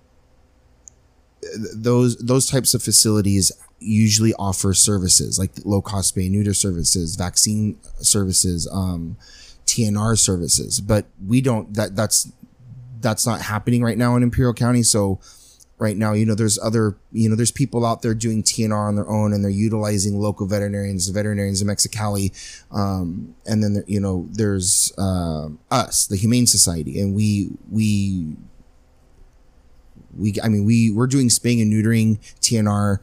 those 1.73 2.17
those 2.17 2.49
types 2.49 2.73
of 2.73 2.83
facilities 2.83 3.51
usually 3.79 4.33
offer 4.35 4.73
services 4.73 5.39
like 5.39 5.51
low 5.65 5.81
cost 5.81 6.15
spay 6.15 6.29
neuter 6.29 6.53
services 6.53 7.15
vaccine 7.15 7.79
services 7.99 8.67
um 8.71 9.17
TNR 9.71 10.17
services, 10.17 10.81
but 10.81 11.05
we 11.25 11.41
don't 11.41 11.73
that 11.75 11.95
that's 11.95 12.31
that's 12.99 13.25
not 13.25 13.41
happening 13.41 13.83
right 13.83 13.97
now 13.97 14.15
in 14.15 14.23
Imperial 14.23 14.53
County. 14.53 14.83
So 14.83 15.19
right 15.77 15.97
now, 15.97 16.13
you 16.13 16.27
know, 16.27 16.35
there's 16.35 16.59
other, 16.59 16.95
you 17.11 17.27
know, 17.27 17.35
there's 17.35 17.51
people 17.51 17.83
out 17.85 18.03
there 18.03 18.13
doing 18.13 18.43
TNR 18.43 18.87
on 18.87 18.95
their 18.95 19.09
own 19.09 19.33
and 19.33 19.43
they're 19.43 19.49
utilizing 19.49 20.19
local 20.19 20.45
veterinarians, 20.45 21.07
veterinarians 21.09 21.59
in 21.59 21.67
Mexicali. 21.67 22.31
Um, 22.71 23.33
and 23.47 23.63
then, 23.63 23.83
you 23.87 23.99
know, 23.99 24.27
there's, 24.31 24.93
uh, 24.99 25.47
us, 25.71 26.05
the 26.05 26.17
Humane 26.17 26.45
Society, 26.45 26.99
and 26.99 27.15
we, 27.15 27.49
we, 27.71 28.35
we, 30.15 30.35
I 30.43 30.49
mean, 30.49 30.65
we, 30.65 30.91
we're 30.91 31.07
doing 31.07 31.31
spaying 31.31 31.61
and 31.61 31.73
neutering 31.73 32.19
TNR 32.41 32.99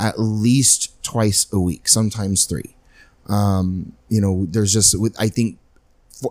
at 0.00 0.18
least 0.18 1.00
twice 1.04 1.46
a 1.52 1.60
week, 1.60 1.86
sometimes 1.86 2.44
three. 2.44 2.74
Um, 3.28 3.92
you 4.08 4.20
know, 4.20 4.46
there's 4.48 4.72
just, 4.72 4.96
I 5.16 5.28
think 5.28 5.60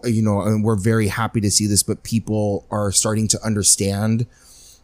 you 0.04 0.22
know, 0.22 0.42
and 0.42 0.64
we're 0.64 0.76
very 0.76 1.08
happy 1.08 1.42
to 1.42 1.52
see 1.52 1.68
this, 1.68 1.84
but 1.84 2.04
people 2.04 2.66
are 2.72 2.92
starting 2.92 3.28
to 3.30 3.44
understand 3.44 4.26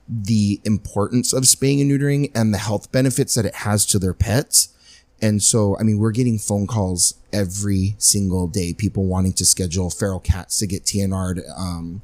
the 0.07 0.61
importance 0.63 1.33
of 1.33 1.47
spaying 1.47 1.81
and 1.81 1.89
neutering 1.89 2.31
and 2.35 2.53
the 2.53 2.57
health 2.57 2.91
benefits 2.91 3.33
that 3.35 3.45
it 3.45 3.55
has 3.55 3.85
to 3.87 3.99
their 3.99 4.13
pets. 4.13 4.69
And 5.21 5.41
so, 5.41 5.77
I 5.79 5.83
mean, 5.83 5.97
we're 5.97 6.11
getting 6.11 6.37
phone 6.37 6.67
calls 6.67 7.15
every 7.31 7.95
single 7.97 8.47
day, 8.47 8.73
people 8.73 9.05
wanting 9.05 9.33
to 9.33 9.45
schedule 9.45 9.89
feral 9.89 10.19
cats 10.19 10.59
to 10.59 10.67
get 10.67 10.83
TNR'd, 10.83 11.41
um, 11.57 12.01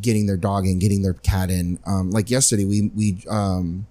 getting 0.00 0.26
their 0.26 0.36
dog 0.36 0.66
in, 0.66 0.78
getting 0.78 1.02
their 1.02 1.14
cat 1.14 1.50
in. 1.50 1.78
Um, 1.86 2.10
like 2.10 2.30
yesterday, 2.30 2.64
we, 2.64 2.90
we, 2.94 3.24
um, 3.30 3.86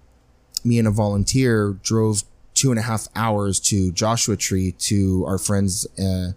me 0.62 0.78
and 0.78 0.86
a 0.86 0.90
volunteer 0.90 1.78
drove 1.82 2.22
two 2.54 2.70
and 2.70 2.78
a 2.78 2.82
half 2.82 3.08
hours 3.16 3.58
to 3.58 3.90
Joshua 3.92 4.36
Tree 4.36 4.72
to 4.72 5.24
our 5.26 5.38
friends, 5.38 5.86
uh, 5.98 6.32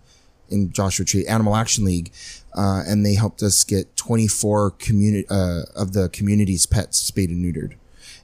in 0.49 0.71
Joshua 0.71 1.05
Tree 1.05 1.25
Animal 1.25 1.55
Action 1.55 1.85
League, 1.85 2.11
uh, 2.55 2.83
and 2.87 3.05
they 3.05 3.15
helped 3.15 3.43
us 3.43 3.63
get 3.63 3.95
24 3.97 4.71
community 4.71 5.27
uh, 5.29 5.63
of 5.75 5.93
the 5.93 6.09
community's 6.09 6.65
pets 6.65 6.97
spayed 6.97 7.29
and 7.29 7.43
neutered. 7.43 7.75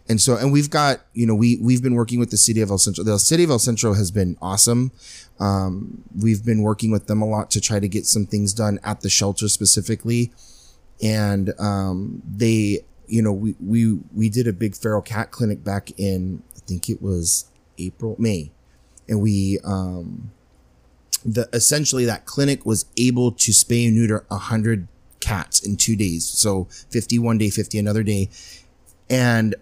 And 0.09 0.19
so, 0.19 0.35
and 0.35 0.51
we've 0.51 0.69
got, 0.69 1.01
you 1.13 1.25
know, 1.25 1.35
we, 1.35 1.57
we've 1.61 1.81
been 1.81 1.95
working 1.95 2.19
with 2.19 2.29
the 2.29 2.37
city 2.37 2.61
of 2.61 2.69
El 2.69 2.77
Centro. 2.77 3.03
The 3.03 3.17
city 3.17 3.43
of 3.45 3.49
El 3.49 3.59
Centro 3.59 3.93
has 3.93 4.11
been 4.11 4.37
awesome. 4.41 4.91
Um, 5.39 6.03
we've 6.21 6.43
been 6.43 6.61
working 6.61 6.91
with 6.91 7.07
them 7.07 7.21
a 7.21 7.25
lot 7.25 7.49
to 7.51 7.61
try 7.61 7.79
to 7.79 7.87
get 7.87 8.05
some 8.05 8.25
things 8.25 8.53
done 8.53 8.79
at 8.83 9.01
the 9.01 9.09
shelter 9.09 9.47
specifically. 9.47 10.33
And, 11.01 11.53
um, 11.57 12.21
they, 12.25 12.79
you 13.07 13.21
know, 13.21 13.31
we, 13.31 13.55
we, 13.61 13.99
we 14.13 14.29
did 14.29 14.47
a 14.47 14.53
big 14.53 14.75
feral 14.75 15.01
cat 15.01 15.31
clinic 15.31 15.63
back 15.63 15.91
in, 15.97 16.43
I 16.55 16.59
think 16.59 16.89
it 16.89 17.01
was 17.01 17.45
April, 17.77 18.15
May. 18.19 18.51
And 19.07 19.21
we, 19.21 19.59
um, 19.63 20.31
the 21.25 21.49
essentially 21.53 22.05
that 22.05 22.25
clinic 22.25 22.65
was 22.65 22.85
able 22.97 23.31
to 23.31 23.51
spay 23.51 23.87
and 23.87 23.95
neuter 23.95 24.25
100 24.27 24.87
cats 25.19 25.65
in 25.65 25.77
two 25.77 25.95
days. 25.95 26.25
So 26.25 26.67
50 26.91 27.19
one 27.19 27.37
day 27.37 27.49
50 27.49 27.79
another 27.79 28.03
day. 28.03 28.29
And 29.09 29.55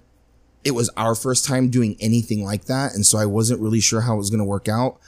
it 0.64 0.72
was 0.72 0.90
our 0.96 1.16
first 1.16 1.46
time 1.46 1.70
doing 1.70 1.98
anything 2.00 2.44
like 2.44 2.66
that. 2.66 2.94
And 2.94 3.06
so 3.06 3.18
i 3.18 3.26
wasn't 3.26 3.62
really 3.62 3.80
sure 3.80 4.02
how 4.02 4.16
it 4.16 4.18
was 4.18 4.30
going 4.30 4.40
to 4.40 4.46
work 4.46 4.68
out 4.68 5.00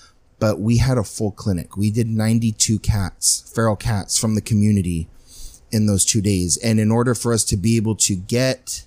but 0.44 0.60
we 0.60 0.76
had 0.76 0.98
a 0.98 1.06
full 1.06 1.32
clinic. 1.32 1.78
We 1.78 1.90
did 1.90 2.10
92 2.10 2.80
cats 2.80 3.50
feral 3.56 3.78
cats 3.78 4.20
from 4.20 4.36
the 4.36 4.42
community 4.42 5.08
in 5.72 5.86
those 5.88 6.04
two 6.04 6.22
days. 6.22 6.58
And 6.58 6.82
in 6.82 6.92
order 6.92 7.16
for 7.16 7.32
us 7.32 7.46
to 7.46 7.56
be 7.56 7.78
able 7.78 7.96
to 7.96 8.14
get 8.14 8.86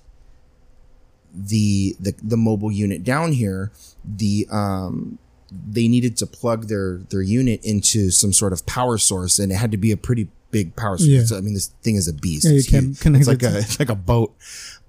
the 1.33 1.95
the, 1.99 2.13
the 2.21 2.37
mobile 2.37 2.71
unit 2.71 3.03
down 3.03 3.31
here 3.31 3.71
the 4.05 4.47
um 4.51 5.17
they 5.51 5.87
needed 5.87 6.17
to 6.17 6.27
plug 6.27 6.67
their 6.67 6.97
their 7.09 7.21
unit 7.21 7.63
into 7.63 8.11
some 8.11 8.33
sort 8.33 8.53
of 8.53 8.65
power 8.65 8.97
source, 8.97 9.39
and 9.39 9.51
it 9.51 9.55
had 9.55 9.71
to 9.71 9.77
be 9.77 9.91
a 9.91 9.97
pretty 9.97 10.27
big 10.51 10.75
power 10.75 10.97
source. 10.97 11.09
Yeah. 11.09 11.23
So, 11.23 11.37
I 11.37 11.41
mean, 11.41 11.53
this 11.53 11.67
thing 11.83 11.95
is 11.95 12.07
a 12.07 12.13
beast. 12.13 12.45
Yeah, 12.45 12.51
you 12.51 12.57
it's, 12.57 12.69
can 12.69 12.83
huge. 12.93 13.19
it's 13.19 13.27
like 13.27 13.43
it 13.43 13.53
a 13.53 13.57
it's 13.59 13.79
like 13.79 13.89
a 13.89 13.95
boat. 13.95 14.35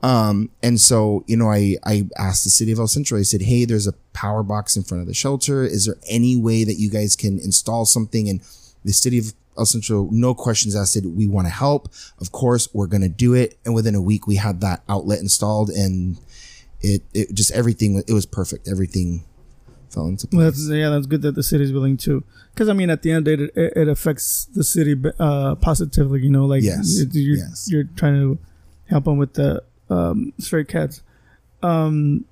Um, 0.03 0.51
and 0.63 0.81
so 0.81 1.25
you 1.27 1.37
know, 1.37 1.51
I 1.51 1.77
I 1.85 2.09
asked 2.17 2.45
the 2.45 2.51
city 2.51 2.73
of 2.73 2.79
El 2.79 2.89
Centro. 2.89 3.19
I 3.19 3.23
said, 3.23 3.43
"Hey, 3.43 3.65
there's 3.65 3.87
a 3.87 3.95
power 4.13 4.43
box 4.43 4.77
in 4.77 4.83
front 4.83 5.01
of 5.01 5.07
the 5.07 5.15
shelter. 5.15 5.65
Is 5.65 5.87
there 5.87 5.97
any 6.09 6.37
way 6.37 6.65
that 6.65 6.75
you 6.75 6.91
guys 6.91 7.17
can 7.17 7.39
install 7.39 7.85
something?" 7.85 8.29
And 8.29 8.41
the 8.85 8.93
city 8.93 9.19
of 9.19 9.35
El 9.57 9.67
Centro, 9.67 10.09
no 10.13 10.35
questions 10.35 10.77
asked, 10.77 10.93
said, 10.93 11.07
"We 11.07 11.27
want 11.27 11.47
to 11.47 11.53
help. 11.53 11.89
Of 12.21 12.31
course, 12.31 12.69
we're 12.73 12.87
gonna 12.87 13.09
do 13.09 13.35
it." 13.35 13.59
And 13.65 13.75
within 13.75 13.95
a 13.95 14.03
week, 14.03 14.27
we 14.27 14.37
had 14.37 14.61
that 14.61 14.83
outlet 14.89 15.21
installed, 15.21 15.71
and 15.71 16.19
it 16.81 17.03
it 17.13 17.35
just 17.35 17.51
everything 17.51 18.03
it 18.07 18.13
was 18.13 18.27
perfect. 18.27 18.69
Everything 18.69 19.25
fell 19.93 20.07
into 20.07 20.27
place. 20.27 20.37
Well, 20.39 20.47
that's 20.51 20.69
yeah, 20.69 20.89
that's 20.91 21.07
good 21.07 21.23
that 21.23 21.35
the 21.35 21.43
city's 21.43 21.73
willing 21.73 21.97
to, 21.99 22.23
because 22.55 22.69
I 22.69 22.73
mean, 22.73 22.91
at 22.91 23.03
the 23.03 23.11
end 23.13 23.27
of 23.29 23.39
the 23.39 23.47
day, 23.49 23.53
it, 23.61 23.73
it 23.77 23.89
affects 23.89 24.47
the 24.47 24.65
city 24.65 24.95
uh, 25.19 25.55
positively. 25.57 26.21
You 26.23 26.31
know, 26.31 26.47
like 26.47 26.63
Yes, 26.63 26.99
it- 26.99 27.15
you're, 27.15 27.37
yes. 27.37 27.69
you're 27.71 27.85
trying 27.97 28.15
to 28.15 28.39
help 28.87 29.05
them 29.05 29.19
with 29.19 29.35
the 29.35 29.63
um, 29.91 30.33
stray 30.39 30.65
cats. 30.65 31.03
Um, 31.63 32.25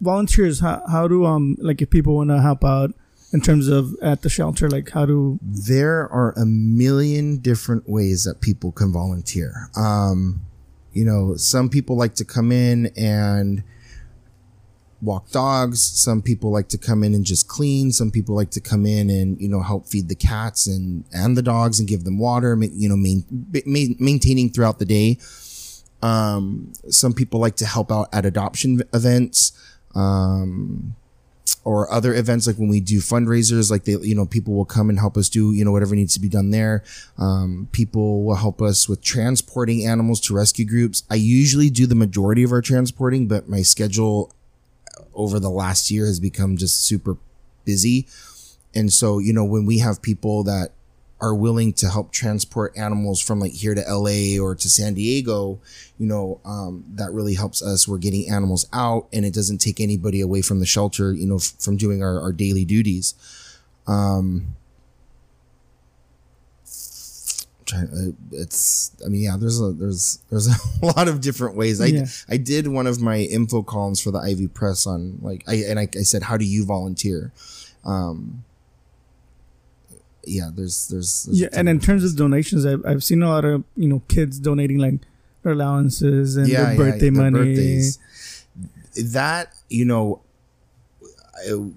volunteers, 0.00 0.60
how 0.60 0.82
how 0.90 1.08
do 1.08 1.24
um 1.24 1.56
like 1.60 1.82
if 1.82 1.90
people 1.90 2.16
want 2.16 2.30
to 2.30 2.40
help 2.40 2.64
out 2.64 2.92
in 3.32 3.40
terms 3.40 3.68
of 3.68 3.94
at 4.02 4.22
the 4.22 4.28
shelter, 4.28 4.68
like 4.68 4.90
how 4.90 5.06
do 5.06 5.38
there 5.42 6.08
are 6.12 6.32
a 6.36 6.44
million 6.44 7.38
different 7.38 7.88
ways 7.88 8.24
that 8.24 8.40
people 8.40 8.72
can 8.72 8.92
volunteer. 8.92 9.70
Um, 9.76 10.42
you 10.92 11.04
know, 11.04 11.36
some 11.36 11.70
people 11.70 11.96
like 11.96 12.14
to 12.16 12.24
come 12.24 12.52
in 12.52 12.92
and 12.96 13.62
walk 15.02 15.30
dogs. 15.30 15.82
Some 15.82 16.22
people 16.22 16.50
like 16.50 16.68
to 16.68 16.78
come 16.78 17.02
in 17.02 17.12
and 17.12 17.24
just 17.24 17.48
clean. 17.48 17.90
Some 17.90 18.10
people 18.10 18.34
like 18.34 18.50
to 18.52 18.60
come 18.60 18.86
in 18.86 19.10
and, 19.10 19.40
you 19.40 19.48
know, 19.48 19.60
help 19.60 19.86
feed 19.86 20.08
the 20.08 20.14
cats 20.14 20.66
and, 20.66 21.04
and 21.12 21.36
the 21.36 21.42
dogs 21.42 21.80
and 21.80 21.88
give 21.88 22.04
them 22.04 22.18
water, 22.18 22.56
you 22.60 22.88
know, 22.88 22.96
main, 22.96 23.24
ma- 23.66 23.94
maintaining 23.98 24.50
throughout 24.50 24.78
the 24.78 24.84
day. 24.84 25.18
Um, 26.02 26.72
some 26.88 27.12
people 27.12 27.40
like 27.40 27.56
to 27.56 27.66
help 27.66 27.90
out 27.92 28.08
at 28.12 28.24
adoption 28.24 28.82
events. 28.94 29.52
Um, 29.94 30.94
or 31.64 31.90
other 31.92 32.14
events 32.14 32.46
like 32.46 32.56
when 32.56 32.68
we 32.68 32.80
do 32.80 32.98
fundraisers 32.98 33.70
like 33.70 33.84
they 33.84 33.92
you 33.92 34.14
know 34.14 34.26
people 34.26 34.54
will 34.54 34.64
come 34.64 34.88
and 34.88 34.98
help 34.98 35.16
us 35.16 35.28
do 35.28 35.52
you 35.52 35.64
know 35.64 35.70
whatever 35.70 35.94
needs 35.94 36.14
to 36.14 36.20
be 36.20 36.28
done 36.28 36.50
there 36.50 36.82
um, 37.18 37.68
people 37.72 38.24
will 38.24 38.34
help 38.34 38.60
us 38.60 38.88
with 38.88 39.02
transporting 39.02 39.84
animals 39.86 40.20
to 40.20 40.34
rescue 40.34 40.64
groups 40.64 41.04
i 41.10 41.14
usually 41.14 41.70
do 41.70 41.86
the 41.86 41.94
majority 41.94 42.42
of 42.42 42.52
our 42.52 42.62
transporting 42.62 43.28
but 43.28 43.48
my 43.48 43.62
schedule 43.62 44.34
over 45.14 45.38
the 45.38 45.50
last 45.50 45.90
year 45.90 46.06
has 46.06 46.20
become 46.20 46.56
just 46.56 46.84
super 46.84 47.16
busy 47.64 48.06
and 48.74 48.92
so 48.92 49.18
you 49.18 49.32
know 49.32 49.44
when 49.44 49.66
we 49.66 49.78
have 49.78 50.02
people 50.02 50.42
that 50.42 50.72
are 51.22 51.34
willing 51.36 51.72
to 51.72 51.88
help 51.88 52.10
transport 52.10 52.76
animals 52.76 53.20
from 53.20 53.38
like 53.38 53.52
here 53.52 53.76
to 53.76 53.80
LA 53.88 54.42
or 54.42 54.56
to 54.56 54.68
San 54.68 54.94
Diego, 54.94 55.60
you 55.96 56.04
know, 56.04 56.40
um, 56.44 56.84
that 56.94 57.12
really 57.12 57.34
helps 57.34 57.62
us. 57.62 57.86
We're 57.86 57.98
getting 57.98 58.28
animals 58.28 58.66
out 58.72 59.06
and 59.12 59.24
it 59.24 59.32
doesn't 59.32 59.58
take 59.58 59.80
anybody 59.80 60.20
away 60.20 60.42
from 60.42 60.58
the 60.58 60.66
shelter, 60.66 61.12
you 61.12 61.28
know, 61.28 61.36
f- 61.36 61.54
from 61.60 61.76
doing 61.76 62.02
our, 62.02 62.20
our 62.20 62.32
daily 62.32 62.64
duties. 62.64 63.14
Um, 63.86 64.56
trying, 67.72 67.88
uh, 67.88 68.36
it's, 68.42 68.92
I 69.04 69.08
mean, 69.08 69.22
yeah, 69.22 69.36
there's 69.38 69.60
a, 69.60 69.72
there's, 69.72 70.18
there's 70.30 70.48
a 70.82 70.86
lot 70.86 71.08
of 71.08 71.20
different 71.20 71.56
ways. 71.56 71.80
I, 71.80 71.86
Yeah. 71.86 72.06
I 72.28 72.36
did 72.36 72.68
one 72.68 72.86
of 72.86 73.00
my 73.00 73.18
info 73.18 73.62
columns 73.62 74.00
for 74.00 74.10
the 74.10 74.18
IV 74.20 74.54
Press 74.54 74.86
on 74.86 75.18
like, 75.22 75.44
I, 75.48 75.54
and 75.68 75.78
I, 75.78 75.88
I 75.94 76.02
said, 76.02 76.22
how 76.24 76.36
do 76.36 76.44
you 76.44 76.64
volunteer? 76.64 77.32
Um, 77.84 78.44
yeah, 80.24 80.50
there's, 80.54 80.86
there's, 80.88 81.24
there's 81.24 81.40
yeah, 81.40 81.48
and 81.52 81.68
in 81.68 81.80
terms 81.80 82.04
of 82.04 82.16
donations, 82.16 82.64
I've 82.64 82.84
I've 82.86 83.02
seen 83.02 83.24
a 83.24 83.28
lot 83.28 83.44
of 83.44 83.64
you 83.76 83.88
know 83.88 84.02
kids 84.06 84.38
donating 84.38 84.78
like 84.78 85.00
their 85.42 85.52
allowances 85.52 86.36
and 86.36 86.46
Yeah, 86.46 86.62
their 86.62 86.70
yeah, 86.72 86.76
birthday 86.78 87.10
their 87.10 87.22
money. 87.30 87.38
birthdays. 87.38 87.98
That 89.14 89.52
you 89.68 89.84
know, 89.84 90.20
I- 91.50 91.72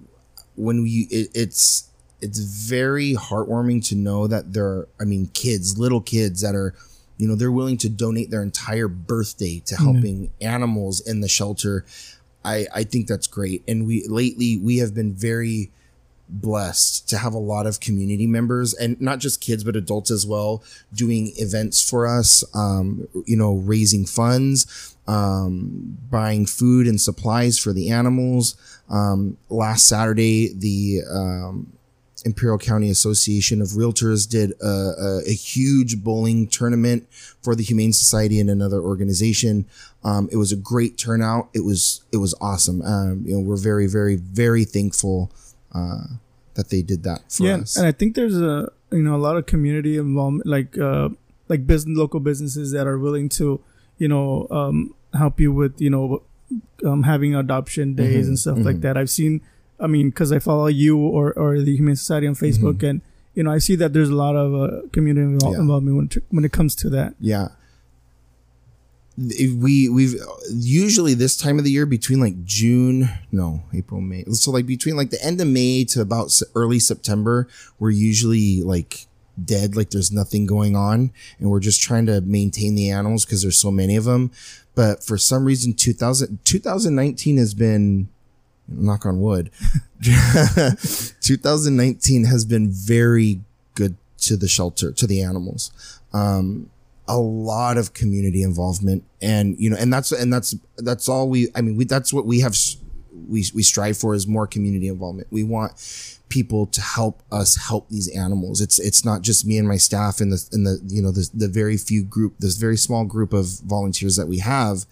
when 0.55 0.83
we 0.83 1.07
it, 1.09 1.29
it's 1.33 1.89
it's 2.21 2.39
very 2.39 3.13
heartwarming 3.13 3.85
to 3.89 3.95
know 3.95 4.27
that 4.27 4.53
there 4.53 4.65
are 4.65 4.87
I 4.99 5.03
mean 5.03 5.27
kids, 5.33 5.77
little 5.77 6.01
kids 6.01 6.41
that 6.41 6.55
are 6.55 6.73
you 7.17 7.27
know 7.27 7.35
they're 7.35 7.51
willing 7.51 7.77
to 7.77 7.89
donate 7.89 8.31
their 8.31 8.43
entire 8.43 8.87
birthday 8.87 9.61
to 9.65 9.75
helping 9.75 10.31
animals 10.41 10.99
in 11.01 11.21
the 11.21 11.27
shelter. 11.27 11.85
I 12.43 12.67
I 12.73 12.83
think 12.83 13.07
that's 13.07 13.27
great, 13.27 13.63
and 13.67 13.85
we 13.87 14.05
lately 14.07 14.57
we 14.57 14.77
have 14.77 14.93
been 14.93 15.13
very 15.13 15.71
blessed 16.27 17.07
to 17.09 17.17
have 17.19 17.33
a 17.33 17.39
lot 17.39 17.67
of 17.67 17.79
community 17.79 18.25
members 18.25 18.73
and 18.73 18.99
not 18.99 19.19
just 19.19 19.41
kids 19.41 19.63
but 19.63 19.75
adults 19.75 20.09
as 20.09 20.25
well 20.25 20.63
doing 20.91 21.31
events 21.37 21.87
for 21.87 22.07
us 22.07 22.43
um, 22.55 23.07
you 23.25 23.37
know 23.37 23.53
raising 23.53 24.05
funds 24.05 24.95
um, 25.07 25.97
buying 26.09 26.47
food 26.47 26.87
and 26.87 26.99
supplies 26.99 27.59
for 27.59 27.73
the 27.73 27.91
animals. 27.91 28.55
Um, 28.89 29.37
last 29.49 29.87
saturday 29.87 30.53
the 30.53 31.01
um, 31.11 31.74
imperial 32.25 32.57
county 32.57 32.89
association 32.89 33.61
of 33.61 33.69
realtors 33.69 34.27
did 34.27 34.51
a, 34.61 34.65
a, 34.65 35.21
a 35.27 35.33
huge 35.33 36.03
bowling 36.03 36.47
tournament 36.47 37.07
for 37.41 37.55
the 37.55 37.63
humane 37.63 37.93
society 37.93 38.39
and 38.39 38.49
another 38.49 38.81
organization 38.81 39.65
um, 40.03 40.27
it 40.31 40.37
was 40.37 40.51
a 40.51 40.55
great 40.55 40.97
turnout 40.97 41.49
it 41.53 41.63
was 41.63 42.03
it 42.11 42.17
was 42.17 42.33
awesome 42.41 42.81
um, 42.81 43.23
you 43.25 43.33
know 43.35 43.39
we're 43.39 43.55
very 43.55 43.87
very 43.87 44.15
very 44.15 44.65
thankful 44.65 45.31
uh, 45.73 46.05
that 46.55 46.69
they 46.69 46.81
did 46.81 47.03
that 47.03 47.19
for 47.31 47.43
yeah, 47.45 47.57
us. 47.57 47.75
and 47.77 47.85
I 47.85 47.91
think 47.91 48.15
there's 48.15 48.39
a 48.41 48.71
you 48.91 49.03
know 49.03 49.15
a 49.15 49.17
lot 49.27 49.35
of 49.35 49.45
community 49.45 49.97
involvement, 49.97 50.47
like 50.47 50.77
uh, 50.77 51.09
like 51.49 51.67
business 51.67 51.97
local 51.97 52.19
businesses 52.19 52.71
that 52.71 52.87
are 52.87 52.97
willing 52.97 53.29
to 53.29 53.59
you 53.97 54.07
know 54.07 54.47
um, 54.49 54.95
help 55.13 55.39
you 55.39 55.51
with 55.51 55.79
you 55.81 55.89
know 55.89 56.23
um, 56.85 57.03
having 57.03 57.35
adoption 57.35 57.93
days 57.93 58.25
Mhm, 58.25 58.29
and 58.29 58.39
stuff 58.39 58.57
like 58.59 58.81
that. 58.81 58.97
I've 58.97 59.09
seen, 59.09 59.41
I 59.79 59.87
mean, 59.87 60.09
because 60.09 60.31
I 60.31 60.39
follow 60.39 60.67
you 60.67 60.97
or 60.97 61.33
or 61.33 61.59
the 61.61 61.75
Humane 61.75 61.95
Society 61.95 62.27
on 62.27 62.35
Facebook, 62.35 62.81
and 62.83 63.01
you 63.33 63.43
know 63.43 63.51
I 63.51 63.57
see 63.59 63.75
that 63.75 63.93
there's 63.93 64.09
a 64.09 64.15
lot 64.15 64.35
of 64.35 64.53
uh, 64.55 64.87
community 64.91 65.27
invol- 65.27 65.39
Mm-hmm. 65.39 65.53
Yeah. 65.53 65.59
involvement 65.59 65.95
when, 65.97 66.05
it- 66.05 66.23
when 66.29 66.45
it 66.45 66.51
comes 66.51 66.75
to 66.75 66.89
that. 66.91 67.15
yeah. 67.19 67.49
We 69.17 69.87
we've 69.87 70.15
usually 70.51 71.13
this 71.13 71.37
time 71.37 71.57
of 71.57 71.63
the 71.63 71.71
year 71.71 71.85
between 71.85 72.19
like 72.19 72.43
June, 72.43 73.07
no 73.31 73.63
April, 73.73 74.01
May. 74.01 74.25
So 74.31 74.51
like 74.51 74.65
between 74.65 74.97
like 74.97 75.09
the 75.09 75.23
end 75.23 75.39
of 75.39 75.47
May 75.47 75.85
to 75.85 76.01
about 76.01 76.37
early 76.53 76.79
September, 76.79 77.47
we're 77.79 77.91
usually 77.91 78.61
like 78.61 79.07
dead, 79.41 79.77
like 79.77 79.91
there's 79.91 80.11
nothing 80.11 80.45
going 80.45 80.75
on, 80.75 81.11
and 81.39 81.49
we're 81.49 81.61
just 81.61 81.81
trying 81.81 82.05
to 82.07 82.19
maintain 82.19 82.75
the 82.75 82.89
animals 82.89 83.23
because 83.23 83.41
there's 83.41 83.57
so 83.57 83.71
many 83.71 83.95
of 83.95 84.03
them. 84.03 84.31
But 84.75 85.01
for 85.01 85.17
some 85.17 85.45
reason, 85.45 85.73
2000, 85.75 86.39
2019 86.43 87.37
has 87.37 87.53
been 87.53 88.09
knock 88.67 89.05
on 89.05 89.19
wood 89.19 89.51
2019 91.21 92.25
has 92.25 92.45
been 92.45 92.69
very 92.69 93.41
good 93.73 93.95
to 94.17 94.35
the 94.35 94.47
shelter 94.47 94.91
to 94.91 95.07
the 95.07 95.21
animals. 95.21 95.99
Um 96.13 96.69
a 97.07 97.19
lot 97.19 97.77
of 97.77 97.93
community 97.93 98.41
involvement 98.41 99.03
and 99.21 99.55
you 99.59 99.69
know 99.69 99.75
and 99.77 99.93
that's 99.93 100.11
and 100.11 100.33
that's 100.33 100.55
that's 100.77 101.07
all 101.07 101.29
we 101.29 101.49
i 101.53 101.61
mean 101.61 101.77
we 101.77 101.85
that's 101.85 102.11
what 102.11 102.25
we 102.25 102.39
have 102.39 102.55
we 103.27 103.45
we 103.53 103.63
strive 103.63 103.97
for 103.97 104.13
is 104.13 104.27
more 104.27 104.47
community 104.47 104.87
involvement. 104.87 105.27
We 105.31 105.43
want 105.43 105.73
people 106.29 106.65
to 106.67 106.81
help 106.81 107.21
us 107.31 107.67
help 107.67 107.89
these 107.89 108.07
animals. 108.15 108.61
It's 108.61 108.79
it's 108.79 109.05
not 109.05 109.21
just 109.21 109.45
me 109.45 109.57
and 109.57 109.67
my 109.67 109.77
staff 109.77 110.19
and 110.19 110.31
the 110.31 110.49
in 110.51 110.63
the 110.63 110.79
you 110.87 111.01
know 111.01 111.11
the, 111.11 111.29
the 111.33 111.47
very 111.47 111.77
few 111.77 112.03
group 112.03 112.35
this 112.39 112.57
very 112.57 112.77
small 112.77 113.05
group 113.05 113.33
of 113.33 113.59
volunteers 113.61 114.15
that 114.15 114.27
we 114.27 114.39
have 114.39 114.85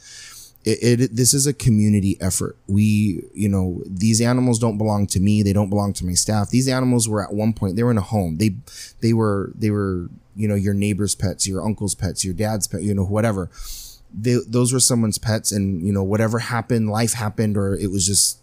it, 0.66 1.01
it 1.01 1.16
this 1.16 1.34
is 1.34 1.45
a 1.45 1.53
community 1.53 2.18
effort. 2.22 2.57
We 2.68 3.24
you 3.34 3.49
know 3.49 3.82
these 3.86 4.22
animals 4.22 4.59
don't 4.59 4.78
belong 4.78 5.07
to 5.07 5.20
me. 5.20 5.43
They 5.43 5.53
don't 5.53 5.70
belong 5.70 5.93
to 5.93 6.05
my 6.05 6.14
staff. 6.14 6.49
These 6.49 6.68
animals 6.68 7.07
were 7.09 7.24
at 7.24 7.34
one 7.34 7.53
point 7.53 7.76
they 7.76 7.84
were 7.84 7.91
in 7.91 7.97
a 7.97 8.01
home. 8.01 8.38
They 8.38 8.55
they 9.01 9.14
were 9.14 9.51
they 9.55 9.70
were 9.70 10.09
you 10.36 10.47
know 10.47 10.55
your 10.55 10.74
neighbor's 10.74 11.14
pets 11.16 11.47
your 11.47 11.64
uncle's 11.64 11.93
pets 11.93 12.26
your 12.26 12.34
dad's 12.34 12.68
pet 12.68 12.82
you 12.84 12.93
know 12.93 13.05
whatever. 13.05 13.49
They, 14.16 14.38
those 14.47 14.72
were 14.72 14.80
someone's 14.80 15.18
pets 15.18 15.51
and 15.51 15.86
you 15.86 15.91
know 15.91 16.03
whatever 16.03 16.39
happened 16.39 16.89
life 16.89 17.14
happened 17.14 17.57
or 17.57 17.76
it 17.76 17.91
was 17.91 18.05
just 18.05 18.39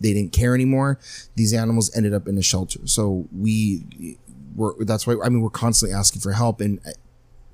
they 0.00 0.12
didn't 0.12 0.32
care 0.32 0.54
anymore. 0.54 0.98
These 1.36 1.52
animals 1.54 1.94
ended 1.96 2.12
up 2.14 2.28
in 2.28 2.36
a 2.38 2.42
shelter. 2.42 2.86
So 2.86 3.26
we 3.32 4.18
were 4.54 4.76
that's 4.80 5.06
why 5.06 5.16
i 5.24 5.28
mean 5.28 5.40
we're 5.40 5.50
constantly 5.50 5.94
asking 5.96 6.20
for 6.20 6.32
help 6.32 6.60
and 6.60 6.78
uh, 6.86 6.90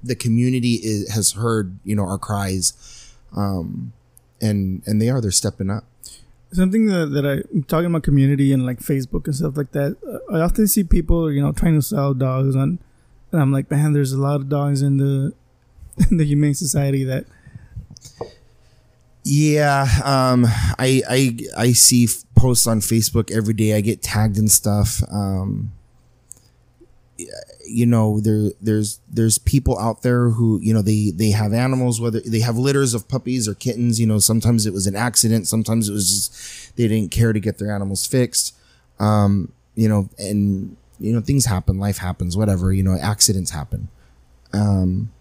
the 0.02 0.14
community 0.14 0.74
is, 0.74 1.10
has 1.12 1.32
heard 1.32 1.78
you 1.84 1.94
know 1.94 2.04
our 2.04 2.18
cries 2.18 2.99
um 3.36 3.92
and 4.40 4.82
and 4.86 5.00
they 5.00 5.08
are 5.08 5.20
they're 5.20 5.30
stepping 5.30 5.70
up 5.70 5.84
something 6.52 6.86
that, 6.86 7.10
that 7.12 7.26
I 7.26 7.42
am 7.54 7.62
talking 7.64 7.86
about 7.86 8.02
community 8.02 8.52
and 8.52 8.66
like 8.66 8.80
Facebook 8.80 9.26
and 9.26 9.34
stuff 9.34 9.56
like 9.56 9.72
that. 9.72 9.96
Uh, 10.06 10.34
I 10.34 10.40
often 10.40 10.66
see 10.66 10.84
people, 10.84 11.30
you 11.30 11.40
know, 11.42 11.52
trying 11.52 11.74
to 11.74 11.82
sell 11.82 12.14
dogs 12.14 12.56
on, 12.56 12.78
and 13.32 13.40
I'm 13.40 13.52
like, 13.52 13.70
man, 13.70 13.92
there's 13.92 14.12
a 14.12 14.20
lot 14.20 14.36
of 14.36 14.48
dogs 14.48 14.82
in 14.82 14.96
the 14.96 15.32
in 16.10 16.16
the 16.16 16.24
humane 16.24 16.54
society 16.54 17.04
that 17.04 17.26
Yeah, 19.24 19.86
um, 20.04 20.46
I 20.78 21.02
I 21.08 21.38
I 21.56 21.72
see 21.72 22.08
posts 22.34 22.66
on 22.66 22.80
Facebook 22.80 23.30
every 23.30 23.54
day. 23.54 23.74
I 23.74 23.80
get 23.80 24.02
tagged 24.02 24.38
and 24.38 24.50
stuff. 24.50 25.02
Um, 25.10 25.72
you 27.70 27.86
know, 27.86 28.20
there 28.20 28.50
there's 28.60 29.00
there's 29.08 29.38
people 29.38 29.78
out 29.78 30.02
there 30.02 30.30
who 30.30 30.58
you 30.60 30.74
know 30.74 30.82
they 30.82 31.10
they 31.10 31.30
have 31.30 31.52
animals, 31.52 32.00
whether 32.00 32.20
they 32.20 32.40
have 32.40 32.56
litters 32.56 32.94
of 32.94 33.08
puppies 33.08 33.48
or 33.48 33.54
kittens. 33.54 34.00
You 34.00 34.06
know, 34.06 34.18
sometimes 34.18 34.66
it 34.66 34.72
was 34.72 34.86
an 34.86 34.96
accident, 34.96 35.46
sometimes 35.46 35.88
it 35.88 35.92
was 35.92 36.08
just 36.10 36.76
they 36.76 36.88
didn't 36.88 37.10
care 37.10 37.32
to 37.32 37.40
get 37.40 37.58
their 37.58 37.72
animals 37.72 38.06
fixed. 38.06 38.54
Um, 38.98 39.52
you 39.74 39.88
know, 39.88 40.08
and 40.18 40.76
you 40.98 41.12
know 41.12 41.20
things 41.20 41.46
happen, 41.46 41.78
life 41.78 41.98
happens, 41.98 42.36
whatever. 42.36 42.72
You 42.72 42.82
know, 42.82 42.96
accidents 43.00 43.52
happen. 43.52 43.88
Um, 44.52 45.12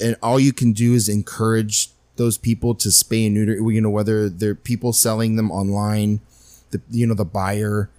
and 0.00 0.16
all 0.22 0.38
you 0.38 0.52
can 0.52 0.72
do 0.72 0.94
is 0.94 1.08
encourage 1.08 1.90
those 2.16 2.36
people 2.36 2.74
to 2.74 2.88
spay 2.88 3.26
and 3.26 3.34
neuter. 3.34 3.54
You 3.54 3.80
know, 3.80 3.90
whether 3.90 4.28
they're 4.28 4.54
people 4.54 4.92
selling 4.92 5.36
them 5.36 5.50
online, 5.50 6.20
the 6.70 6.80
you 6.90 7.06
know 7.06 7.14
the 7.14 7.24
buyer 7.24 7.90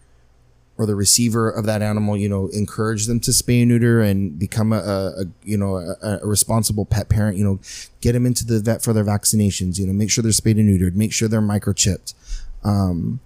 or 0.77 0.85
the 0.85 0.95
receiver 0.95 1.49
of 1.49 1.65
that 1.65 1.81
animal. 1.81 2.17
You 2.17 2.29
know, 2.29 2.47
encourage 2.47 3.05
them 3.05 3.19
to 3.21 3.31
spay 3.31 3.61
and 3.61 3.69
neuter 3.69 4.01
and 4.01 4.37
become 4.37 4.73
a, 4.73 5.13
a, 5.17 5.25
you 5.43 5.57
know 5.57 5.77
a, 5.77 6.19
a 6.21 6.25
responsible 6.25 6.85
pet 6.85 7.09
parent. 7.09 7.37
You 7.37 7.43
know, 7.43 7.59
get 8.01 8.13
them 8.13 8.25
into 8.25 8.45
the 8.45 8.59
vet 8.59 8.81
for 8.81 8.93
their 8.93 9.05
vaccinations. 9.05 9.79
You 9.79 9.87
know, 9.87 9.93
make 9.93 10.11
sure 10.11 10.21
they're 10.21 10.31
spayed 10.31 10.57
and 10.57 10.69
neutered. 10.69 10.95
Make 10.95 11.13
sure 11.13 11.27
they're 11.27 11.41
microchipped. 11.41 12.13
Um, 12.63 13.19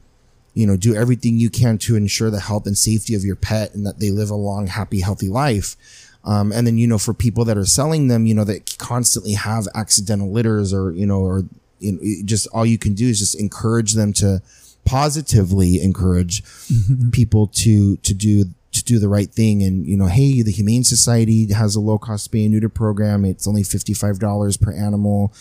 you 0.55 0.65
know, 0.65 0.77
do 0.77 0.95
everything 0.95 1.37
you 1.37 1.49
can 1.49 1.77
to 1.79 1.95
ensure 1.95 2.31
the 2.31 2.39
health 2.39 2.65
and 2.65 2.77
safety 2.77 3.13
of 3.13 3.25
your 3.25 3.35
pet 3.35 3.75
and 3.75 3.85
that 3.85 3.99
they 3.99 4.09
live 4.09 4.29
a 4.29 4.35
long, 4.35 4.67
happy, 4.67 5.01
healthy 5.01 5.27
life. 5.27 5.75
Um, 6.23 6.51
and 6.51 6.65
then, 6.65 6.77
you 6.77 6.87
know, 6.87 6.97
for 6.97 7.13
people 7.13 7.45
that 7.45 7.57
are 7.57 7.65
selling 7.65 8.07
them, 8.07 8.25
you 8.25 8.33
know, 8.33 8.45
that 8.45 8.77
constantly 8.79 9.33
have 9.33 9.67
accidental 9.75 10.31
litters 10.31 10.73
or, 10.73 10.91
you 10.91 11.05
know, 11.05 11.19
or 11.19 11.43
you 11.79 11.91
know, 11.91 11.99
just 12.25 12.47
all 12.47 12.65
you 12.65 12.77
can 12.77 12.93
do 12.93 13.07
is 13.07 13.19
just 13.19 13.39
encourage 13.39 13.93
them 13.93 14.13
to 14.13 14.41
positively 14.85 15.81
encourage 15.81 16.43
people 17.11 17.47
to, 17.47 17.97
to 17.97 18.13
do, 18.13 18.45
to 18.71 18.83
do 18.83 18.99
the 18.99 19.09
right 19.09 19.31
thing. 19.31 19.63
And, 19.63 19.85
you 19.85 19.97
know, 19.97 20.07
hey, 20.07 20.41
the 20.41 20.51
Humane 20.51 20.83
Society 20.83 21.51
has 21.53 21.75
a 21.75 21.79
low 21.79 21.97
cost 21.97 22.31
spay 22.31 22.43
and 22.43 22.53
neuter 22.53 22.69
program. 22.69 23.25
It's 23.25 23.47
only 23.47 23.63
$55 23.63 24.61
per 24.61 24.71
animal. 24.71 25.33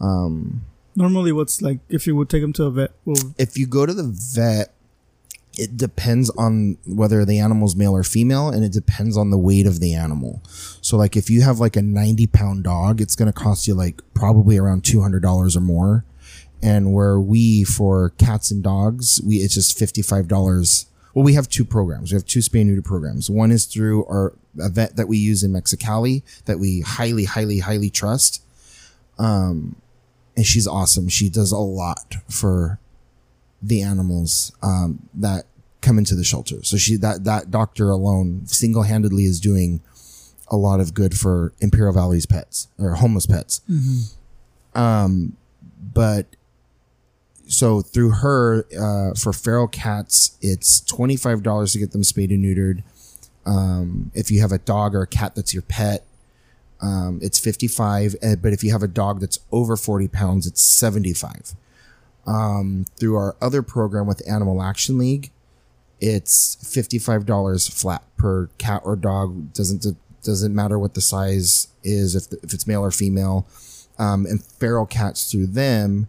Um, 0.00 0.64
normally 0.94 1.32
what's 1.32 1.62
like 1.62 1.78
if 1.88 2.06
you 2.06 2.14
would 2.16 2.28
take 2.28 2.42
them 2.42 2.52
to 2.54 2.64
a 2.64 2.70
vet. 2.70 2.90
Well, 3.04 3.16
if 3.38 3.56
you 3.56 3.66
go 3.66 3.86
to 3.86 3.94
the 3.94 4.04
vet, 4.04 4.74
it 5.58 5.76
depends 5.76 6.30
on 6.30 6.78
whether 6.86 7.24
the 7.24 7.38
animal's 7.38 7.76
male 7.76 7.94
or 7.94 8.02
female, 8.02 8.48
and 8.48 8.64
it 8.64 8.72
depends 8.72 9.16
on 9.16 9.30
the 9.30 9.38
weight 9.38 9.66
of 9.66 9.80
the 9.80 9.94
animal. 9.94 10.40
So, 10.80 10.96
like, 10.96 11.16
if 11.16 11.28
you 11.28 11.42
have 11.42 11.58
like 11.58 11.76
a 11.76 11.82
90 11.82 12.26
pound 12.28 12.64
dog, 12.64 13.00
it's 13.00 13.14
going 13.14 13.30
to 13.30 13.38
cost 13.38 13.68
you 13.68 13.74
like 13.74 14.00
probably 14.14 14.56
around 14.56 14.82
$200 14.82 15.56
or 15.56 15.60
more. 15.60 16.04
And 16.62 16.94
where 16.94 17.18
we, 17.18 17.64
for 17.64 18.10
cats 18.10 18.50
and 18.50 18.62
dogs, 18.62 19.20
we, 19.26 19.36
it's 19.36 19.54
just 19.54 19.76
$55. 19.78 20.86
Well, 21.14 21.24
we 21.24 21.34
have 21.34 21.48
two 21.48 21.64
programs. 21.64 22.12
We 22.12 22.16
have 22.16 22.26
two 22.26 22.38
spay 22.38 22.60
and 22.60 22.70
neuter 22.70 22.82
programs. 22.82 23.28
One 23.28 23.50
is 23.50 23.66
through 23.66 24.04
our 24.06 24.34
a 24.60 24.68
vet 24.68 24.96
that 24.96 25.08
we 25.08 25.16
use 25.16 25.42
in 25.42 25.52
Mexicali 25.52 26.22
that 26.44 26.58
we 26.58 26.82
highly, 26.82 27.24
highly, 27.24 27.58
highly 27.60 27.90
trust. 27.90 28.42
Um, 29.18 29.76
and 30.36 30.46
she's 30.46 30.66
awesome. 30.66 31.08
She 31.08 31.28
does 31.28 31.52
a 31.52 31.58
lot 31.58 32.16
for 32.28 32.78
the 33.62 33.82
animals 33.82 34.52
um, 34.62 35.08
that 35.14 35.44
come 35.80 35.98
into 35.98 36.14
the 36.14 36.24
shelter. 36.24 36.62
So 36.64 36.76
she 36.76 36.96
that 36.96 37.24
that 37.24 37.50
doctor 37.50 37.90
alone 37.90 38.46
single 38.46 38.82
handedly 38.82 39.24
is 39.24 39.40
doing 39.40 39.80
a 40.48 40.56
lot 40.56 40.80
of 40.80 40.94
good 40.94 41.18
for 41.18 41.52
Imperial 41.60 41.94
Valley's 41.94 42.26
pets 42.26 42.68
or 42.78 42.94
homeless 42.94 43.26
pets. 43.26 43.60
Um, 44.74 45.36
but 45.94 46.26
so 47.52 47.82
through 47.82 48.10
her 48.10 48.66
uh, 48.78 49.14
for 49.14 49.32
feral 49.32 49.68
cats, 49.68 50.36
it's 50.40 50.80
twenty 50.80 51.16
five 51.16 51.42
dollars 51.42 51.72
to 51.72 51.78
get 51.78 51.92
them 51.92 52.04
spayed 52.04 52.30
and 52.30 52.44
neutered. 52.44 52.82
Um, 53.44 54.10
if 54.14 54.30
you 54.30 54.40
have 54.40 54.52
a 54.52 54.58
dog 54.58 54.94
or 54.94 55.02
a 55.02 55.06
cat 55.06 55.34
that's 55.34 55.52
your 55.52 55.62
pet, 55.62 56.04
um, 56.80 57.18
it's 57.22 57.38
55 57.38 58.16
uh, 58.22 58.36
but 58.36 58.52
if 58.52 58.62
you 58.64 58.72
have 58.72 58.82
a 58.82 58.88
dog 58.88 59.20
that's 59.20 59.38
over 59.52 59.76
40 59.76 60.08
pounds 60.08 60.46
it's 60.48 60.60
75 60.62 61.54
um, 62.26 62.86
through 62.98 63.16
our 63.16 63.36
other 63.40 63.62
program 63.62 64.06
with 64.06 64.20
animal 64.28 64.60
action 64.62 64.98
league 64.98 65.30
it's 66.02 66.56
$55 66.56 67.72
flat 67.72 68.02
per 68.16 68.48
cat 68.58 68.82
or 68.84 68.96
dog. 68.96 69.52
Doesn't 69.54 69.86
doesn't 70.24 70.54
matter 70.54 70.78
what 70.78 70.94
the 70.94 71.00
size 71.00 71.68
is 71.84 72.16
if, 72.16 72.32
if 72.42 72.52
it's 72.52 72.66
male 72.66 72.84
or 72.84 72.90
female. 72.90 73.46
Um, 73.98 74.26
and 74.26 74.44
feral 74.44 74.84
cats 74.84 75.30
through 75.30 75.46
them 75.46 76.08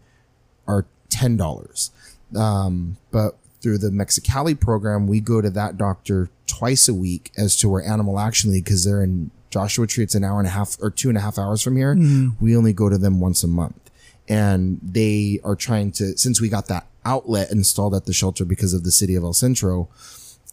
are 0.67 0.87
$10 1.13 1.89
um, 2.35 2.97
but 3.11 3.37
through 3.61 3.77
the 3.77 3.89
mexicali 3.89 4.59
program 4.59 5.07
we 5.07 5.19
go 5.19 5.41
to 5.41 5.49
that 5.49 5.77
doctor 5.77 6.29
twice 6.47 6.87
a 6.87 6.93
week 6.93 7.31
as 7.37 7.55
to 7.57 7.71
our 7.73 7.81
animal 7.81 8.19
action 8.19 8.51
league 8.51 8.65
because 8.65 8.83
they're 8.83 9.03
in 9.03 9.31
joshua 9.53 9.85
tree. 9.85 10.03
It's 10.03 10.15
an 10.15 10.23
hour 10.23 10.39
and 10.39 10.47
a 10.47 10.51
half 10.51 10.75
or 10.81 10.89
two 10.89 11.09
and 11.09 11.17
a 11.17 11.21
half 11.21 11.37
hours 11.37 11.61
from 11.61 11.77
here. 11.77 11.95
We 12.41 12.57
only 12.57 12.73
go 12.73 12.89
to 12.89 12.97
them 12.97 13.19
once 13.19 13.43
a 13.43 13.47
month. 13.47 13.79
And 14.27 14.79
they 14.81 15.39
are 15.43 15.55
trying 15.55 15.91
to 15.93 16.17
since 16.17 16.41
we 16.41 16.49
got 16.49 16.67
that 16.67 16.87
outlet 17.05 17.51
installed 17.51 17.93
at 17.93 18.05
the 18.05 18.13
shelter 18.13 18.45
because 18.45 18.73
of 18.73 18.83
the 18.83 18.91
city 18.91 19.15
of 19.15 19.23
el 19.23 19.33
centro 19.33 19.89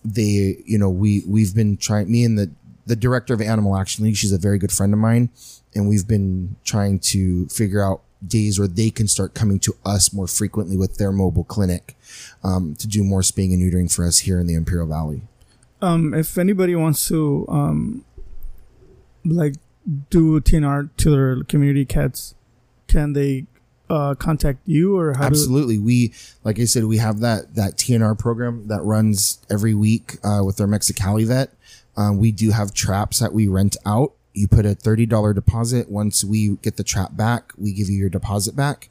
they 0.04 0.56
you 0.64 0.76
know 0.76 0.90
we 0.90 1.22
we've 1.26 1.54
been 1.54 1.76
trying 1.76 2.10
me 2.10 2.24
and 2.24 2.36
the 2.36 2.50
the 2.86 2.96
director 2.96 3.32
of 3.32 3.40
animal 3.40 3.76
action 3.76 4.04
league 4.04 4.16
she's 4.16 4.32
a 4.32 4.38
very 4.38 4.58
good 4.58 4.72
friend 4.72 4.92
of 4.92 4.98
mine 4.98 5.30
and 5.74 5.88
we've 5.88 6.08
been 6.08 6.56
trying 6.64 6.98
to 6.98 7.46
figure 7.46 7.84
out 7.84 8.02
days 8.26 8.58
where 8.58 8.68
they 8.68 8.90
can 8.90 9.08
start 9.08 9.34
coming 9.34 9.58
to 9.58 9.74
us 9.84 10.12
more 10.12 10.26
frequently 10.26 10.76
with 10.76 10.96
their 10.98 11.12
mobile 11.12 11.44
clinic 11.44 11.96
um, 12.44 12.74
to 12.76 12.86
do 12.86 13.02
more 13.02 13.22
spaying 13.22 13.52
and 13.52 13.62
neutering 13.62 13.92
for 13.92 14.04
us 14.04 14.18
here 14.20 14.38
in 14.38 14.46
the 14.46 14.54
imperial 14.54 14.86
valley 14.86 15.22
Um, 15.82 16.12
if 16.12 16.36
anybody 16.36 16.74
wants 16.74 17.08
to, 17.08 17.46
um, 17.48 18.04
like, 19.24 19.54
do 20.10 20.40
TNR 20.40 20.90
to 20.98 21.10
their 21.10 21.42
community 21.44 21.84
cats, 21.86 22.34
can 22.86 23.14
they 23.14 23.46
uh, 23.88 24.14
contact 24.14 24.60
you 24.66 24.98
or 24.98 25.14
how? 25.14 25.24
Absolutely. 25.24 25.78
We, 25.78 26.12
like 26.44 26.60
I 26.60 26.64
said, 26.64 26.84
we 26.84 26.98
have 26.98 27.20
that, 27.20 27.54
that 27.54 27.76
TNR 27.76 28.18
program 28.18 28.68
that 28.68 28.82
runs 28.82 29.38
every 29.50 29.74
week, 29.74 30.18
uh, 30.22 30.42
with 30.44 30.60
our 30.60 30.66
Mexicali 30.66 31.26
vet. 31.26 31.50
Um, 31.96 32.18
we 32.18 32.30
do 32.30 32.50
have 32.50 32.72
traps 32.74 33.18
that 33.18 33.32
we 33.32 33.48
rent 33.48 33.76
out. 33.84 34.12
You 34.32 34.48
put 34.48 34.66
a 34.66 34.70
$30 34.70 35.34
deposit. 35.34 35.90
Once 35.90 36.24
we 36.24 36.56
get 36.56 36.76
the 36.76 36.84
trap 36.84 37.16
back, 37.16 37.52
we 37.58 37.72
give 37.72 37.88
you 37.88 37.98
your 37.98 38.08
deposit 38.08 38.54
back. 38.54 38.88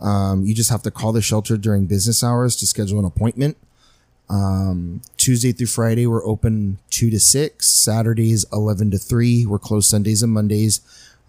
Um, 0.00 0.44
you 0.44 0.54
just 0.54 0.70
have 0.70 0.82
to 0.82 0.90
call 0.90 1.12
the 1.12 1.22
shelter 1.22 1.56
during 1.56 1.86
business 1.86 2.22
hours 2.22 2.56
to 2.56 2.66
schedule 2.66 2.98
an 2.98 3.04
appointment. 3.04 3.56
Um, 4.30 5.00
Tuesday 5.16 5.52
through 5.52 5.66
Friday, 5.68 6.06
we're 6.06 6.24
open 6.24 6.78
two 6.90 7.10
to 7.10 7.18
six. 7.18 7.68
Saturdays, 7.68 8.44
11 8.52 8.90
to 8.92 8.98
three. 8.98 9.46
We're 9.46 9.58
closed 9.58 9.88
Sundays 9.88 10.22
and 10.22 10.32
Mondays. 10.32 10.80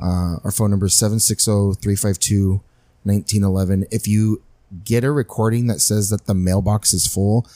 Uh, 0.02 0.38
our 0.44 0.52
phone 0.52 0.70
number 0.70 0.86
is 0.86 0.94
760-352 0.94 2.62
1911. 3.04 3.86
If 3.92 4.08
you 4.08 4.42
get 4.84 5.04
a 5.04 5.12
recording 5.12 5.68
that 5.68 5.82
says 5.82 6.10
that 6.10 6.26
the 6.26 6.34
mailbox 6.34 6.94
is 6.94 7.08
full, 7.08 7.48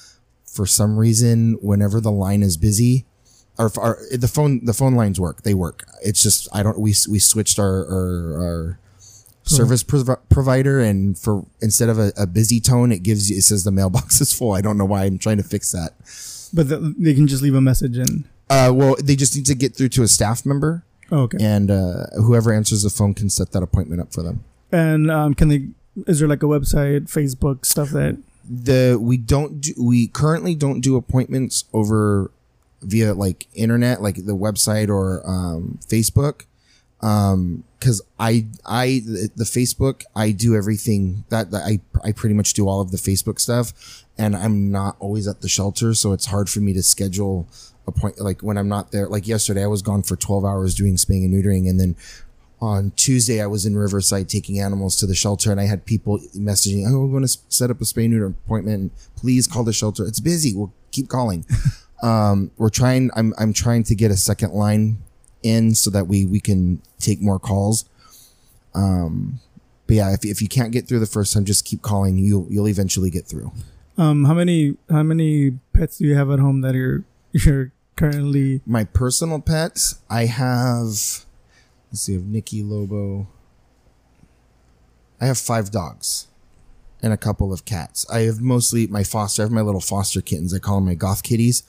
for 0.45 0.65
some 0.65 0.97
reason, 0.97 1.53
whenever 1.61 1.99
the 1.99 2.11
line 2.11 2.43
is 2.43 2.57
busy, 2.57 3.05
or, 3.57 3.71
or 3.77 3.99
the 4.11 4.27
phone 4.27 4.65
the 4.65 4.73
phone 4.73 4.95
lines 4.95 5.19
work, 5.19 5.43
they 5.43 5.53
work. 5.53 5.83
It's 6.03 6.21
just 6.23 6.47
I 6.53 6.63
don't 6.63 6.79
we 6.79 6.93
we 7.09 7.19
switched 7.19 7.59
our 7.59 7.85
our, 7.85 8.43
our 8.43 8.79
service 9.43 9.83
prov- 9.83 10.29
provider 10.29 10.79
and 10.79 11.17
for 11.17 11.45
instead 11.61 11.89
of 11.89 11.99
a, 11.99 12.13
a 12.17 12.25
busy 12.25 12.59
tone, 12.59 12.91
it 12.91 13.03
gives 13.03 13.29
you 13.29 13.37
it 13.37 13.43
says 13.43 13.63
the 13.63 13.71
mailbox 13.71 14.21
is 14.25 14.33
full. 14.33 14.53
I 14.53 14.61
don't 14.61 14.77
know 14.77 14.85
why 14.85 15.03
I'm 15.05 15.17
trying 15.17 15.37
to 15.37 15.43
fix 15.43 15.71
that. 15.71 15.93
But 16.53 16.69
the, 16.69 16.93
they 16.97 17.13
can 17.13 17.27
just 17.27 17.41
leave 17.43 17.55
a 17.55 17.61
message 17.61 17.97
and. 17.97 18.25
Uh, 18.49 18.71
well, 18.73 18.95
they 19.01 19.15
just 19.15 19.35
need 19.35 19.45
to 19.47 19.55
get 19.55 19.75
through 19.75 19.89
to 19.89 20.03
a 20.03 20.07
staff 20.07 20.45
member, 20.45 20.83
Oh, 21.11 21.21
okay. 21.21 21.37
and 21.41 21.71
uh, 21.71 22.05
whoever 22.17 22.53
answers 22.53 22.83
the 22.83 22.89
phone 22.89 23.13
can 23.15 23.29
set 23.29 23.51
that 23.53 23.63
appointment 23.63 23.99
up 24.01 24.13
for 24.13 24.21
them. 24.21 24.43
And 24.71 25.09
um, 25.09 25.33
can 25.33 25.47
they? 25.47 25.67
Is 26.05 26.19
there 26.19 26.27
like 26.27 26.43
a 26.43 26.45
website, 26.47 27.03
Facebook 27.11 27.65
stuff 27.65 27.89
that? 27.91 28.17
the 28.47 28.97
we 29.01 29.15
don't 29.15 29.61
do 29.61 29.73
we 29.81 30.07
currently 30.07 30.53
don't 30.53 30.81
do 30.81 30.97
appointments 30.97 31.63
over 31.73 32.29
via 32.83 33.13
like 33.13 33.47
internet 33.53 34.01
like 34.01 34.15
the 34.15 34.35
website 34.35 34.89
or 34.89 35.21
um 35.27 35.79
facebook 35.85 36.45
um 37.01 37.63
because 37.79 38.01
i 38.19 38.45
i 38.65 39.01
the, 39.05 39.29
the 39.35 39.43
facebook 39.43 40.03
i 40.15 40.31
do 40.31 40.55
everything 40.55 41.23
that, 41.29 41.51
that 41.51 41.63
i 41.63 41.79
i 42.03 42.11
pretty 42.11 42.35
much 42.35 42.53
do 42.53 42.67
all 42.67 42.81
of 42.81 42.91
the 42.91 42.97
facebook 42.97 43.39
stuff 43.39 44.05
and 44.17 44.35
i'm 44.35 44.71
not 44.71 44.95
always 44.99 45.27
at 45.27 45.41
the 45.41 45.49
shelter 45.49 45.93
so 45.93 46.13
it's 46.13 46.27
hard 46.27 46.49
for 46.49 46.59
me 46.59 46.73
to 46.73 46.83
schedule 46.83 47.47
a 47.87 47.91
point 47.91 48.19
like 48.19 48.41
when 48.41 48.57
i'm 48.57 48.69
not 48.69 48.91
there 48.91 49.07
like 49.07 49.27
yesterday 49.27 49.63
i 49.63 49.67
was 49.67 49.81
gone 49.81 50.01
for 50.01 50.15
12 50.15 50.45
hours 50.45 50.73
doing 50.73 50.97
spaying 50.97 51.25
and 51.25 51.33
neutering 51.33 51.69
and 51.69 51.79
then 51.79 51.95
on 52.63 52.91
Tuesday, 52.95 53.41
I 53.41 53.47
was 53.47 53.65
in 53.65 53.75
Riverside 53.75 54.29
taking 54.29 54.57
animals 54.57 54.95
to 54.97 55.05
the 55.05 55.13
shelter, 55.13 55.51
and 55.51 55.59
I 55.59 55.65
had 55.65 55.85
people 55.85 56.19
messaging, 56.33 56.89
"Oh, 56.89 57.05
we 57.05 57.11
want 57.11 57.27
to 57.29 57.37
set 57.49 57.69
up 57.69 57.81
a 57.81 57.83
spay 57.83 58.09
neuter 58.09 58.27
appointment. 58.27 58.93
Please 59.17 59.47
call 59.47 59.65
the 59.65 59.73
shelter. 59.73 60.07
It's 60.07 60.21
busy. 60.21 60.55
We'll 60.55 60.71
keep 60.91 61.09
calling." 61.09 61.45
Um, 62.03 62.51
we're 62.57 62.69
trying. 62.69 63.09
I'm 63.15 63.33
I'm 63.39 63.53
trying 63.53 63.83
to 63.85 63.95
get 63.95 64.11
a 64.11 64.17
second 64.17 64.53
line 64.53 64.97
in 65.41 65.73
so 65.73 65.89
that 65.89 66.05
we 66.05 66.25
we 66.25 66.39
can 66.39 66.81
take 66.99 67.21
more 67.21 67.39
calls. 67.39 67.85
Um, 68.75 69.39
but 69.87 69.95
yeah, 69.95 70.13
if 70.13 70.25
if 70.25 70.41
you 70.41 70.49
can't 70.49 70.71
get 70.71 70.87
through 70.87 70.99
the 70.99 71.05
first 71.05 71.33
time, 71.33 71.45
just 71.45 71.65
keep 71.65 71.81
calling. 71.81 72.17
You'll 72.17 72.45
you'll 72.49 72.67
eventually 72.67 73.09
get 73.09 73.25
through. 73.25 73.53
Um, 73.97 74.25
how 74.25 74.33
many 74.33 74.75
how 74.89 75.03
many 75.03 75.51
pets 75.71 75.97
do 75.97 76.05
you 76.05 76.15
have 76.15 76.29
at 76.29 76.39
home 76.39 76.61
that 76.61 76.75
you're 76.75 77.05
you're 77.31 77.71
currently? 77.95 78.61
My 78.65 78.83
personal 78.83 79.39
pets, 79.39 80.01
I 80.09 80.25
have. 80.25 80.87
Let's 81.89 82.01
see, 82.01 82.13
I 82.13 82.17
have 82.17 82.25
Nikki 82.25 82.63
Lobo. 82.63 83.27
I 85.21 85.27
have 85.27 85.37
five 85.37 85.71
dogs 85.71 86.27
and 87.01 87.13
a 87.13 87.17
couple 87.17 87.53
of 87.53 87.63
cats. 87.63 88.05
I 88.09 88.21
have 88.21 88.41
mostly 88.41 88.87
my 88.87 89.03
foster. 89.03 89.43
I 89.43 89.45
have 89.45 89.51
my 89.53 89.61
little 89.61 89.79
foster 89.79 90.19
kittens. 90.19 90.53
I 90.53 90.59
call 90.59 90.75
them 90.77 90.85
my 90.85 90.95
goth 90.95 91.23
kitties. 91.23 91.63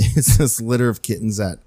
It's 0.16 0.38
this 0.38 0.60
litter 0.60 0.88
of 0.88 1.02
kittens 1.02 1.36
that 1.36 1.58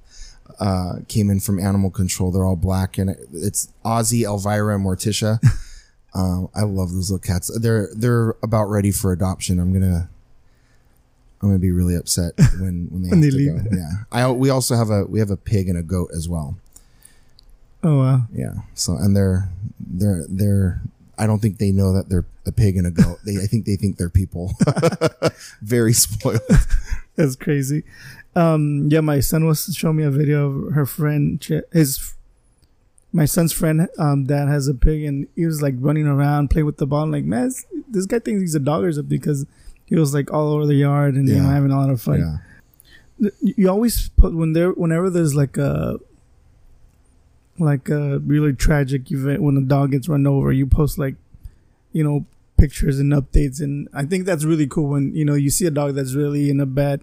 uh, 0.59 0.95
came 1.07 1.29
in 1.29 1.39
from 1.39 1.59
animal 1.59 1.89
control. 1.91 2.31
They're 2.31 2.45
all 2.45 2.55
black, 2.55 2.97
and 2.97 3.15
it's 3.31 3.69
Ozzy, 3.85 4.23
Elvira, 4.23 4.75
and 4.75 4.85
Morticia. 4.85 5.39
um, 6.13 6.49
I 6.55 6.61
love 6.63 6.91
those 6.91 7.11
little 7.11 7.23
cats. 7.25 7.49
They're 7.59 7.89
they're 7.95 8.35
about 8.43 8.65
ready 8.65 8.91
for 8.91 9.11
adoption. 9.11 9.59
I'm 9.59 9.71
gonna 9.73 10.09
I'm 11.41 11.49
gonna 11.49 11.59
be 11.59 11.71
really 11.71 11.95
upset 11.95 12.33
when 12.59 12.87
when 12.91 13.03
they 13.03 13.09
When 13.09 13.21
have 13.21 13.21
they 13.21 13.29
to 13.29 13.35
leave. 13.53 13.69
go. 13.71 13.75
Yeah. 13.77 13.91
I 14.11 14.31
we 14.31 14.49
also 14.49 14.75
have 14.75 14.89
a 14.89 15.05
we 15.05 15.19
have 15.19 15.29
a 15.31 15.37
pig 15.37 15.69
and 15.69 15.77
a 15.77 15.83
goat 15.83 16.09
as 16.15 16.27
well. 16.27 16.57
Oh 17.83 17.99
wow. 17.99 18.21
Yeah. 18.33 18.53
So 18.73 18.95
and 18.95 19.15
they're 19.15 19.49
they're 19.79 20.25
they're 20.27 20.81
I 21.17 21.27
don't 21.27 21.39
think 21.39 21.57
they 21.59 21.71
know 21.71 21.93
that 21.93 22.09
they're 22.09 22.25
a 22.45 22.51
pig 22.51 22.75
and 22.77 22.87
a 22.87 22.91
goat. 22.91 23.19
They 23.25 23.37
I 23.37 23.45
think 23.47 23.65
they 23.65 23.75
think 23.75 23.97
they're 23.97 24.09
people. 24.09 24.53
Very 25.61 25.93
spoiled. 25.93 26.41
That's 27.15 27.35
crazy. 27.35 27.83
Um, 28.35 28.87
yeah, 28.89 29.01
my 29.01 29.19
son 29.19 29.45
was 29.45 29.73
showing 29.75 29.97
me 29.97 30.03
a 30.03 30.11
video 30.11 30.47
of 30.47 30.73
her 30.73 30.85
friend, 30.85 31.43
his, 31.71 32.15
my 33.11 33.25
son's 33.25 33.53
friend, 33.53 33.87
um, 33.99 34.25
dad 34.25 34.47
has 34.47 34.67
a 34.67 34.73
pig 34.73 35.03
and 35.03 35.27
he 35.35 35.45
was 35.45 35.61
like 35.61 35.75
running 35.77 36.07
around, 36.07 36.49
playing 36.49 36.65
with 36.65 36.77
the 36.77 36.87
ball. 36.87 37.03
I'm 37.03 37.11
like, 37.11 37.25
man, 37.25 37.51
this, 37.89 38.05
guy 38.05 38.19
thinks 38.19 38.41
he's 38.41 38.55
a 38.55 38.59
dog 38.59 38.83
or 38.83 38.91
something 38.91 39.09
because 39.09 39.45
he 39.85 39.95
was 39.95 40.13
like 40.13 40.33
all 40.33 40.53
over 40.53 40.65
the 40.65 40.73
yard 40.75 41.13
and 41.13 41.27
you 41.29 41.35
know 41.35 41.47
having 41.47 41.71
a 41.71 41.77
lot 41.77 41.91
of 41.91 42.01
fun. 42.01 42.19
Yeah. 43.19 43.31
You 43.39 43.53
you 43.57 43.69
always 43.69 44.09
put 44.09 44.33
when 44.33 44.53
there, 44.53 44.71
whenever 44.71 45.09
there's 45.09 45.35
like 45.35 45.57
a, 45.57 45.99
like 47.59 47.87
a 47.89 48.17
really 48.19 48.53
tragic 48.53 49.11
event 49.11 49.43
when 49.43 49.57
a 49.57 49.61
dog 49.61 49.91
gets 49.91 50.09
run 50.09 50.25
over, 50.25 50.51
you 50.51 50.65
post 50.65 50.97
like, 50.97 51.15
you 51.91 52.03
know, 52.03 52.25
pictures 52.57 52.97
and 52.97 53.11
updates, 53.13 53.61
and 53.61 53.89
I 53.93 54.05
think 54.05 54.25
that's 54.25 54.45
really 54.45 54.67
cool 54.67 54.87
when 54.89 55.13
you 55.13 55.25
know 55.25 55.35
you 55.35 55.49
see 55.49 55.65
a 55.65 55.71
dog 55.71 55.95
that's 55.95 56.15
really 56.15 56.49
in 56.49 56.59
a 56.59 56.65
bad 56.65 57.01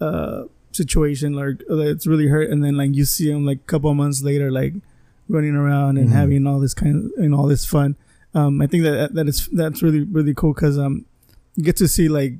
uh 0.00 0.44
situation, 0.76 1.32
like 1.32 1.62
uh, 1.70 1.78
it's 1.78 2.06
really 2.06 2.26
hurt, 2.28 2.50
and 2.50 2.62
then 2.62 2.76
like 2.76 2.94
you 2.94 3.04
see 3.04 3.30
him 3.30 3.44
like 3.46 3.58
a 3.58 3.66
couple 3.72 3.90
of 3.90 3.96
months 3.96 4.22
later, 4.22 4.50
like 4.50 4.74
running 5.28 5.56
around 5.56 5.96
and 5.98 6.08
Mhm. 6.08 6.12
having 6.12 6.46
all 6.46 6.60
this 6.60 6.74
kind 6.74 6.96
of 6.96 7.10
and 7.24 7.34
all 7.34 7.46
this 7.46 7.64
fun. 7.66 7.96
Um, 8.34 8.60
I 8.60 8.66
think 8.66 8.84
that 8.84 9.14
that 9.14 9.26
is 9.28 9.48
that's 9.52 9.82
really 9.82 10.00
really 10.04 10.34
cool 10.34 10.52
because 10.54 10.78
um, 10.78 11.04
you 11.56 11.64
get 11.64 11.76
to 11.78 11.88
see 11.88 12.08
like 12.08 12.34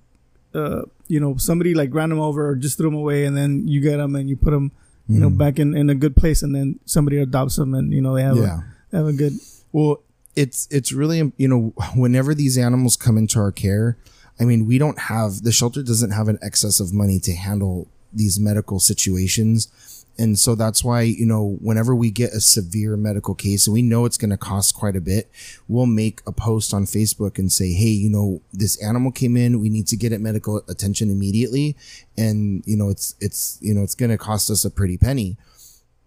uh 0.54 0.82
you 1.08 1.18
know 1.20 1.36
somebody 1.36 1.74
like 1.74 1.92
ran 1.94 2.10
them 2.10 2.20
over 2.20 2.48
or 2.48 2.54
just 2.56 2.76
threw 2.76 2.86
them 2.90 2.94
away, 2.98 3.24
and 3.24 3.36
then 3.36 3.66
you 3.66 3.80
get 3.80 3.96
them 3.96 4.14
and 4.14 4.28
you 4.28 4.36
put 4.36 4.50
them 4.52 4.70
you 5.08 5.18
know 5.20 5.30
Mhm. 5.30 5.38
back 5.38 5.58
in 5.58 5.76
in 5.76 5.88
a 5.90 5.94
good 5.94 6.14
place, 6.16 6.42
and 6.42 6.54
then 6.54 6.78
somebody 6.84 7.18
adopts 7.18 7.56
them, 7.56 7.74
and 7.74 7.92
you 7.92 8.00
know 8.02 8.14
they 8.14 8.22
have 8.22 8.36
yeah. 8.36 8.60
a, 8.92 8.96
have 8.96 9.06
a 9.06 9.12
good 9.12 9.32
Well, 9.72 10.02
it's 10.36 10.68
it's 10.70 10.92
really 10.92 11.32
you 11.36 11.48
know 11.48 11.72
whenever 11.94 12.34
these 12.34 12.56
animals 12.58 12.96
come 12.96 13.16
into 13.18 13.38
our 13.38 13.52
care, 13.52 13.96
I 14.38 14.44
mean 14.44 14.66
we 14.66 14.78
don't 14.78 14.98
have 15.12 15.42
the 15.42 15.52
shelter 15.52 15.82
doesn't 15.82 16.10
have 16.12 16.28
an 16.28 16.38
excess 16.42 16.78
of 16.80 16.92
money 16.92 17.18
to 17.20 17.32
handle 17.32 17.88
these 18.16 18.40
medical 18.40 18.80
situations. 18.80 20.04
And 20.18 20.38
so 20.38 20.54
that's 20.54 20.82
why, 20.82 21.02
you 21.02 21.26
know, 21.26 21.58
whenever 21.60 21.94
we 21.94 22.10
get 22.10 22.32
a 22.32 22.40
severe 22.40 22.96
medical 22.96 23.34
case 23.34 23.66
and 23.66 23.74
we 23.74 23.82
know 23.82 24.06
it's 24.06 24.16
going 24.16 24.30
to 24.30 24.38
cost 24.38 24.74
quite 24.74 24.96
a 24.96 25.00
bit, 25.00 25.30
we'll 25.68 25.84
make 25.84 26.22
a 26.26 26.32
post 26.32 26.72
on 26.72 26.84
Facebook 26.84 27.38
and 27.38 27.52
say, 27.52 27.72
Hey, 27.72 27.90
you 27.90 28.08
know, 28.08 28.40
this 28.50 28.82
animal 28.82 29.12
came 29.12 29.36
in. 29.36 29.60
We 29.60 29.68
need 29.68 29.86
to 29.88 29.96
get 29.96 30.12
it 30.12 30.20
medical 30.22 30.62
attention 30.68 31.10
immediately. 31.10 31.76
And, 32.16 32.62
you 32.66 32.76
know, 32.76 32.88
it's, 32.88 33.14
it's, 33.20 33.58
you 33.60 33.74
know, 33.74 33.82
it's 33.82 33.94
going 33.94 34.10
to 34.10 34.16
cost 34.16 34.48
us 34.50 34.64
a 34.64 34.70
pretty 34.70 34.96
penny 34.96 35.36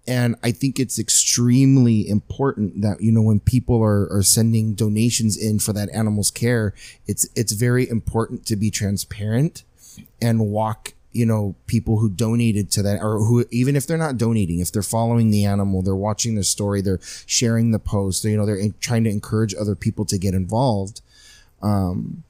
and 0.10 0.36
I 0.42 0.52
think 0.52 0.80
it's 0.80 0.98
extremely 0.98 2.10
important 2.10 2.82
that 2.82 3.00
you 3.00 3.12
know 3.12 3.22
when 3.22 3.40
people 3.40 3.80
are, 3.84 4.12
are 4.12 4.24
sending 4.24 4.74
donations 4.74 5.38
in 5.38 5.60
for 5.60 5.72
that 5.74 5.88
animal's 5.92 6.32
care, 6.32 6.74
it's 7.06 7.30
it's 7.36 7.52
very 7.52 7.88
important 7.88 8.44
to 8.48 8.56
be 8.56 8.72
transparent 8.72 9.64
and 10.20 10.40
walk 10.40 10.94
you 11.12 11.26
know 11.26 11.56
people 11.66 11.98
who 11.98 12.10
donated 12.10 12.70
to 12.70 12.84
that 12.84 13.02
or 13.02 13.20
who 13.20 13.46
even 13.52 13.76
if 13.76 13.88
they're 13.88 13.98
not 13.98 14.18
donating 14.18 14.60
if 14.60 14.72
they're 14.72 14.82
following 14.82 15.32
the 15.32 15.44
animal 15.44 15.82
they're 15.82 15.96
watching 15.96 16.36
the 16.36 16.44
story 16.44 16.82
they're 16.82 17.00
sharing 17.26 17.72
the 17.72 17.80
post 17.80 18.24
you 18.24 18.38
know 18.38 18.46
they're 18.46 18.58
in, 18.58 18.74
trying 18.80 19.04
to 19.04 19.10
encourage 19.10 19.56
other 19.56 19.76
people 19.76 20.06
to 20.06 20.18
get 20.18 20.34
involved 20.34 21.02
um 21.62 22.24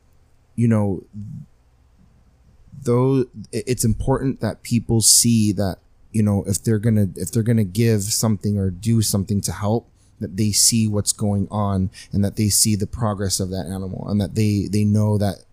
you 0.55 0.67
know 0.67 1.03
though 2.84 3.25
it's 3.51 3.84
important 3.84 4.39
that 4.39 4.63
people 4.63 5.01
see 5.01 5.51
that 5.51 5.77
you 6.11 6.23
know 6.23 6.43
if 6.47 6.63
they're 6.63 6.80
gonna 6.80 7.07
if 7.15 7.32
they're 7.32 7.43
gonna 7.43 7.63
give 7.63 8.03
something 8.03 8.57
or 8.57 8.69
do 8.69 9.01
something 9.01 9.41
to 9.41 9.51
help 9.51 9.88
that 10.19 10.38
they 10.38 10.51
see 10.51 10.88
what's 10.88 11.11
going 11.11 11.47
on 11.49 11.89
and 12.11 12.23
that 12.23 12.36
they 12.36 12.49
see 12.49 12.75
the 12.75 12.88
progress 12.88 13.39
of 13.39 13.49
that 13.49 13.65
animal 13.65 14.07
and 14.09 14.19
that 14.21 14.36
they 14.36 14.67
they 14.71 14.84
know 14.84 15.17
that 15.17 15.43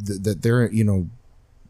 that 0.00 0.42
they're 0.42 0.70
you 0.70 0.84
know 0.84 1.08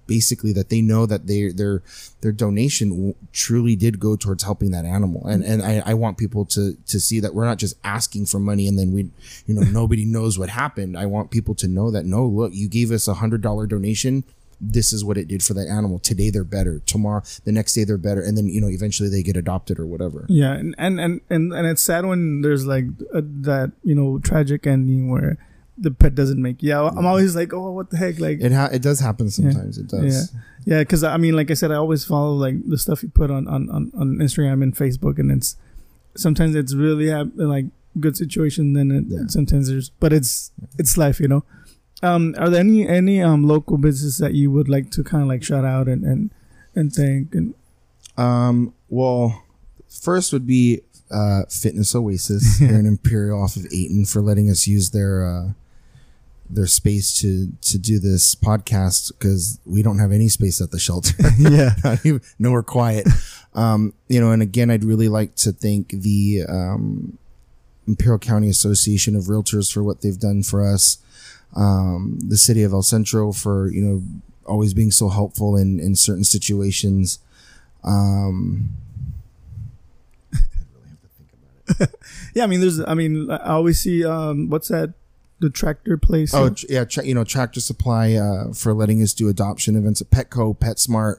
basically 0.09 0.53
that 0.55 0.71
they 0.71 0.81
know 0.81 1.07
that 1.07 1.29
they 1.29 1.53
their 1.53 1.83
their 2.23 2.33
donation 2.33 3.15
truly 3.33 3.77
did 3.77 4.01
go 4.01 4.17
towards 4.17 4.43
helping 4.43 4.73
that 4.73 4.85
animal. 4.85 5.25
And 5.29 5.45
and 5.45 5.63
I, 5.63 5.83
I 5.87 5.95
want 5.95 6.19
people 6.19 6.45
to 6.47 6.75
to 6.75 6.99
see 6.99 7.21
that 7.21 7.35
we're 7.35 7.45
not 7.45 7.59
just 7.59 7.77
asking 7.85 8.27
for 8.27 8.41
money 8.41 8.67
and 8.67 8.77
then 8.77 8.91
we 8.93 9.11
you 9.47 9.55
know 9.55 9.63
nobody 9.71 10.05
knows 10.05 10.37
what 10.37 10.49
happened. 10.49 10.99
I 10.99 11.07
want 11.07 11.31
people 11.31 11.55
to 11.57 11.69
know 11.69 11.93
that 11.93 12.05
no 12.05 12.27
look 12.27 12.53
you 12.53 12.69
gave 12.69 12.91
us 12.91 13.07
a 13.07 13.15
hundred 13.15 13.43
dollar 13.43 13.69
donation. 13.69 14.25
This 14.61 14.93
is 14.93 15.05
what 15.05 15.17
it 15.17 15.29
did 15.29 15.45
for 15.45 15.55
that 15.55 15.69
animal. 15.69 16.01
Today 16.01 16.31
they're 16.31 16.43
better. 16.43 16.81
Tomorrow 16.81 17.23
the 17.45 17.53
next 17.53 17.75
day 17.75 17.85
they're 17.85 17.97
better. 17.97 18.23
And 18.23 18.37
then 18.37 18.49
you 18.49 18.61
know 18.61 18.69
eventually 18.69 19.09
they 19.09 19.23
get 19.23 19.37
adopted 19.37 19.79
or 19.79 19.87
whatever. 19.87 20.27
Yeah. 20.29 20.55
And 20.55 20.75
and 20.79 20.99
and 20.99 21.21
and, 21.31 21.53
and 21.53 21.67
it's 21.69 21.83
sad 21.83 22.07
when 22.07 22.41
there's 22.41 22.67
like 22.67 22.87
a, 23.15 23.23
that 23.23 23.73
you 23.85 23.95
know 23.95 24.19
tragic 24.19 24.67
ending 24.67 25.11
where 25.11 25.39
the 25.81 25.91
pet 25.91 26.15
doesn't 26.15 26.41
make. 26.41 26.63
Yeah, 26.63 26.83
I'm 26.83 27.07
always 27.07 27.37
like, 27.37 27.53
oh, 27.53 27.71
what 27.71 27.91
the 27.91 27.97
heck? 27.97 28.19
Like 28.19 28.41
it 28.41 28.53
ha- 28.53 28.71
it 28.73 28.83
does 28.83 29.01
happen 29.01 29.31
sometimes. 29.31 29.79
Yeah. 29.79 29.85
It 29.85 29.89
does. 29.89 30.33
Yeah, 30.33 30.41
yeah. 30.67 30.79
Because 30.81 31.05
I 31.05 31.17
mean, 31.17 31.35
like 31.35 31.51
I 31.51 31.55
said, 31.55 31.71
I 31.71 31.77
always 31.77 32.05
follow 32.05 32.35
like 32.35 32.57
the 32.69 32.79
stuff 32.79 33.03
you 33.03 33.09
put 33.09 33.31
on 33.31 33.47
on 33.49 33.71
on, 33.71 33.93
on 33.97 34.17
Instagram 34.17 34.63
and 34.63 34.75
Facebook, 34.75 35.19
and 35.19 35.31
it's 35.31 35.57
sometimes 36.17 36.55
it's 36.55 36.75
really 36.75 37.09
have, 37.09 37.35
like 37.35 37.67
good 38.01 38.17
situation. 38.17 38.73
Then 38.73 38.91
it, 38.91 39.05
yeah. 39.09 39.27
sometimes 39.29 39.69
there's, 39.69 39.91
but 39.91 40.13
it's 40.13 40.51
it's 40.79 40.97
life, 40.97 41.21
you 41.21 41.29
know. 41.29 41.45
Um, 42.03 42.35
are 42.39 42.49
there 42.49 42.61
any 42.61 42.87
any 42.87 43.23
um 43.23 43.45
local 43.45 43.79
business 43.79 44.19
that 44.19 44.35
you 44.35 44.51
would 44.51 44.69
like 44.69 44.91
to 44.93 45.05
kind 45.05 45.23
of 45.23 45.29
like 45.29 45.43
shout 45.43 45.65
out 45.65 45.89
and 45.89 46.05
and 46.05 46.31
and 46.75 46.93
thank 46.93 47.35
and 47.35 47.55
um 48.17 48.73
well 48.89 49.43
first 49.89 50.33
would 50.33 50.47
be 50.47 50.83
uh, 51.11 51.43
Fitness 51.49 51.95
Oasis 51.95 52.59
here 52.59 52.79
in 52.79 52.87
Imperial 52.87 53.43
off 53.43 53.57
of 53.57 53.67
Aten 53.73 54.05
for 54.05 54.21
letting 54.21 54.51
us 54.51 54.67
use 54.67 54.91
their 54.91 55.27
uh, 55.27 55.53
their 56.51 56.67
space 56.67 57.19
to 57.21 57.53
to 57.63 57.79
do 57.79 57.99
this 57.99 58.35
podcast 58.35 59.13
because 59.19 59.61
we 59.67 59.83
don't 59.83 59.99
have 59.99 60.13
any 60.13 60.29
space 60.29 60.61
at 60.61 60.71
the 60.71 60.79
shelter. 60.79 61.15
yeah, 61.39 61.75
nowhere 62.39 62.63
quiet. 62.63 63.07
Um, 63.55 63.95
you 64.09 64.21
know, 64.21 64.31
and 64.31 64.43
again, 64.43 64.71
I'd 64.71 64.85
really 64.85 65.09
like 65.09 65.35
to 65.37 65.53
thank 65.53 65.91
the 65.91 66.43
um, 66.49 67.19
Imperial 67.87 68.19
County 68.19 68.49
Association 68.49 69.17
of 69.17 69.25
Realtors 69.25 69.73
for 69.73 69.83
what 69.83 70.01
they've 70.01 70.19
done 70.19 70.43
for 70.43 70.67
us. 70.67 70.99
Um, 71.57 72.19
the 72.21 72.37
city 72.37 72.63
of 72.63 72.73
El 72.73 72.83
Centro 72.83 73.33
for 73.33 73.71
you 73.71 73.83
know 73.83 74.03
always 74.45 74.75
being 74.75 74.91
so 74.91 75.09
helpful 75.09 75.57
in 75.57 75.81
in 75.81 75.97
certain 75.97 76.25
situations. 76.25 77.19
Um, 77.85 78.71
yeah, 82.35 82.45
I 82.45 82.47
mean, 82.47 82.61
there's, 82.61 82.81
I 82.81 82.95
mean, 82.95 83.31
I 83.31 83.55
always 83.55 83.81
see, 83.81 84.05
um, 84.05 84.49
what's 84.49 84.69
that 84.69 84.95
the 85.41 85.51
tractor 85.51 85.97
place. 85.97 86.35
Oh 86.35 86.55
yeah, 86.69 86.85
tra- 86.85 87.05
you 87.05 87.15
know 87.15 87.25
Tractor 87.25 87.61
Supply 87.61 88.15
uh, 88.15 88.53
for 88.53 88.75
letting 88.75 89.03
us 89.03 89.13
do 89.13 89.29
adoption 89.29 89.77
events 89.77 90.01
at 90.01 90.11
Petco, 90.11 90.57
PetSmart, 90.57 91.19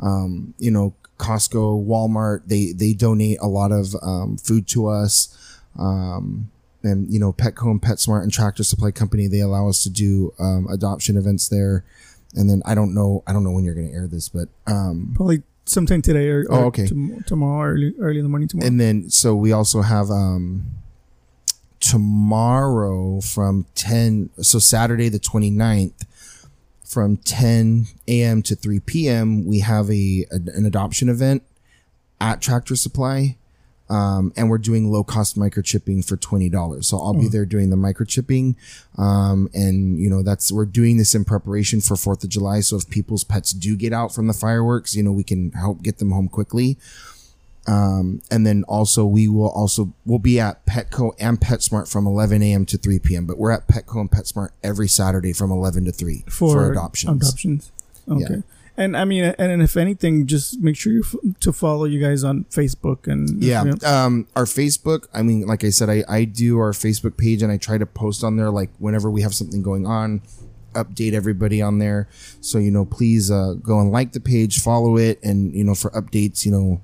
um, 0.00 0.54
you 0.58 0.70
know 0.70 0.94
Costco, 1.18 1.84
Walmart. 1.86 2.42
They 2.46 2.72
they 2.72 2.92
donate 2.92 3.38
a 3.40 3.48
lot 3.48 3.72
of 3.72 3.94
um, 4.02 4.36
food 4.36 4.66
to 4.68 4.88
us. 4.88 5.32
Um, 5.78 6.50
and 6.82 7.12
you 7.12 7.18
know 7.18 7.32
Petco 7.32 7.70
and 7.70 7.82
PetSmart 7.82 8.22
and 8.22 8.32
Tractor 8.32 8.64
Supply 8.64 8.90
Company 8.90 9.26
they 9.26 9.40
allow 9.40 9.68
us 9.68 9.82
to 9.82 9.90
do 9.90 10.32
um, 10.38 10.66
adoption 10.70 11.16
events 11.16 11.48
there. 11.48 11.84
And 12.34 12.48
then 12.48 12.62
I 12.64 12.74
don't 12.74 12.94
know 12.94 13.22
I 13.26 13.32
don't 13.32 13.44
know 13.44 13.50
when 13.50 13.64
you're 13.64 13.74
going 13.74 13.88
to 13.88 13.94
air 13.94 14.06
this, 14.06 14.28
but 14.28 14.48
um, 14.66 15.12
probably 15.14 15.42
sometime 15.64 16.00
today 16.00 16.28
or, 16.28 16.46
or 16.48 16.54
oh, 16.54 16.64
okay. 16.66 16.86
tomorrow 17.26 17.72
early 17.72 17.94
early 17.98 18.18
in 18.18 18.24
the 18.24 18.28
morning 18.28 18.48
tomorrow. 18.48 18.66
And 18.66 18.80
then 18.80 19.10
so 19.10 19.34
we 19.34 19.52
also 19.52 19.82
have 19.82 20.10
um 20.10 20.66
tomorrow 21.86 23.20
from 23.20 23.64
10 23.76 24.30
so 24.40 24.58
saturday 24.58 25.08
the 25.08 25.20
29th 25.20 26.04
from 26.84 27.16
10 27.18 27.86
a.m 28.08 28.42
to 28.42 28.56
3 28.56 28.80
p.m 28.80 29.46
we 29.46 29.60
have 29.60 29.88
a, 29.88 30.26
an 30.32 30.66
adoption 30.66 31.08
event 31.08 31.44
at 32.20 32.40
tractor 32.40 32.74
supply 32.74 33.36
um, 33.88 34.32
and 34.36 34.50
we're 34.50 34.58
doing 34.58 34.90
low 34.90 35.04
cost 35.04 35.38
microchipping 35.38 36.04
for 36.04 36.16
$20 36.16 36.84
so 36.84 36.98
i'll 36.98 37.14
be 37.14 37.26
hmm. 37.26 37.28
there 37.28 37.46
doing 37.46 37.70
the 37.70 37.76
microchipping 37.76 38.56
um, 38.98 39.48
and 39.54 40.00
you 40.00 40.10
know 40.10 40.24
that's 40.24 40.50
we're 40.50 40.64
doing 40.64 40.96
this 40.96 41.14
in 41.14 41.24
preparation 41.24 41.80
for 41.80 41.94
fourth 41.94 42.24
of 42.24 42.30
july. 42.30 42.58
So 42.60 42.78
if 42.78 42.90
people's 42.90 43.22
pets 43.22 43.52
do 43.52 43.76
get 43.76 43.92
out 43.92 44.12
from 44.12 44.26
the 44.26 44.32
fireworks 44.32 44.96
you 44.96 45.04
know 45.04 45.12
we 45.12 45.22
can 45.22 45.52
help 45.52 45.82
get 45.82 45.98
them 45.98 46.10
home 46.10 46.28
quickly 46.28 46.78
um, 47.66 48.22
and 48.30 48.46
then 48.46 48.64
also 48.68 49.04
we 49.04 49.28
will 49.28 49.50
also 49.50 49.92
we'll 50.04 50.18
be 50.18 50.38
at 50.38 50.64
Petco 50.66 51.12
and 51.18 51.40
PetSmart 51.40 51.90
from 51.90 52.06
11 52.06 52.42
a.m. 52.42 52.64
to 52.66 52.78
3 52.78 52.98
p.m. 53.00 53.26
But 53.26 53.38
we're 53.38 53.50
at 53.50 53.66
Petco 53.66 54.00
and 54.00 54.10
PetSmart 54.10 54.50
every 54.62 54.88
Saturday 54.88 55.32
from 55.32 55.50
11 55.50 55.84
to 55.86 55.92
3 55.92 56.24
for, 56.28 56.52
for 56.52 56.72
adoptions. 56.72 57.22
Adoptions. 57.22 57.72
Okay. 58.08 58.34
Yeah. 58.34 58.40
And 58.78 58.94
I 58.94 59.06
mean, 59.06 59.24
and 59.38 59.62
if 59.62 59.76
anything, 59.76 60.26
just 60.26 60.60
make 60.60 60.76
sure 60.76 60.92
you 60.92 61.02
f- 61.02 61.40
to 61.40 61.52
follow 61.52 61.86
you 61.86 61.98
guys 61.98 62.22
on 62.22 62.44
Facebook 62.50 63.06
and 63.06 63.42
yeah, 63.42 63.64
you 63.64 63.72
know. 63.72 63.88
um, 63.88 64.26
our 64.36 64.44
Facebook. 64.44 65.06
I 65.14 65.22
mean, 65.22 65.46
like 65.46 65.64
I 65.64 65.70
said, 65.70 65.88
I 65.88 66.04
I 66.06 66.24
do 66.24 66.58
our 66.58 66.72
Facebook 66.72 67.16
page 67.16 67.42
and 67.42 67.50
I 67.50 67.56
try 67.56 67.78
to 67.78 67.86
post 67.86 68.22
on 68.22 68.36
there 68.36 68.50
like 68.50 68.68
whenever 68.78 69.10
we 69.10 69.22
have 69.22 69.34
something 69.34 69.62
going 69.62 69.86
on, 69.86 70.20
update 70.74 71.14
everybody 71.14 71.62
on 71.62 71.78
there. 71.78 72.06
So 72.42 72.58
you 72.58 72.70
know, 72.70 72.84
please 72.84 73.30
uh, 73.30 73.54
go 73.62 73.80
and 73.80 73.90
like 73.92 74.12
the 74.12 74.20
page, 74.20 74.60
follow 74.60 74.98
it, 74.98 75.22
and 75.22 75.54
you 75.54 75.64
know 75.64 75.74
for 75.74 75.90
updates, 75.92 76.44
you 76.44 76.52
know 76.52 76.82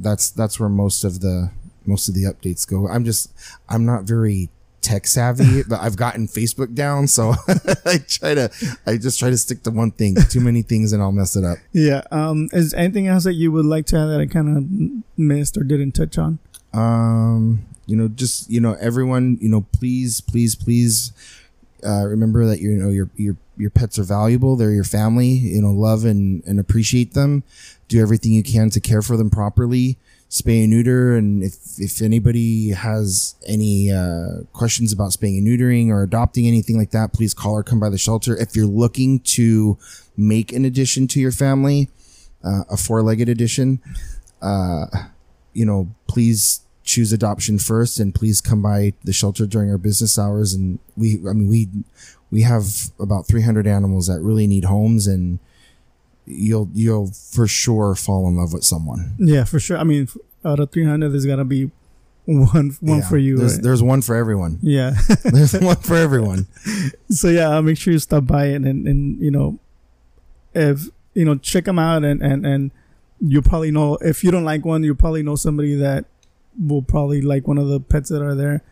that's 0.00 0.30
that's 0.30 0.58
where 0.58 0.68
most 0.68 1.04
of 1.04 1.20
the 1.20 1.50
most 1.86 2.08
of 2.08 2.14
the 2.14 2.24
updates 2.24 2.68
go. 2.68 2.88
I'm 2.88 3.04
just 3.04 3.32
I'm 3.68 3.84
not 3.84 4.04
very 4.04 4.50
tech 4.80 5.06
savvy, 5.06 5.62
but 5.68 5.80
I've 5.80 5.96
gotten 5.96 6.26
Facebook 6.26 6.74
down, 6.74 7.06
so 7.06 7.34
I 7.84 7.98
try 8.06 8.34
to 8.34 8.50
I 8.86 8.96
just 8.96 9.18
try 9.18 9.30
to 9.30 9.38
stick 9.38 9.62
to 9.64 9.70
one 9.70 9.90
thing. 9.90 10.16
Too 10.28 10.40
many 10.40 10.62
things 10.62 10.92
and 10.92 11.02
I'll 11.02 11.12
mess 11.12 11.36
it 11.36 11.44
up. 11.44 11.58
Yeah. 11.72 12.02
Um 12.10 12.48
is 12.52 12.74
anything 12.74 13.06
else 13.06 13.24
that 13.24 13.34
you 13.34 13.52
would 13.52 13.66
like 13.66 13.86
to 13.86 13.96
add 13.96 14.06
that 14.06 14.20
I 14.20 14.26
kind 14.26 14.56
of 14.56 15.18
missed 15.18 15.56
or 15.56 15.62
didn't 15.62 15.92
touch 15.92 16.18
on? 16.18 16.38
Um 16.72 17.66
you 17.86 17.96
know 17.96 18.08
just 18.08 18.50
you 18.50 18.60
know 18.60 18.76
everyone, 18.80 19.38
you 19.40 19.48
know 19.48 19.66
please 19.72 20.20
please 20.20 20.54
please 20.54 21.12
uh, 21.84 22.04
remember 22.06 22.44
that 22.46 22.60
you 22.60 22.70
know 22.72 22.90
your 22.90 23.10
your 23.16 23.36
your 23.56 23.70
pets 23.70 23.98
are 23.98 24.04
valuable. 24.04 24.56
They're 24.56 24.72
your 24.72 24.84
family. 24.84 25.28
You 25.28 25.62
know, 25.62 25.70
love 25.70 26.04
and 26.04 26.42
and 26.44 26.58
appreciate 26.58 27.14
them. 27.14 27.42
Do 27.90 28.00
everything 28.00 28.32
you 28.32 28.44
can 28.44 28.70
to 28.70 28.80
care 28.80 29.02
for 29.02 29.16
them 29.16 29.30
properly. 29.30 29.98
Spay 30.30 30.62
and 30.62 30.70
neuter, 30.70 31.16
and 31.16 31.42
if 31.42 31.56
if 31.78 32.00
anybody 32.00 32.70
has 32.70 33.34
any 33.48 33.90
uh, 33.90 34.44
questions 34.52 34.92
about 34.92 35.10
spaying 35.10 35.38
and 35.38 35.46
neutering 35.46 35.88
or 35.88 36.04
adopting 36.04 36.46
anything 36.46 36.78
like 36.78 36.92
that, 36.92 37.12
please 37.12 37.34
call 37.34 37.54
or 37.54 37.64
come 37.64 37.80
by 37.80 37.88
the 37.88 37.98
shelter. 37.98 38.36
If 38.36 38.54
you're 38.54 38.64
looking 38.64 39.18
to 39.34 39.76
make 40.16 40.52
an 40.52 40.64
addition 40.64 41.08
to 41.08 41.20
your 41.20 41.32
family, 41.32 41.88
uh, 42.44 42.62
a 42.70 42.76
four-legged 42.76 43.28
addition, 43.28 43.80
uh, 44.40 44.86
you 45.52 45.66
know, 45.66 45.92
please 46.06 46.60
choose 46.84 47.12
adoption 47.12 47.58
first 47.58 47.98
and 47.98 48.14
please 48.14 48.40
come 48.40 48.62
by 48.62 48.92
the 49.02 49.12
shelter 49.12 49.46
during 49.46 49.68
our 49.70 49.78
business 49.78 50.18
hours 50.18 50.52
and 50.54 50.78
we 50.96 51.20
i 51.28 51.32
mean 51.32 51.46
we 51.46 51.68
we 52.32 52.42
have 52.42 52.90
about 52.98 53.28
300 53.28 53.66
animals 53.66 54.06
that 54.08 54.20
really 54.20 54.46
need 54.46 54.64
homes 54.64 55.06
and 55.06 55.38
you'll 56.26 56.68
you'll 56.74 57.08
for 57.08 57.46
sure 57.46 57.94
fall 57.94 58.28
in 58.28 58.36
love 58.36 58.52
with 58.52 58.64
someone. 58.64 59.14
Yeah 59.18 59.44
for 59.44 59.60
sure. 59.60 59.78
I 59.78 59.84
mean 59.84 60.08
out 60.44 60.60
of 60.60 60.70
300 60.70 61.10
there's 61.10 61.26
gotta 61.26 61.44
be 61.44 61.70
one 62.26 62.76
one 62.80 62.98
yeah, 62.98 63.08
for 63.08 63.18
you 63.18 63.36
there's, 63.36 63.54
right? 63.54 63.62
there's 63.62 63.82
one 63.82 64.02
for 64.02 64.14
everyone. 64.14 64.58
Yeah. 64.62 64.94
There's 65.24 65.58
one 65.58 65.76
for 65.76 65.96
everyone. 65.96 66.46
So 67.10 67.28
yeah 67.28 67.60
make 67.60 67.76
sure 67.76 67.92
you 67.92 67.98
stop 67.98 68.26
by 68.26 68.46
and 68.46 68.64
and, 68.64 68.86
and 68.86 69.20
you 69.20 69.30
know 69.30 69.58
if 70.54 70.88
you 71.14 71.24
know 71.24 71.36
check 71.36 71.64
them 71.64 71.78
out 71.78 72.04
and 72.04 72.22
and 72.22 72.46
and 72.46 72.70
you 73.20 73.42
probably 73.42 73.70
know 73.70 73.96
if 74.00 74.22
you 74.22 74.30
don't 74.30 74.44
like 74.44 74.64
one 74.64 74.82
you 74.82 74.94
probably 74.94 75.22
know 75.22 75.36
somebody 75.36 75.74
that 75.74 76.04
will 76.58 76.82
probably 76.82 77.20
like 77.20 77.46
one 77.46 77.58
of 77.58 77.68
the 77.68 77.80
pets 77.80 78.10
that 78.10 78.22
are 78.22 78.34
there. 78.34 78.62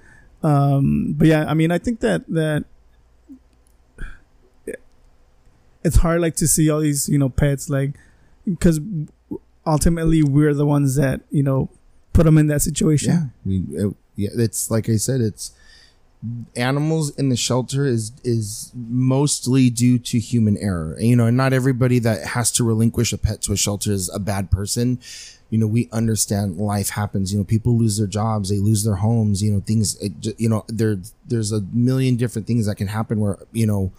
Um, 0.43 1.15
but 1.17 1.27
yeah, 1.27 1.45
I 1.47 1.55
mean, 1.55 1.71
I 1.71 1.79
think 1.79 2.01
that 2.01 2.27
that 2.29 2.65
it's 5.89 5.97
hard 5.97 6.21
like 6.21 6.37
to 6.37 6.47
see 6.47 6.71
all 6.71 6.81
these 6.81 7.09
you 7.09 7.19
know 7.19 7.31
pets 7.31 7.71
like 7.71 7.93
because 8.45 8.79
ultimately 9.67 10.23
we're 10.23 10.55
the 10.55 10.67
ones 10.67 10.97
that 10.97 11.23
you 11.31 11.43
know 11.43 11.71
put 12.13 12.25
them 12.25 12.39
in 12.39 12.47
that 12.49 12.63
situation. 12.63 13.11
Yeah, 13.11 13.25
we 13.45 13.85
uh, 13.85 13.91
yeah. 14.17 14.31
It's 14.35 14.71
like 14.71 14.89
I 14.89 14.97
said. 14.97 15.21
It's 15.21 15.53
animals 16.57 17.11
in 17.17 17.29
the 17.29 17.37
shelter 17.37 17.85
is 17.87 18.11
is 18.25 18.73
mostly 18.75 19.71
due 19.71 19.99
to 20.01 20.19
human 20.19 20.57
error. 20.59 20.95
And, 20.95 21.07
you 21.07 21.17
know, 21.17 21.31
not 21.31 21.53
everybody 21.53 22.01
that 22.01 22.27
has 22.27 22.51
to 22.53 22.65
relinquish 22.65 23.13
a 23.13 23.19
pet 23.19 23.41
to 23.43 23.53
a 23.53 23.57
shelter 23.57 23.93
is 23.93 24.11
a 24.13 24.19
bad 24.19 24.51
person. 24.51 24.99
You 25.51 25.59
know, 25.59 25.69
we 25.69 25.89
understand 25.93 26.59
life 26.59 26.91
happens. 26.91 27.33
You 27.33 27.39
know, 27.39 27.45
people 27.45 27.79
lose 27.79 27.97
their 27.99 28.09
jobs, 28.09 28.51
they 28.51 28.59
lose 28.59 28.85
their 28.85 28.97
homes. 28.97 29.43
You 29.43 29.53
know, 29.53 29.61
things. 29.61 29.97
It, 30.03 30.13
you 30.39 30.49
know, 30.49 30.65
there 30.69 30.97
there's 31.27 31.53
a 31.53 31.63
million 31.73 32.17
different 32.17 32.47
things 32.47 32.67
that 32.67 32.75
can 32.75 32.89
happen 32.89 33.21
where 33.21 33.39
you 33.53 33.67
know 33.67 33.93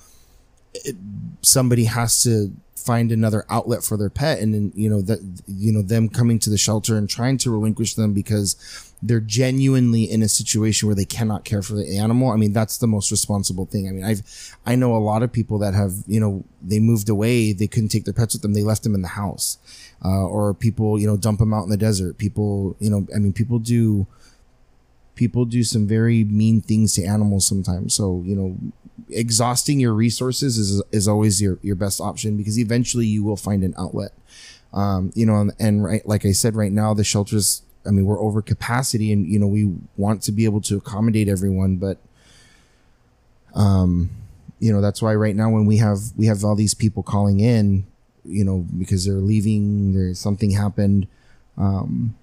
it, 0.73 0.95
somebody 1.41 1.85
has 1.85 2.21
to 2.23 2.53
find 2.75 3.11
another 3.11 3.45
outlet 3.49 3.83
for 3.83 3.97
their 3.97 4.09
pet 4.09 4.39
and 4.39 4.53
then 4.53 4.71
you 4.73 4.89
know 4.89 5.01
that 5.01 5.19
you 5.47 5.71
know 5.71 5.81
them 5.81 6.07
coming 6.09 6.39
to 6.39 6.49
the 6.49 6.57
shelter 6.57 6.97
and 6.97 7.09
trying 7.09 7.37
to 7.37 7.51
relinquish 7.51 7.93
them 7.93 8.13
because 8.13 8.55
they're 9.03 9.19
genuinely 9.19 10.03
in 10.03 10.21
a 10.21 10.27
situation 10.27 10.87
where 10.87 10.95
they 10.95 11.05
cannot 11.05 11.45
care 11.45 11.61
for 11.61 11.73
the 11.73 11.97
animal. 11.97 12.31
I 12.31 12.35
mean 12.35 12.53
that's 12.53 12.77
the 12.77 12.87
most 12.87 13.11
responsible 13.11 13.65
thing. 13.65 13.87
I 13.87 13.91
mean 13.91 14.03
i've 14.03 14.55
i 14.65 14.75
know 14.75 14.95
a 14.95 14.97
lot 14.97 15.23
of 15.23 15.31
people 15.31 15.59
that 15.59 15.73
have 15.73 15.93
you 16.07 16.19
know 16.19 16.43
they 16.61 16.79
moved 16.79 17.09
away 17.09 17.53
they 17.53 17.67
couldn't 17.67 17.89
take 17.89 18.05
their 18.05 18.13
pets 18.13 18.33
with 18.33 18.41
them 18.41 18.53
they 18.53 18.63
left 18.63 18.83
them 18.83 18.95
in 18.95 19.01
the 19.01 19.09
house 19.09 19.57
uh, 20.03 20.25
or 20.25 20.53
people 20.53 20.97
you 20.99 21.07
know 21.07 21.17
dump 21.17 21.39
them 21.39 21.53
out 21.53 21.63
in 21.63 21.69
the 21.69 21.77
desert. 21.77 22.17
People 22.17 22.75
you 22.79 22.89
know 22.89 23.05
i 23.15 23.19
mean 23.19 23.33
people 23.33 23.59
do 23.59 24.07
people 25.15 25.43
do 25.43 25.65
some 25.65 25.85
very 25.85 26.23
mean 26.23 26.61
things 26.61 26.93
to 26.93 27.03
animals 27.03 27.45
sometimes. 27.45 27.93
So 27.93 28.23
you 28.25 28.35
know 28.35 28.57
exhausting 29.09 29.79
your 29.79 29.93
resources 29.93 30.57
is 30.57 30.81
is 30.91 31.07
always 31.07 31.41
your 31.41 31.57
your 31.61 31.75
best 31.75 32.01
option 32.01 32.37
because 32.37 32.59
eventually 32.59 33.05
you 33.05 33.23
will 33.23 33.37
find 33.37 33.63
an 33.63 33.73
outlet. 33.77 34.11
Um, 34.71 35.11
you 35.15 35.25
know, 35.25 35.35
and, 35.37 35.51
and 35.59 35.83
right, 35.83 36.07
like 36.07 36.25
I 36.25 36.31
said, 36.31 36.55
right 36.55 36.71
now 36.71 36.93
the 36.93 37.03
shelters. 37.03 37.63
I 37.85 37.91
mean, 37.91 38.05
we're 38.05 38.19
over 38.19 38.41
capacity, 38.41 39.11
and 39.11 39.25
you 39.25 39.39
know 39.39 39.47
we 39.47 39.73
want 39.97 40.21
to 40.23 40.31
be 40.31 40.45
able 40.45 40.61
to 40.61 40.77
accommodate 40.77 41.27
everyone, 41.27 41.77
but 41.77 41.97
um, 43.55 44.09
you 44.59 44.71
know 44.71 44.81
that's 44.81 45.01
why 45.01 45.15
right 45.15 45.35
now 45.35 45.49
when 45.49 45.65
we 45.65 45.77
have 45.77 45.99
we 46.17 46.25
have 46.27 46.43
all 46.43 46.55
these 46.55 46.73
people 46.73 47.03
calling 47.03 47.39
in, 47.39 47.85
you 48.25 48.43
know, 48.43 48.65
because 48.77 49.05
they're 49.05 49.15
leaving, 49.15 49.93
there's 49.93 50.19
something 50.19 50.51
happened. 50.51 51.07
Um, 51.57 52.15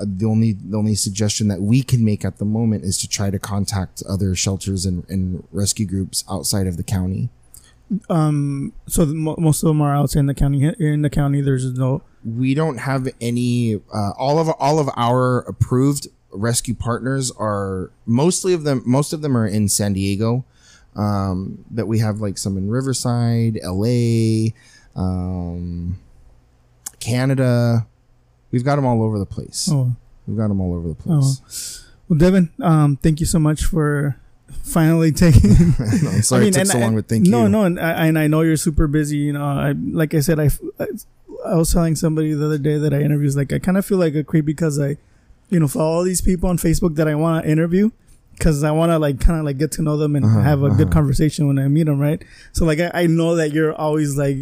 the 0.00 0.26
only 0.26 0.52
the 0.52 0.76
only 0.76 0.94
suggestion 0.94 1.48
that 1.48 1.60
we 1.60 1.82
can 1.82 2.04
make 2.04 2.24
at 2.24 2.38
the 2.38 2.44
moment 2.44 2.84
is 2.84 2.98
to 2.98 3.08
try 3.08 3.30
to 3.30 3.38
contact 3.38 4.02
other 4.08 4.34
shelters 4.34 4.84
and, 4.84 5.08
and 5.08 5.46
rescue 5.52 5.86
groups 5.86 6.24
outside 6.28 6.66
of 6.66 6.76
the 6.76 6.82
county. 6.82 7.28
Um, 8.08 8.72
so 8.86 9.04
the, 9.04 9.14
most 9.14 9.62
of 9.62 9.68
them 9.68 9.80
are 9.82 9.94
outside 9.94 10.20
in 10.20 10.26
the 10.26 10.34
county. 10.34 10.72
In 10.78 11.02
the 11.02 11.10
county, 11.10 11.40
there's 11.40 11.72
no. 11.78 12.02
We 12.24 12.54
don't 12.54 12.78
have 12.78 13.08
any. 13.20 13.80
Uh, 13.92 14.12
all 14.16 14.38
of 14.38 14.48
all 14.58 14.78
of 14.78 14.88
our 14.96 15.40
approved 15.40 16.08
rescue 16.32 16.74
partners 16.74 17.30
are 17.38 17.90
mostly 18.06 18.52
of 18.54 18.64
them. 18.64 18.82
Most 18.84 19.12
of 19.12 19.22
them 19.22 19.36
are 19.36 19.46
in 19.46 19.68
San 19.68 19.92
Diego. 19.92 20.44
Um, 20.96 21.64
but 21.70 21.86
we 21.86 21.98
have 21.98 22.20
like 22.20 22.38
some 22.38 22.56
in 22.56 22.70
Riverside, 22.70 23.58
L.A., 23.62 24.54
um, 24.94 25.98
Canada 27.00 27.86
We've 28.54 28.64
got 28.64 28.76
them 28.76 28.86
all 28.86 29.02
over 29.02 29.18
the 29.18 29.26
place. 29.26 29.68
Oh. 29.68 29.96
We've 30.28 30.36
got 30.36 30.46
them 30.46 30.60
all 30.60 30.74
over 30.74 30.86
the 30.86 30.94
place. 30.94 31.82
Oh. 31.82 31.90
Well, 32.08 32.18
Devon, 32.20 32.52
um, 32.62 32.96
thank 32.98 33.18
you 33.18 33.26
so 33.26 33.40
much 33.40 33.64
for 33.64 34.16
finally 34.62 35.10
taking. 35.24 35.50
no, 35.80 36.10
I'm 36.10 36.22
sorry 36.22 36.42
I 36.42 36.44
mean, 36.44 36.48
it 36.50 36.52
took 36.52 36.66
so 36.66 36.78
long, 36.78 36.94
but 36.94 37.08
thank 37.08 37.26
no, 37.26 37.42
you. 37.42 37.48
No, 37.48 37.62
no, 37.62 37.64
and 37.64 37.80
I, 37.80 38.06
and 38.06 38.16
I 38.16 38.28
know 38.28 38.42
you're 38.42 38.56
super 38.56 38.86
busy. 38.86 39.16
You 39.16 39.32
know, 39.32 39.44
I 39.44 39.72
like 39.72 40.14
I 40.14 40.20
said, 40.20 40.38
I, 40.38 40.50
I, 40.78 40.86
I 41.44 41.56
was 41.56 41.72
telling 41.72 41.96
somebody 41.96 42.32
the 42.32 42.46
other 42.46 42.58
day 42.58 42.78
that 42.78 42.94
I 42.94 43.00
interviewed. 43.00 43.34
Like, 43.34 43.52
I 43.52 43.58
kind 43.58 43.76
of 43.76 43.84
feel 43.84 43.98
like 43.98 44.14
a 44.14 44.22
creep 44.22 44.44
because 44.44 44.78
I, 44.78 44.98
you 45.50 45.58
know, 45.58 45.66
follow 45.66 45.90
all 45.90 46.04
these 46.04 46.20
people 46.20 46.48
on 46.48 46.56
Facebook 46.56 46.94
that 46.94 47.08
I 47.08 47.16
want 47.16 47.44
to 47.44 47.50
interview 47.50 47.90
because 48.34 48.62
I 48.62 48.70
want 48.70 48.90
to 48.92 49.00
like 49.00 49.18
kind 49.18 49.40
of 49.40 49.44
like 49.44 49.58
get 49.58 49.72
to 49.72 49.82
know 49.82 49.96
them 49.96 50.14
and 50.14 50.24
uh-huh, 50.24 50.42
have 50.42 50.62
a 50.62 50.66
uh-huh. 50.66 50.76
good 50.76 50.92
conversation 50.92 51.48
when 51.48 51.58
I 51.58 51.66
meet 51.66 51.86
them, 51.86 51.98
right? 51.98 52.22
So 52.52 52.64
like 52.64 52.78
I, 52.78 52.92
I 52.94 53.06
know 53.08 53.34
that 53.34 53.52
you're 53.52 53.74
always 53.74 54.16
like 54.16 54.36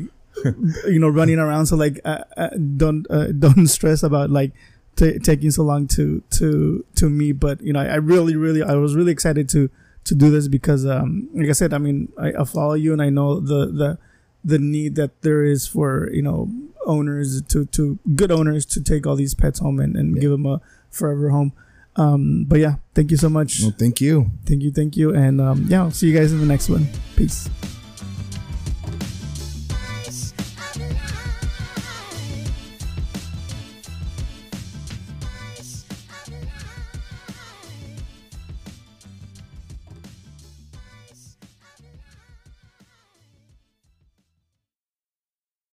you 0.44 0.98
know, 0.98 1.08
running 1.08 1.38
around. 1.38 1.66
So 1.66 1.76
like, 1.76 2.00
uh, 2.04 2.24
uh, 2.36 2.50
don't 2.76 3.06
uh, 3.10 3.32
don't 3.38 3.66
stress 3.66 4.02
about 4.02 4.30
like 4.30 4.52
t- 4.96 5.18
taking 5.18 5.50
so 5.50 5.62
long 5.62 5.86
to 5.88 6.22
to 6.30 6.84
to 6.96 7.10
me. 7.10 7.32
But 7.32 7.60
you 7.62 7.72
know, 7.72 7.80
I, 7.80 7.86
I, 7.86 7.96
really, 7.96 8.36
really, 8.36 8.62
I 8.62 8.74
was 8.74 8.94
really 8.94 9.12
excited 9.12 9.48
to 9.50 9.70
to 10.04 10.14
do 10.14 10.30
this 10.30 10.48
because, 10.48 10.84
um, 10.84 11.28
like 11.34 11.48
I 11.48 11.52
said, 11.52 11.72
I 11.72 11.78
mean, 11.78 12.12
I, 12.18 12.32
I 12.40 12.44
follow 12.44 12.74
you 12.74 12.92
and 12.92 13.02
I 13.02 13.10
know 13.10 13.40
the 13.40 13.66
the 13.66 13.98
the 14.44 14.58
need 14.58 14.96
that 14.96 15.22
there 15.22 15.44
is 15.44 15.66
for 15.66 16.10
you 16.12 16.22
know 16.22 16.50
owners 16.86 17.42
to 17.42 17.66
to 17.66 17.98
good 18.14 18.32
owners 18.32 18.66
to 18.66 18.82
take 18.82 19.06
all 19.06 19.16
these 19.16 19.34
pets 19.34 19.60
home 19.60 19.78
and, 19.78 19.96
and 19.96 20.16
yeah. 20.16 20.20
give 20.20 20.30
them 20.30 20.46
a 20.46 20.60
forever 20.90 21.30
home. 21.30 21.52
Um, 21.94 22.46
but 22.48 22.58
yeah, 22.58 22.76
thank 22.94 23.10
you 23.10 23.18
so 23.18 23.28
much. 23.28 23.60
Well, 23.60 23.74
thank 23.78 24.00
you. 24.00 24.30
Thank 24.46 24.62
you, 24.62 24.72
thank 24.72 24.96
you, 24.96 25.14
and 25.14 25.40
um, 25.40 25.66
yeah, 25.68 25.82
I'll 25.82 25.90
see 25.90 26.08
you 26.08 26.18
guys 26.18 26.32
in 26.32 26.40
the 26.40 26.46
next 26.46 26.68
one. 26.68 26.86
Peace. 27.16 27.48